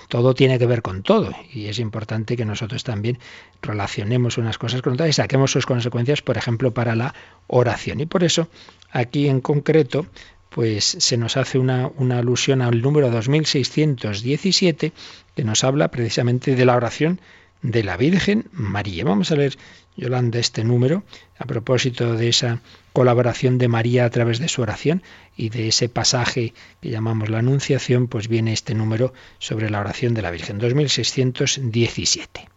Todo 0.07 0.33
tiene 0.33 0.57
que 0.57 0.65
ver 0.65 0.81
con 0.81 1.03
todo 1.03 1.33
y 1.53 1.67
es 1.67 1.79
importante 1.79 2.37
que 2.37 2.45
nosotros 2.45 2.83
también 2.85 3.19
relacionemos 3.61 4.37
unas 4.37 4.57
cosas 4.57 4.81
con 4.81 4.93
otras 4.93 5.09
y 5.09 5.13
saquemos 5.13 5.51
sus 5.51 5.65
consecuencias, 5.65 6.21
por 6.21 6.37
ejemplo, 6.37 6.73
para 6.73 6.95
la 6.95 7.13
oración. 7.47 7.99
Y 7.99 8.05
por 8.05 8.23
eso, 8.23 8.47
aquí 8.91 9.27
en 9.27 9.41
concreto, 9.41 10.05
pues 10.49 10.85
se 10.85 11.17
nos 11.17 11.35
hace 11.37 11.59
una, 11.59 11.89
una 11.97 12.19
alusión 12.19 12.61
al 12.61 12.81
número 12.81 13.09
2617 13.09 14.93
que 15.35 15.43
nos 15.43 15.63
habla 15.63 15.89
precisamente 15.89 16.55
de 16.55 16.65
la 16.65 16.75
oración 16.75 17.19
de 17.61 17.83
la 17.83 17.97
Virgen 17.97 18.49
María. 18.51 19.03
Vamos 19.03 19.31
a 19.31 19.35
leer, 19.35 19.57
Yolanda, 19.95 20.39
este 20.39 20.63
número 20.63 21.03
a 21.37 21.45
propósito 21.45 22.15
de 22.15 22.29
esa 22.29 22.61
colaboración 22.93 23.57
de 23.57 23.67
María 23.67 24.05
a 24.05 24.09
través 24.09 24.39
de 24.39 24.47
su 24.47 24.61
oración 24.61 25.03
y 25.35 25.49
de 25.49 25.67
ese 25.67 25.89
pasaje 25.89 26.53
que 26.81 26.89
llamamos 26.89 27.29
la 27.29 27.39
Anunciación, 27.39 28.07
pues 28.07 28.27
viene 28.27 28.53
este 28.53 28.73
número 28.73 29.13
sobre 29.39 29.69
la 29.69 29.79
oración 29.79 30.13
de 30.13 30.21
la 30.21 30.31
Virgen, 30.31 30.59
2617. 30.59 32.49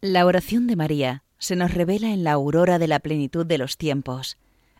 La 0.00 0.26
oración 0.26 0.66
de 0.66 0.76
María 0.76 1.22
se 1.38 1.56
nos 1.56 1.74
revela 1.74 2.12
en 2.12 2.24
la 2.24 2.32
aurora 2.32 2.78
de 2.78 2.88
la 2.88 3.00
plenitud 3.00 3.46
de 3.46 3.58
los 3.58 3.76
tiempos, 3.76 4.36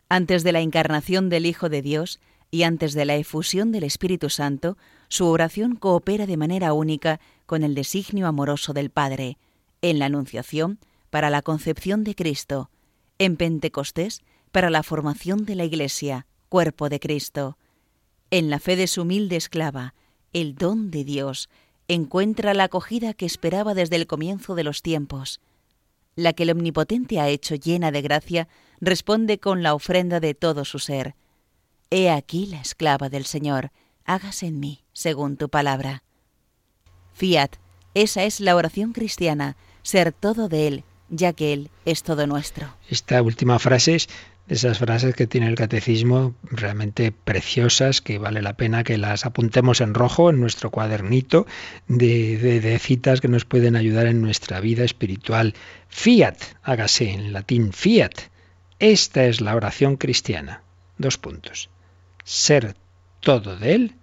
antes 0.09 0.43
de 0.43 0.51
la 0.51 0.61
encarnación 0.61 1.29
del 1.29 1.45
Hijo 1.45 1.69
de 1.69 1.81
Dios 1.81 2.19
y 2.51 2.63
antes 2.63 2.93
de 2.93 3.05
la 3.05 3.15
efusión 3.15 3.71
del 3.71 3.83
Espíritu 3.83 4.29
Santo, 4.29 4.77
su 5.07 5.25
oración 5.27 5.75
coopera 5.75 6.25
de 6.25 6.37
manera 6.37 6.73
única 6.73 7.19
con 7.45 7.63
el 7.63 7.73
designio 7.73 8.27
amoroso 8.27 8.73
del 8.73 8.89
Padre, 8.89 9.37
en 9.81 9.99
la 9.99 10.05
Anunciación 10.05 10.79
para 11.09 11.29
la 11.29 11.41
concepción 11.41 12.03
de 12.03 12.15
Cristo, 12.15 12.69
en 13.17 13.37
Pentecostés 13.37 14.21
para 14.53 14.69
la 14.69 14.83
formación 14.83 15.45
de 15.45 15.55
la 15.55 15.65
Iglesia, 15.65 16.27
cuerpo 16.47 16.87
de 16.87 16.99
Cristo. 16.99 17.57
En 18.29 18.51
la 18.51 18.59
fe 18.59 18.75
de 18.75 18.85
su 18.85 19.01
humilde 19.01 19.35
esclava, 19.35 19.95
el 20.31 20.53
don 20.53 20.91
de 20.91 21.03
Dios 21.03 21.49
encuentra 21.87 22.53
la 22.53 22.65
acogida 22.65 23.15
que 23.15 23.25
esperaba 23.25 23.73
desde 23.73 23.95
el 23.95 24.05
comienzo 24.05 24.53
de 24.53 24.63
los 24.63 24.83
tiempos. 24.83 25.41
La 26.15 26.33
que 26.33 26.43
el 26.43 26.51
Omnipotente 26.51 27.19
ha 27.19 27.29
hecho 27.29 27.55
llena 27.55 27.91
de 27.91 28.03
gracia 28.03 28.47
responde 28.79 29.39
con 29.39 29.63
la 29.63 29.73
ofrenda 29.73 30.19
de 30.19 30.35
todo 30.35 30.65
su 30.65 30.77
ser. 30.77 31.15
He 31.89 32.11
aquí 32.11 32.45
la 32.45 32.61
esclava 32.61 33.09
del 33.09 33.25
Señor, 33.25 33.71
hágase 34.05 34.45
en 34.45 34.59
mí 34.59 34.83
según 34.93 35.35
tu 35.35 35.49
palabra. 35.49 36.03
Fiat, 37.13 37.55
esa 37.95 38.23
es 38.23 38.39
la 38.39 38.55
oración 38.55 38.93
cristiana, 38.93 39.57
ser 39.81 40.11
todo 40.11 40.47
de 40.47 40.67
Él, 40.67 40.83
ya 41.09 41.33
que 41.33 41.53
Él 41.53 41.71
es 41.85 42.03
todo 42.03 42.27
nuestro. 42.27 42.75
Esta 42.89 43.19
última 43.21 43.57
frase 43.57 43.95
es 43.95 44.09
esas 44.47 44.77
frases 44.77 45.15
que 45.15 45.25
tiene 45.25 45.47
el 45.47 45.55
catecismo 45.55 46.35
realmente 46.43 47.11
preciosas, 47.11 48.01
que 48.01 48.17
vale 48.17 48.41
la 48.41 48.57
pena 48.57 48.83
que 48.83 48.97
las 48.97 49.25
apuntemos 49.25 49.79
en 49.79 49.93
rojo 49.93 50.29
en 50.29 50.39
nuestro 50.41 50.69
cuadernito 50.69 51.47
de, 51.87 52.37
de, 52.37 52.79
citas 52.79 53.21
que 53.21 53.29
nos 53.29 53.45
pueden 53.45 53.75
ayudar 53.75 54.07
en 54.07 54.21
nuestra 54.21 54.59
vida 54.59 54.83
espiritual. 54.83 55.53
Fiat, 55.87 56.35
hágase 56.61 57.11
en 57.11 57.31
latín, 57.31 57.71
fiat. 57.71 58.11
Esta 58.79 59.25
es 59.25 59.39
la 59.39 59.55
oración 59.55 59.95
cristiana. 59.95 60.61
Dos 60.97 61.17
puntos. 61.17 61.69
Ser 62.25 62.75
todo 63.21 63.55
de 63.55 63.75
Él, 63.75 63.95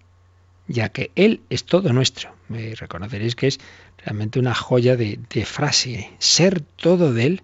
ya 0.69 0.89
que 0.89 1.11
Él 1.17 1.43
es 1.51 1.65
todo 1.65 1.93
nuestro. 1.93 2.35
Me 2.49 2.75
reconoceréis 2.75 3.37
que 3.37 3.49
es 3.49 3.61
realmente 3.99 4.39
una 4.39 4.55
joya 4.55 4.97
de, 4.97 5.21
de 5.29 5.45
frase. 5.45 6.11
Ser 6.19 6.61
todo 6.63 7.13
de 7.13 7.27
Él, 7.27 7.43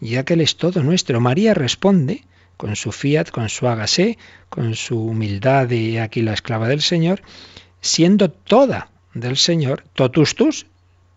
ya 0.00 0.24
que 0.24 0.34
Él 0.34 0.40
es 0.40 0.56
todo 0.56 0.82
nuestro. 0.82 1.20
María 1.20 1.52
responde 1.52 2.24
con 2.60 2.76
su 2.76 2.92
fiat, 2.92 3.30
con 3.30 3.48
su 3.48 3.66
hágase, 3.68 4.18
con 4.50 4.74
su 4.74 5.02
humildad 5.02 5.66
de 5.66 5.98
aquí 5.98 6.20
la 6.20 6.34
esclava 6.34 6.68
del 6.68 6.82
Señor, 6.82 7.22
siendo 7.80 8.30
toda 8.30 8.90
del 9.14 9.38
Señor, 9.38 9.84
totus 9.94 10.34
tus, 10.34 10.66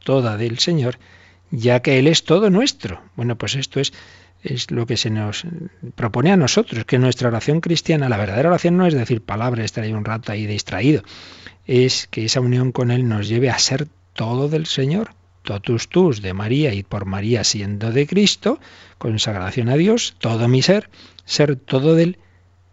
toda 0.05 0.37
del 0.37 0.59
Señor, 0.59 0.99
ya 1.51 1.81
que 1.81 1.99
Él 1.99 2.07
es 2.07 2.23
todo 2.23 2.49
nuestro. 2.49 3.01
Bueno, 3.17 3.37
pues 3.37 3.55
esto 3.55 3.81
es, 3.81 3.91
es 4.41 4.71
lo 4.71 4.85
que 4.85 4.95
se 4.95 5.09
nos 5.09 5.45
propone 5.95 6.31
a 6.31 6.37
nosotros, 6.37 6.85
que 6.85 6.97
nuestra 6.97 7.27
oración 7.27 7.59
cristiana, 7.59 8.07
la 8.07 8.15
verdadera 8.15 8.47
oración 8.47 8.77
no 8.77 8.87
es 8.87 8.93
decir 8.93 9.21
palabras, 9.21 9.65
estar 9.65 9.83
ahí 9.83 9.91
un 9.91 10.05
rato 10.05 10.31
ahí 10.31 10.45
distraído, 10.45 11.03
es 11.67 12.07
que 12.07 12.23
esa 12.23 12.39
unión 12.39 12.71
con 12.71 12.89
Él 12.89 13.05
nos 13.05 13.27
lleve 13.27 13.49
a 13.49 13.59
ser 13.59 13.89
todo 14.13 14.47
del 14.47 14.65
Señor, 14.65 15.09
totus 15.43 15.89
tus 15.89 16.21
de 16.21 16.33
María 16.33 16.73
y 16.73 16.83
por 16.83 17.05
María 17.05 17.43
siendo 17.43 17.91
de 17.91 18.07
Cristo, 18.07 18.59
consagración 18.97 19.69
a 19.69 19.75
Dios, 19.75 20.15
todo 20.19 20.47
mi 20.47 20.61
ser, 20.61 20.89
ser 21.25 21.55
todo 21.55 21.95
de 21.95 22.03
Él. 22.03 22.17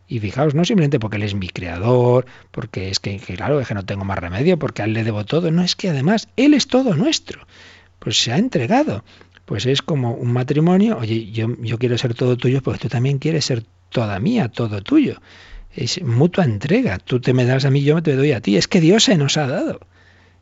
Y 0.09 0.19
fijaos, 0.19 0.55
no 0.55 0.65
simplemente 0.65 0.99
porque 0.99 1.17
Él 1.17 1.23
es 1.25 1.35
mi 1.35 1.49
creador, 1.49 2.27
porque 2.51 2.91
es 2.91 2.99
que, 2.99 3.19
claro, 3.19 3.61
es 3.61 3.69
que 3.69 3.75
no 3.75 3.85
tengo 3.85 4.05
más 4.05 4.19
remedio, 4.19 4.59
porque 4.59 4.83
a 4.83 4.85
Él 4.87 4.93
le 4.93 5.05
debo 5.05 5.25
todo, 5.25 5.51
no, 5.51 5.63
es 5.63 5.77
que 5.77 5.91
además 5.91 6.29
Él 6.37 6.55
es 6.55 6.67
todo 6.67 6.95
nuestro, 6.95 7.47
pues 7.99 8.21
se 8.21 8.33
ha 8.33 8.39
entregado. 8.39 9.05
Pues 9.45 9.67
es 9.67 9.83
como 9.83 10.15
un 10.15 10.33
matrimonio, 10.33 10.99
oye, 10.99 11.31
yo, 11.33 11.49
yo 11.61 11.79
quiero 11.79 11.99
ser 11.99 12.15
todo 12.15 12.37
tuyo 12.37 12.63
porque 12.63 12.79
tú 12.79 12.89
también 12.89 13.19
quieres 13.19 13.45
ser 13.45 13.65
toda 13.89 14.21
mía, 14.21 14.49
todo 14.49 14.81
tuyo. 14.81 15.21
Es 15.75 16.03
mutua 16.03 16.45
entrega, 16.45 16.99
tú 16.99 17.21
te 17.21 17.33
me 17.33 17.45
das 17.45 17.65
a 17.65 17.71
mí, 17.71 17.83
yo 17.83 18.01
te 18.03 18.15
doy 18.15 18.33
a 18.33 18.41
ti, 18.41 18.57
es 18.57 18.69
que 18.69 18.81
Dios 18.81 19.05
se 19.05 19.17
nos 19.17 19.37
ha 19.37 19.47
dado. 19.47 19.81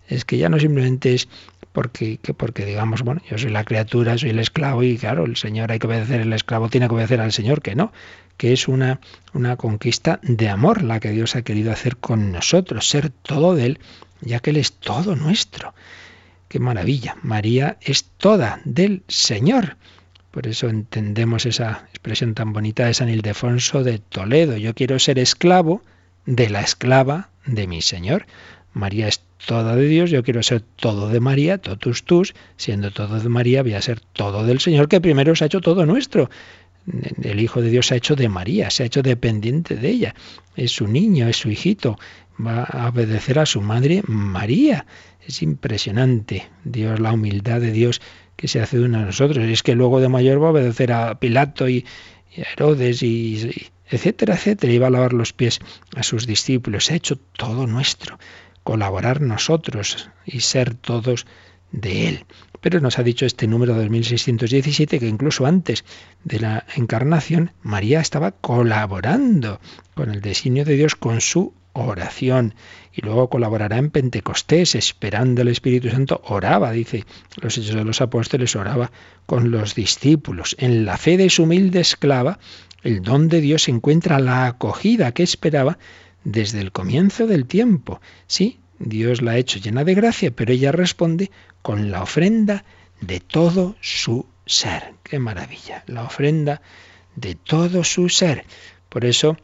Es 0.09 0.25
que 0.25 0.39
ya 0.39 0.49
no 0.49 0.59
simplemente 0.59 1.15
es 1.15 1.29
porque, 1.79 2.19
que 2.19 2.35
porque 2.35 2.65
digamos, 2.67 3.03
bueno, 3.03 3.23
yo 3.31 3.39
soy 3.39 3.53
la 3.53 3.63
criatura, 3.63 4.19
soy 4.19 4.31
el 4.31 4.41
esclavo 4.41 4.83
y 4.83 4.99
claro, 4.99 5.25
el 5.27 5.37
Señor 5.37 5.71
hay 5.71 5.79
que 5.79 5.87
obedecer, 5.87 6.21
el 6.21 6.33
esclavo 6.33 6.69
tiene 6.69 6.89
que 6.89 6.95
obedecer 6.97 7.21
al 7.21 7.31
Señor, 7.31 7.63
que 7.63 7.77
no, 7.77 7.93
que 8.37 8.53
es 8.53 8.67
una, 8.67 8.99
una 9.33 9.55
conquista 9.55 10.19
de 10.25 10.49
amor 10.49 10.83
la 10.83 10.99
que 10.99 11.13
Dios 11.13 11.37
ha 11.37 11.43
querido 11.43 11.71
hacer 11.71 11.97
con 11.97 12.33
nosotros, 12.33 12.89
ser 12.89 13.11
todo 13.11 13.55
de 13.55 13.67
Él, 13.67 13.79
ya 14.23 14.41
que 14.41 14.51
Él 14.51 14.57
es 14.57 14.73
todo 14.73 15.15
nuestro. 15.15 15.73
Qué 16.49 16.59
maravilla, 16.59 17.17
María 17.23 17.77
es 17.81 18.07
toda 18.17 18.61
del 18.65 19.05
Señor. 19.07 19.77
Por 20.33 20.49
eso 20.49 20.69
entendemos 20.69 21.47
esa 21.47 21.87
expresión 21.91 22.35
tan 22.35 22.53
bonita 22.53 22.87
de 22.87 22.95
San 22.95 23.09
Ildefonso 23.09 23.85
de 23.85 24.01
Toledo. 24.01 24.57
Yo 24.57 24.75
quiero 24.75 24.99
ser 24.99 25.21
esclavo 25.21 25.81
de 26.27 26.51
la 26.51 26.61
esclava 26.61 27.29
de 27.47 27.69
mi 27.69 27.83
Señor. 27.83 28.27
María 28.73 29.09
es 29.09 29.23
toda 29.47 29.77
de 29.77 29.89
Dios, 29.89 30.11
yo 30.11 30.23
quiero 30.23 30.43
ser 30.43 30.61
todo 30.61 31.09
de 31.09 31.21
María, 31.21 31.59
totus 31.59 32.05
tus, 32.05 32.35
siendo 32.57 32.91
todo 32.91 33.19
de 33.19 33.29
María, 33.29 33.63
voy 33.63 33.75
a 33.75 33.83
ser 33.83 34.01
todo 34.01 34.45
del 34.45 34.61
Señor, 34.61 34.89
que 34.89 35.01
primero 35.01 35.35
se 35.35 35.45
ha 35.45 35.47
hecho 35.47 35.61
todo 35.61 35.87
nuestro. 35.87 36.31
El 37.23 37.41
Hijo 37.41 37.61
de 37.61 37.71
Dios 37.71 37.87
se 37.87 37.95
ha 37.95 37.97
hecho 37.97 38.17
de 38.17 38.29
María, 38.29 38.71
se 38.71 38.83
ha 38.83 38.87
hecho 38.87 39.03
dependiente 39.03 39.77
de 39.77 39.91
ella. 39.91 40.15
Es 40.57 40.73
su 40.73 40.87
niño, 40.87 41.29
es 41.29 41.37
su 41.37 41.51
hijito. 41.51 41.99
Va 42.45 42.65
a 42.65 42.89
obedecer 42.89 43.39
a 43.39 43.47
su 43.47 43.61
madre 43.61 44.03
María. 44.07 44.87
Es 45.27 45.43
impresionante. 45.43 46.49
Dios, 46.65 46.99
la 46.99 47.13
humildad 47.13 47.61
de 47.61 47.73
Dios 47.73 48.01
que 48.37 48.49
se 48.49 48.61
hace 48.61 48.79
de 48.79 48.85
uno 48.85 49.01
de 49.01 49.07
nosotros. 49.07 49.47
Y 49.47 49.53
es 49.53 49.63
que 49.63 49.75
luego 49.75 50.01
de 50.01 50.09
mayor 50.09 50.43
va 50.43 50.49
a 50.49 50.53
obedecer 50.53 50.93
a 50.93 51.19
Pilato 51.19 51.69
y, 51.69 51.85
a 52.39 52.53
Herodes 52.53 53.03
y, 53.03 53.69
etcétera, 53.91 54.35
etcétera. 54.35 54.73
Y 54.73 54.79
va 54.79 54.87
a 54.87 54.91
lavar 54.91 55.13
los 55.13 55.35
pies 55.35 55.61
a 55.95 56.03
sus 56.03 56.27
discípulos. 56.27 56.87
Se 56.87 56.95
ha 56.95 56.97
hecho 56.97 57.19
todo 57.37 57.67
nuestro 57.67 58.19
colaborar 58.69 59.23
nosotros 59.23 60.11
y 60.27 60.41
ser 60.41 60.75
todos 60.75 61.25
de 61.73 62.07
Él. 62.07 62.27
Pero 62.61 62.81
nos 62.81 62.99
ha 62.99 63.03
dicho 63.03 63.25
este 63.25 63.47
número 63.47 63.73
2617 63.75 64.99
que 64.99 65.09
incluso 65.09 65.47
antes 65.47 65.87
de 66.23 66.39
la 66.39 66.67
encarnación, 66.77 67.53
María 67.63 68.01
estaba 68.01 68.33
colaborando 68.33 69.59
con 69.95 70.11
el 70.11 70.21
designio 70.21 70.67
de 70.67 70.77
Dios, 70.77 70.97
con 70.97 71.23
su 71.23 71.55
oración. 71.73 72.55
Y 72.93 73.01
luego 73.01 73.31
colaborará 73.31 73.79
en 73.79 73.89
Pentecostés, 73.89 74.75
esperando 74.75 75.41
el 75.41 75.49
Espíritu 75.49 75.89
Santo, 75.89 76.21
oraba, 76.27 76.71
dice 76.71 77.07
los 77.41 77.57
Hechos 77.57 77.75
de 77.75 77.85
los 77.85 78.03
Apóstoles, 78.03 78.55
oraba 78.55 78.93
con 79.25 79.51
los 79.51 79.77
discípulos. 79.77 80.57
En 80.59 80.85
la 80.85 80.99
fe 80.99 81.17
de 81.17 81.31
su 81.31 81.45
humilde 81.45 81.81
esclava, 81.81 82.39
el 82.83 83.01
don 83.01 83.29
de 83.29 83.41
Dios 83.41 83.67
encuentra 83.71 84.19
la 84.19 84.47
acogida 84.47 85.13
que 85.13 85.23
esperaba 85.23 85.79
desde 86.25 86.61
el 86.61 86.73
comienzo 86.73 87.27
del 87.27 87.47
tiempo. 87.47 88.01
Sí, 88.27 88.61
Dios 88.79 89.23
la 89.23 89.33
ha 89.33 89.39
hecho 89.39 89.59
llena 89.59 89.85
de 89.85 89.95
gracia, 89.95 90.31
pero 90.31 90.53
ella 90.53 90.73
responde 90.73 91.31
con 91.63 91.91
la 91.91 92.03
ofrenda 92.03 92.65
de 93.01 93.21
todo 93.21 93.77
su 93.81 94.27
ser. 94.47 94.95
Qué 95.03 95.19
maravilla, 95.19 95.85
la 95.87 96.05
ofrenda 96.05 96.63
de 97.17 97.35
todo 97.35 97.85
su 97.85 98.09
ser. 98.09 98.45
Por 98.89 99.05
eso, 99.05 99.37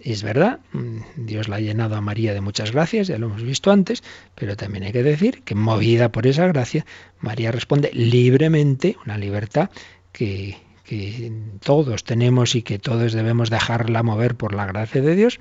es 0.00 0.22
verdad, 0.22 0.60
mm, 0.72 0.98
Dios 1.16 1.48
la 1.48 1.56
ha 1.56 1.60
llenado 1.60 1.96
a 1.96 2.00
María 2.00 2.34
de 2.34 2.40
muchas 2.40 2.72
gracias, 2.72 3.08
ya 3.08 3.18
lo 3.18 3.26
hemos 3.26 3.42
visto 3.42 3.70
antes, 3.70 4.02
pero 4.34 4.56
también 4.56 4.84
hay 4.84 4.92
que 4.92 5.02
decir 5.02 5.42
que 5.42 5.54
movida 5.54 6.10
por 6.12 6.26
esa 6.26 6.46
gracia, 6.46 6.86
María 7.20 7.50
responde 7.50 7.90
libremente, 7.92 8.96
una 9.04 9.18
libertad 9.18 9.70
que, 10.12 10.58
que 10.84 11.32
todos 11.62 12.04
tenemos 12.04 12.54
y 12.54 12.62
que 12.62 12.78
todos 12.78 13.12
debemos 13.12 13.50
dejarla 13.50 14.02
mover 14.02 14.36
por 14.36 14.54
la 14.54 14.66
gracia 14.66 15.00
de 15.00 15.16
Dios. 15.16 15.38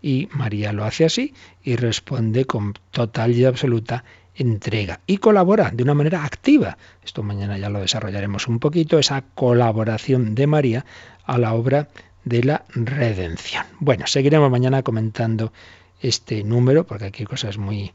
Y 0.00 0.28
María 0.32 0.72
lo 0.72 0.84
hace 0.84 1.04
así 1.04 1.34
y 1.62 1.76
responde 1.76 2.44
con 2.44 2.74
total 2.90 3.32
y 3.32 3.44
absoluta 3.44 4.04
entrega 4.34 5.00
y 5.06 5.18
colabora 5.18 5.70
de 5.70 5.82
una 5.82 5.94
manera 5.94 6.24
activa. 6.24 6.78
Esto 7.04 7.22
mañana 7.22 7.58
ya 7.58 7.68
lo 7.68 7.80
desarrollaremos 7.80 8.48
un 8.48 8.58
poquito, 8.58 8.98
esa 8.98 9.22
colaboración 9.34 10.34
de 10.34 10.46
María 10.46 10.84
a 11.24 11.38
la 11.38 11.54
obra 11.54 11.88
de 12.24 12.42
la 12.42 12.64
redención. 12.74 13.64
Bueno, 13.80 14.06
seguiremos 14.06 14.50
mañana 14.50 14.82
comentando 14.82 15.52
este 16.04 16.44
número, 16.44 16.86
porque 16.86 17.06
aquí 17.06 17.22
hay 17.22 17.26
cosas 17.26 17.56
muy, 17.56 17.94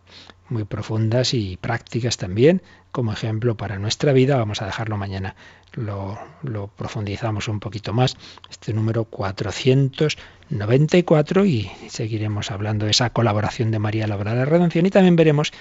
muy 0.49 0.63
profundas 0.63 1.35
y 1.35 1.57
prácticas 1.57 2.17
también, 2.17 2.63
como 2.91 3.13
ejemplo 3.13 3.55
para 3.55 3.77
nuestra 3.77 4.13
vida. 4.13 4.35
Vamos 4.35 4.63
a 4.63 4.65
dejarlo 4.65 4.97
mañana, 4.97 5.35
lo, 5.73 6.17
lo 6.41 6.67
profundizamos 6.67 7.47
un 7.47 7.59
poquito 7.59 7.93
más, 7.93 8.17
este 8.49 8.73
número 8.73 9.05
494 9.05 11.45
y 11.45 11.69
seguiremos 11.87 12.49
hablando 12.49 12.85
de 12.85 12.91
esa 12.91 13.11
colaboración 13.11 13.69
de 13.69 13.77
María 13.77 14.05
a 14.05 14.07
la 14.07 14.15
obra 14.15 14.31
de 14.31 14.39
la 14.39 14.45
redención 14.45 14.87
y 14.87 14.89
también 14.89 15.15
veremos 15.15 15.51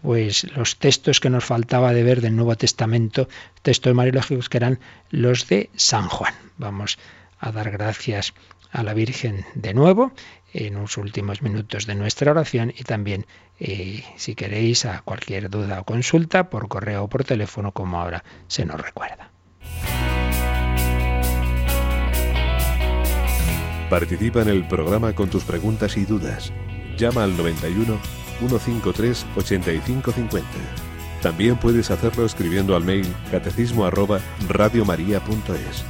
pues 0.00 0.44
los 0.56 0.78
textos 0.78 1.20
que 1.20 1.28
nos 1.28 1.44
faltaba 1.44 1.92
de 1.92 2.02
ver 2.02 2.22
del 2.22 2.34
Nuevo 2.34 2.56
Testamento, 2.56 3.28
textos 3.60 3.94
mariológicos 3.94 4.48
que 4.48 4.56
eran 4.56 4.80
los 5.10 5.46
de 5.46 5.68
San 5.76 6.08
Juan. 6.08 6.32
Vamos 6.56 6.98
a 7.38 7.52
dar 7.52 7.70
gracias 7.70 8.32
a 8.72 8.82
la 8.82 8.94
Virgen 8.94 9.44
de 9.54 9.74
nuevo 9.74 10.12
en 10.52 10.74
los 10.74 10.96
últimos 10.96 11.42
minutos 11.42 11.86
de 11.86 11.94
nuestra 11.94 12.30
oración 12.30 12.72
y 12.76 12.84
también 12.84 13.26
eh, 13.58 14.04
si 14.16 14.34
queréis 14.34 14.84
a 14.84 15.02
cualquier 15.02 15.50
duda 15.50 15.80
o 15.80 15.84
consulta 15.84 16.50
por 16.50 16.68
correo 16.68 17.04
o 17.04 17.08
por 17.08 17.24
teléfono 17.24 17.72
como 17.72 18.00
ahora 18.00 18.24
se 18.48 18.64
nos 18.64 18.80
recuerda. 18.80 19.30
Participa 23.90 24.40
en 24.40 24.48
el 24.48 24.66
programa 24.66 25.14
con 25.14 25.28
tus 25.28 25.44
preguntas 25.44 25.96
y 25.98 26.06
dudas. 26.06 26.50
Llama 26.96 27.24
al 27.24 27.36
91 27.36 27.98
153 28.38 29.26
8550. 29.36 30.48
También 31.20 31.56
puedes 31.56 31.90
hacerlo 31.90 32.24
escribiendo 32.24 32.74
al 32.74 32.84
mail 32.84 33.06
catecismo 33.30 33.84
arroba 33.84 34.18
radiomaria.es. 34.48 35.84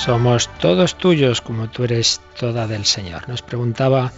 Somos 0.00 0.48
todos 0.58 0.96
tuyos 0.96 1.42
como 1.42 1.68
tú 1.68 1.84
eres 1.84 2.22
toda 2.38 2.66
del 2.66 2.86
Señor. 2.86 3.28
Nos 3.28 3.42
preguntaba 3.42 4.12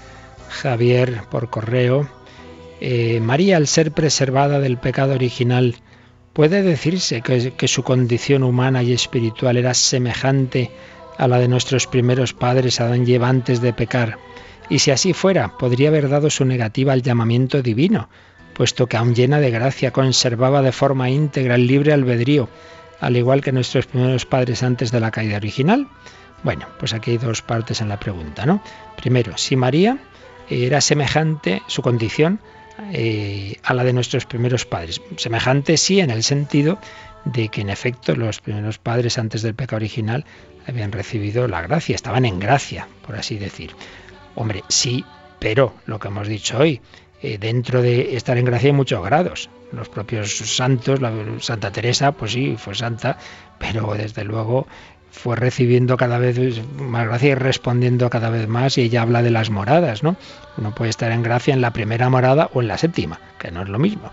Javier 0.48 1.24
por 1.28 1.50
correo, 1.50 2.08
eh, 2.80 3.18
María 3.18 3.56
al 3.56 3.66
ser 3.66 3.90
preservada 3.90 4.60
del 4.60 4.78
pecado 4.78 5.14
original, 5.14 5.74
¿puede 6.34 6.62
decirse 6.62 7.20
que, 7.20 7.54
que 7.54 7.66
su 7.66 7.82
condición 7.82 8.44
humana 8.44 8.84
y 8.84 8.92
espiritual 8.92 9.56
era 9.56 9.74
semejante 9.74 10.70
a 11.18 11.26
la 11.26 11.40
de 11.40 11.48
nuestros 11.48 11.88
primeros 11.88 12.32
padres 12.32 12.80
Adán 12.80 13.04
y 13.04 13.14
Eva 13.14 13.28
antes 13.28 13.60
de 13.60 13.72
pecar? 13.72 14.18
Y 14.70 14.78
si 14.78 14.92
así 14.92 15.12
fuera, 15.12 15.58
podría 15.58 15.88
haber 15.88 16.08
dado 16.08 16.30
su 16.30 16.44
negativa 16.44 16.92
al 16.92 17.02
llamamiento 17.02 17.60
divino, 17.60 18.08
puesto 18.54 18.86
que 18.86 18.98
aún 18.98 19.16
llena 19.16 19.40
de 19.40 19.50
gracia 19.50 19.90
conservaba 19.90 20.62
de 20.62 20.70
forma 20.70 21.10
íntegra 21.10 21.56
el 21.56 21.66
libre 21.66 21.92
albedrío 21.92 22.48
al 23.02 23.16
igual 23.16 23.42
que 23.42 23.52
nuestros 23.52 23.86
primeros 23.86 24.24
padres 24.24 24.62
antes 24.62 24.92
de 24.92 25.00
la 25.00 25.10
caída 25.10 25.36
original? 25.36 25.88
Bueno, 26.44 26.66
pues 26.78 26.94
aquí 26.94 27.10
hay 27.10 27.18
dos 27.18 27.42
partes 27.42 27.80
en 27.80 27.88
la 27.88 27.98
pregunta, 27.98 28.46
¿no? 28.46 28.62
Primero, 28.96 29.36
si 29.36 29.56
María 29.56 29.98
era 30.48 30.80
semejante 30.80 31.62
su 31.66 31.82
condición 31.82 32.40
eh, 32.92 33.56
a 33.64 33.74
la 33.74 33.82
de 33.82 33.92
nuestros 33.92 34.24
primeros 34.24 34.64
padres. 34.64 35.00
Semejante 35.16 35.76
sí 35.76 36.00
en 36.00 36.10
el 36.10 36.22
sentido 36.22 36.78
de 37.24 37.48
que 37.48 37.60
en 37.60 37.70
efecto 37.70 38.14
los 38.14 38.40
primeros 38.40 38.78
padres 38.78 39.18
antes 39.18 39.42
del 39.42 39.54
pecado 39.54 39.76
original 39.76 40.24
habían 40.66 40.92
recibido 40.92 41.48
la 41.48 41.60
gracia, 41.60 41.96
estaban 41.96 42.24
en 42.24 42.38
gracia, 42.38 42.86
por 43.04 43.16
así 43.16 43.36
decir. 43.36 43.72
Hombre, 44.36 44.62
sí, 44.68 45.04
pero 45.40 45.74
lo 45.86 45.98
que 45.98 46.08
hemos 46.08 46.28
dicho 46.28 46.58
hoy, 46.58 46.80
eh, 47.22 47.38
dentro 47.38 47.82
de 47.82 48.16
estar 48.16 48.36
en 48.36 48.44
gracia 48.44 48.68
hay 48.68 48.74
muchos 48.74 49.04
grados 49.04 49.48
los 49.72 49.88
propios 49.88 50.36
santos, 50.36 51.00
la 51.00 51.12
Santa 51.40 51.72
Teresa, 51.72 52.12
pues 52.12 52.32
sí, 52.32 52.56
fue 52.58 52.74
santa, 52.74 53.18
pero 53.58 53.94
desde 53.94 54.24
luego 54.24 54.66
fue 55.10 55.36
recibiendo 55.36 55.96
cada 55.96 56.18
vez 56.18 56.38
más 56.78 57.06
gracia 57.06 57.30
y 57.30 57.34
respondiendo 57.34 58.08
cada 58.08 58.30
vez 58.30 58.48
más 58.48 58.78
y 58.78 58.82
ella 58.82 59.02
habla 59.02 59.22
de 59.22 59.30
las 59.30 59.50
moradas, 59.50 60.02
¿no? 60.02 60.16
Uno 60.56 60.74
puede 60.74 60.90
estar 60.90 61.12
en 61.12 61.22
gracia 61.22 61.52
en 61.52 61.60
la 61.60 61.72
primera 61.72 62.08
morada 62.08 62.50
o 62.54 62.62
en 62.62 62.68
la 62.68 62.78
séptima, 62.78 63.18
que 63.38 63.50
no 63.50 63.62
es 63.62 63.68
lo 63.68 63.78
mismo. 63.78 64.10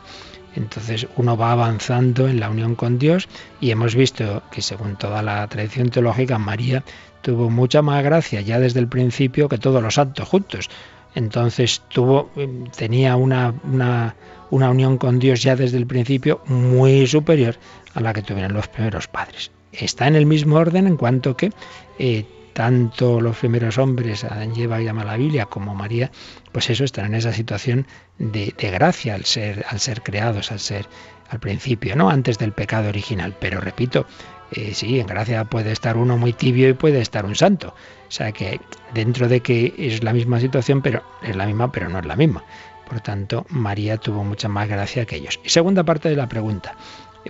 Entonces 0.55 1.07
uno 1.15 1.37
va 1.37 1.51
avanzando 1.51 2.27
en 2.27 2.39
la 2.39 2.49
unión 2.49 2.75
con 2.75 2.99
Dios 2.99 3.29
y 3.61 3.71
hemos 3.71 3.95
visto 3.95 4.43
que 4.51 4.61
según 4.61 4.97
toda 4.97 5.21
la 5.21 5.47
tradición 5.47 5.89
teológica 5.89 6.37
María 6.37 6.83
tuvo 7.21 7.49
mucha 7.49 7.81
más 7.81 8.03
gracia 8.03 8.41
ya 8.41 8.59
desde 8.59 8.79
el 8.79 8.87
principio 8.87 9.47
que 9.47 9.57
todos 9.57 9.81
los 9.81 9.95
santos 9.95 10.27
juntos. 10.27 10.69
Entonces 11.15 11.81
tuvo 11.89 12.29
tenía 12.75 13.15
una, 13.15 13.53
una 13.63 14.15
una 14.51 14.69
unión 14.69 14.97
con 14.97 15.19
Dios 15.19 15.41
ya 15.41 15.55
desde 15.55 15.77
el 15.77 15.87
principio 15.87 16.41
muy 16.45 17.07
superior 17.07 17.55
a 17.93 18.01
la 18.01 18.13
que 18.13 18.21
tuvieron 18.21 18.53
los 18.53 18.67
primeros 18.67 19.07
padres. 19.07 19.51
Está 19.71 20.07
en 20.07 20.15
el 20.15 20.25
mismo 20.25 20.55
orden 20.55 20.87
en 20.87 20.97
cuanto 20.97 21.37
que 21.37 21.51
eh, 21.99 22.25
tanto 22.53 23.21
los 23.21 23.37
primeros 23.37 23.77
hombres, 23.77 24.23
Adán 24.23 24.53
y 24.55 24.67
llama 24.67 25.05
la 25.05 25.17
Biblia, 25.17 25.45
como 25.45 25.75
María, 25.75 26.11
pues 26.51 26.69
eso, 26.69 26.83
están 26.83 27.05
en 27.05 27.15
esa 27.15 27.31
situación 27.31 27.85
de, 28.17 28.53
gracia 28.57 29.15
al 29.15 29.25
ser, 29.25 29.65
al 29.69 29.79
ser 29.79 30.01
creados, 30.01 30.51
al 30.51 30.59
ser 30.59 30.87
al 31.29 31.39
principio, 31.39 31.95
¿no? 31.95 32.09
Antes 32.09 32.39
del 32.39 32.53
pecado 32.53 32.89
original. 32.89 33.35
Pero 33.39 33.61
repito, 33.61 34.07
eh, 34.51 34.73
sí, 34.73 34.99
en 34.99 35.05
gracia 35.05 35.45
puede 35.45 35.71
estar 35.71 35.95
uno 35.95 36.17
muy 36.17 36.33
tibio 36.33 36.67
y 36.67 36.73
puede 36.73 37.01
estar 37.01 37.23
un 37.23 37.35
santo. 37.35 37.75
O 38.09 38.11
sea 38.11 38.31
que 38.31 38.59
dentro 38.93 39.27
de 39.27 39.39
que 39.39 39.73
es 39.77 40.03
la 40.03 40.13
misma 40.13 40.39
situación, 40.39 40.81
pero 40.81 41.03
es 41.21 41.35
la 41.35 41.45
misma, 41.45 41.71
pero 41.71 41.89
no 41.89 41.99
es 41.99 42.05
la 42.05 42.15
misma. 42.15 42.43
Por 42.89 43.01
tanto, 43.01 43.45
María 43.49 43.97
tuvo 43.97 44.23
mucha 44.23 44.49
más 44.49 44.67
gracia 44.67 45.05
que 45.05 45.17
ellos. 45.17 45.39
Y 45.43 45.49
segunda 45.49 45.83
parte 45.83 46.09
de 46.09 46.15
la 46.15 46.27
pregunta. 46.27 46.75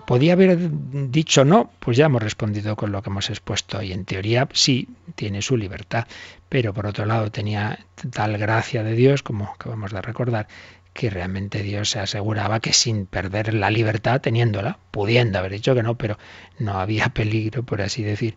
¿Podía 0.06 0.34
haber 0.34 0.58
dicho 1.12 1.44
no? 1.44 1.72
Pues 1.80 1.98
ya 1.98 2.06
hemos 2.06 2.24
respondido 2.24 2.78
con 2.78 2.92
lo 2.92 3.02
que 3.02 3.10
hemos 3.10 3.30
expuesto 3.30 3.82
y 3.82 3.92
en 3.92 4.06
teoría 4.06 4.48
sí, 4.54 4.88
tiene 5.16 5.42
su 5.42 5.58
libertad, 5.58 6.08
pero 6.48 6.74
por 6.74 6.86
otro 6.86 7.06
lado 7.06 7.32
tenía 7.32 7.80
tal 8.12 8.38
gracia 8.38 8.84
de 8.84 8.94
Dios, 8.94 9.24
como 9.24 9.46
acabamos 9.46 9.92
de 9.92 10.02
recordar, 10.02 10.48
que 10.94 11.10
realmente 11.10 11.64
Dios 11.64 11.92
se 11.92 12.00
aseguraba 12.00 12.60
que 12.60 12.74
sin 12.74 13.06
perder 13.06 13.54
la 13.54 13.70
libertad, 13.70 14.22
teniéndola, 14.22 14.80
pudiendo 14.92 15.40
haber 15.40 15.54
dicho 15.54 15.76
que 15.76 15.84
no, 15.84 15.98
pero 15.98 16.18
no 16.58 16.80
había 16.80 17.10
peligro, 17.14 17.64
por 17.64 17.82
así 17.82 18.04
decir, 18.04 18.36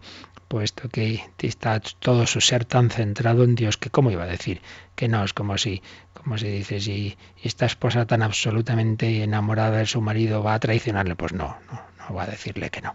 puesto 0.48 0.88
que 0.88 1.24
está 1.38 1.80
todo 1.80 2.26
su 2.26 2.40
ser 2.40 2.64
tan 2.64 2.90
centrado 2.90 3.42
en 3.44 3.55
Dios 3.55 3.78
que 3.78 3.90
cómo 3.90 4.11
iba 4.11 4.24
a 4.24 4.26
decir 4.26 4.61
que 4.94 5.09
no, 5.09 5.24
es 5.24 5.32
como 5.32 5.57
si, 5.57 5.82
como 6.12 6.36
si 6.36 6.48
dice, 6.48 6.80
si 6.80 7.16
esta 7.42 7.66
esposa 7.66 8.07
tan 8.07 8.22
absolutamente 8.22 9.22
enamorada 9.22 9.78
de 9.78 9.86
su 9.86 10.00
marido 10.00 10.42
va 10.42 10.55
a 10.55 10.61
traicionarle, 10.61 11.16
pues 11.16 11.32
no, 11.32 11.57
no, 11.70 11.80
va 12.11 12.24
a 12.24 12.26
decirle 12.26 12.70
que 12.70 12.80
no. 12.80 12.94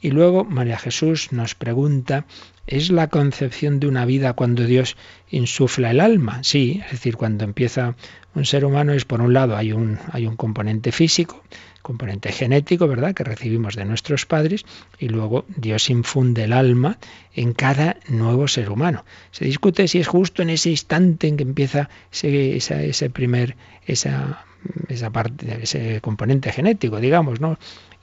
Y 0.00 0.10
luego 0.10 0.44
María 0.44 0.78
Jesús 0.78 1.32
nos 1.32 1.54
pregunta, 1.54 2.26
¿es 2.66 2.90
la 2.90 3.08
concepción 3.08 3.80
de 3.80 3.88
una 3.88 4.04
vida 4.04 4.34
cuando 4.34 4.64
Dios 4.64 4.96
insufla 5.30 5.90
el 5.90 6.00
alma? 6.00 6.42
Sí, 6.42 6.80
es 6.84 6.92
decir, 6.92 7.16
cuando 7.16 7.44
empieza 7.44 7.96
un 8.34 8.44
ser 8.44 8.64
humano 8.64 8.92
es 8.92 9.06
por 9.06 9.22
un 9.22 9.32
lado 9.32 9.56
hay 9.56 9.72
un, 9.72 9.98
hay 10.12 10.26
un 10.26 10.36
componente 10.36 10.92
físico, 10.92 11.42
componente 11.80 12.32
genético, 12.32 12.86
¿verdad?, 12.88 13.14
que 13.14 13.24
recibimos 13.24 13.76
de 13.76 13.84
nuestros 13.84 14.26
padres, 14.26 14.64
y 14.98 15.08
luego 15.08 15.44
Dios 15.56 15.88
infunde 15.88 16.44
el 16.44 16.52
alma 16.52 16.98
en 17.32 17.54
cada 17.54 17.96
nuevo 18.08 18.48
ser 18.48 18.70
humano. 18.70 19.04
Se 19.30 19.44
discute 19.44 19.88
si 19.88 20.00
es 20.00 20.08
justo 20.08 20.42
en 20.42 20.50
ese 20.50 20.70
instante 20.70 21.28
en 21.28 21.36
que 21.36 21.44
empieza 21.44 21.88
ese, 22.12 22.56
ese 22.56 23.10
primer, 23.10 23.56
esa, 23.86 24.44
esa 24.88 25.10
parte, 25.10 25.62
ese 25.62 26.00
componente 26.00 26.52
genético, 26.52 27.00
digamos, 27.00 27.40
¿no? 27.40 27.58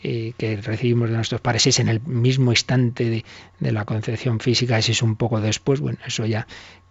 Eh, 0.06 0.34
que 0.38 0.58
recibimos 0.58 1.10
de 1.10 1.16
nuestros 1.16 1.40
padres, 1.40 1.66
es 1.68 1.80
en 1.80 1.88
el 1.88 2.02
mismo 2.02 2.52
instante 2.52 3.10
de, 3.10 3.26
de 3.62 3.72
la 3.72 3.86
concepción 3.86 4.42
física, 4.42 4.82
si 4.82 4.92
es 4.92 5.02
un 5.02 5.16
poco 5.16 5.40
después, 5.40 5.80
bueno, 5.80 5.98
eso 6.06 6.26
ya 6.26 6.46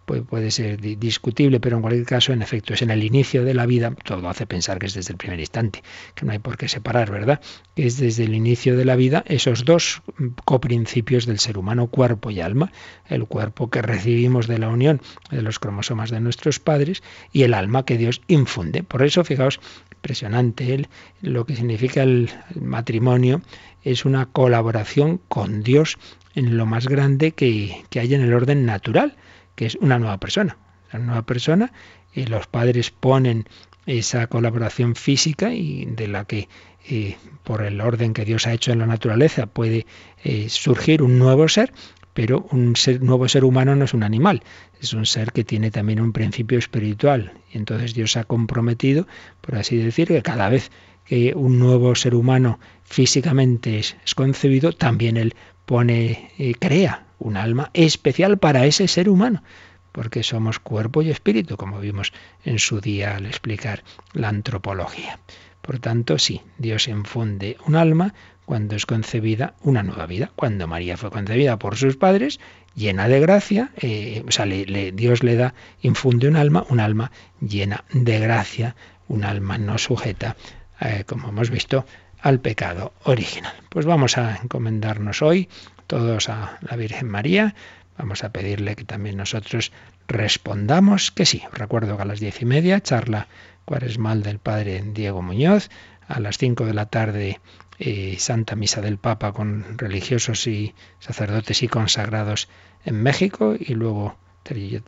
puede, 0.05 0.51
ser 0.51 0.79
discutible, 0.79 1.59
pero 1.59 1.77
en 1.77 1.81
cualquier 1.81 2.05
caso, 2.05 2.33
en 2.33 2.41
efecto, 2.41 2.73
es 2.73 2.81
en 2.81 2.89
el 2.89 3.03
inicio 3.03 3.43
de 3.43 3.53
la 3.53 3.65
vida, 3.65 3.91
todo 4.03 4.27
hace 4.29 4.45
pensar 4.45 4.79
que 4.79 4.87
es 4.87 4.93
desde 4.93 5.13
el 5.13 5.17
primer 5.17 5.39
instante, 5.39 5.83
que 6.15 6.25
no 6.25 6.31
hay 6.31 6.39
por 6.39 6.57
qué 6.57 6.67
separar, 6.67 7.11
¿verdad? 7.11 7.41
Que 7.75 7.85
es 7.85 7.97
desde 7.97 8.25
el 8.25 8.35
inicio 8.35 8.77
de 8.77 8.85
la 8.85 8.95
vida 8.95 9.23
esos 9.27 9.65
dos 9.65 10.01
coprincipios 10.45 11.25
del 11.25 11.39
ser 11.39 11.57
humano, 11.57 11.87
cuerpo 11.87 12.31
y 12.31 12.41
alma, 12.41 12.71
el 13.07 13.25
cuerpo 13.25 13.69
que 13.69 13.81
recibimos 13.81 14.47
de 14.47 14.59
la 14.59 14.69
unión 14.69 15.01
de 15.31 15.41
los 15.41 15.59
cromosomas 15.59 16.09
de 16.09 16.19
nuestros 16.19 16.59
padres 16.59 17.03
y 17.31 17.43
el 17.43 17.53
alma 17.53 17.85
que 17.85 17.97
Dios 17.97 18.21
infunde. 18.27 18.83
Por 18.83 19.03
eso, 19.03 19.23
fijaos, 19.23 19.59
impresionante 19.91 20.73
él, 20.73 20.87
lo 21.21 21.45
que 21.45 21.55
significa 21.55 22.03
el 22.03 22.29
matrimonio 22.59 23.41
es 23.83 24.05
una 24.05 24.25
colaboración 24.25 25.19
con 25.29 25.63
Dios 25.63 25.97
en 26.35 26.57
lo 26.57 26.65
más 26.65 26.87
grande 26.87 27.31
que, 27.31 27.83
que 27.89 27.99
hay 27.99 28.13
en 28.13 28.21
el 28.21 28.33
orden 28.33 28.65
natural 28.65 29.15
que 29.55 29.65
es 29.65 29.75
una 29.75 29.99
nueva 29.99 30.19
persona. 30.19 30.57
Una 30.93 31.03
nueva 31.03 31.21
persona 31.23 31.71
y 32.13 32.25
los 32.25 32.47
padres 32.47 32.91
ponen 32.91 33.45
esa 33.85 34.27
colaboración 34.27 34.95
física 34.95 35.53
y 35.53 35.85
de 35.85 36.07
la 36.07 36.25
que 36.25 36.47
eh, 36.89 37.17
por 37.43 37.63
el 37.63 37.81
orden 37.81 38.13
que 38.13 38.25
Dios 38.25 38.47
ha 38.47 38.53
hecho 38.53 38.71
en 38.71 38.79
la 38.79 38.85
naturaleza 38.85 39.47
puede 39.47 39.85
eh, 40.23 40.47
surgir 40.49 41.01
un 41.01 41.17
nuevo 41.17 41.47
ser, 41.47 41.73
pero 42.13 42.47
un 42.51 42.75
nuevo 43.01 43.27
ser 43.27 43.43
humano 43.43 43.75
no 43.75 43.85
es 43.85 43.93
un 43.93 44.03
animal, 44.03 44.43
es 44.81 44.93
un 44.93 45.05
ser 45.05 45.31
que 45.31 45.43
tiene 45.43 45.71
también 45.71 45.99
un 45.99 46.13
principio 46.13 46.59
espiritual. 46.59 47.33
Y 47.51 47.57
entonces 47.57 47.93
Dios 47.93 48.15
ha 48.17 48.23
comprometido, 48.23 49.07
por 49.41 49.55
así 49.55 49.77
decir, 49.77 50.07
que 50.07 50.21
cada 50.21 50.49
vez 50.49 50.71
que 51.05 51.33
un 51.35 51.59
nuevo 51.59 51.95
ser 51.95 52.15
humano 52.15 52.59
físicamente 52.83 53.79
es, 53.79 53.95
concebido, 54.15 54.71
también 54.71 55.17
Él 55.17 55.35
pone, 55.65 56.31
eh, 56.37 56.53
crea 56.59 57.05
un 57.23 57.37
alma 57.37 57.71
especial 57.73 58.37
para 58.37 58.65
ese 58.65 58.87
ser 58.87 59.09
humano, 59.09 59.43
porque 59.91 60.23
somos 60.23 60.59
cuerpo 60.59 61.01
y 61.01 61.09
espíritu, 61.09 61.55
como 61.55 61.79
vimos 61.79 62.11
en 62.43 62.59
su 62.59 62.81
día 62.81 63.15
al 63.15 63.25
explicar 63.25 63.83
la 64.11 64.29
antropología. 64.29 65.19
Por 65.61 65.79
tanto, 65.79 66.19
sí, 66.19 66.41
Dios 66.57 66.89
infunde 66.89 67.55
un 67.65 67.75
alma 67.75 68.13
cuando 68.45 68.75
es 68.75 68.85
concebida 68.85 69.55
una 69.61 69.81
nueva 69.81 70.05
vida. 70.05 70.31
Cuando 70.35 70.67
María 70.67 70.97
fue 70.97 71.09
concebida 71.09 71.57
por 71.57 71.77
sus 71.77 71.95
padres, 71.95 72.41
llena 72.75 73.07
de 73.07 73.21
gracia, 73.21 73.71
eh, 73.77 74.23
o 74.27 74.31
sea, 74.31 74.45
Dios 74.45 75.23
le 75.23 75.35
da, 75.35 75.53
infunde 75.81 76.27
un 76.27 76.35
alma, 76.35 76.65
un 76.69 76.81
alma 76.81 77.11
llena 77.39 77.85
de 77.93 78.19
gracia, 78.19 78.75
un 79.07 79.23
alma 79.23 79.57
no 79.57 79.77
sujeta, 79.77 80.35
eh, 80.81 81.05
como 81.07 81.29
hemos 81.29 81.49
visto, 81.49 81.85
al 82.19 82.39
pecado 82.39 82.93
original. 83.03 83.53
Pues 83.69 83.85
vamos 83.85 84.17
a 84.17 84.37
encomendarnos 84.41 85.21
hoy 85.21 85.47
todos 85.87 86.29
a 86.29 86.57
la 86.61 86.75
Virgen 86.75 87.09
María. 87.09 87.55
Vamos 87.97 88.23
a 88.23 88.31
pedirle 88.31 88.75
que 88.75 88.85
también 88.85 89.17
nosotros 89.17 89.71
respondamos 90.07 91.11
que 91.11 91.25
sí. 91.25 91.43
recuerdo 91.53 91.95
que 91.95 92.03
a 92.03 92.05
las 92.05 92.19
diez 92.19 92.41
y 92.41 92.45
media, 92.45 92.81
charla 92.81 93.27
cuaresmal 93.65 94.23
del 94.23 94.39
Padre 94.39 94.83
Diego 94.83 95.21
Muñoz. 95.21 95.69
A 96.07 96.19
las 96.19 96.37
cinco 96.37 96.65
de 96.65 96.73
la 96.73 96.87
tarde, 96.87 97.39
eh, 97.79 98.15
Santa 98.19 98.55
Misa 98.55 98.81
del 98.81 98.97
Papa 98.97 99.31
con 99.31 99.77
religiosos 99.77 100.47
y 100.47 100.75
sacerdotes 100.99 101.63
y 101.63 101.67
consagrados 101.67 102.49
en 102.83 103.01
México. 103.01 103.55
Y 103.57 103.73
luego 103.75 104.17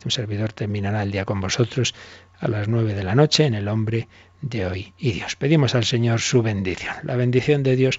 un 0.04 0.10
servidor 0.10 0.52
terminará 0.52 1.02
el 1.02 1.12
día 1.12 1.24
con 1.24 1.40
vosotros 1.40 1.94
a 2.38 2.48
las 2.48 2.68
nueve 2.68 2.94
de 2.94 3.04
la 3.04 3.14
noche 3.14 3.46
en 3.46 3.54
el 3.54 3.68
hombre 3.68 4.08
de 4.42 4.66
hoy 4.66 4.92
y 4.98 5.12
Dios. 5.12 5.36
Pedimos 5.36 5.74
al 5.74 5.84
Señor 5.84 6.20
su 6.20 6.42
bendición. 6.42 6.94
La 7.02 7.16
bendición 7.16 7.62
de 7.62 7.76
Dios 7.76 7.98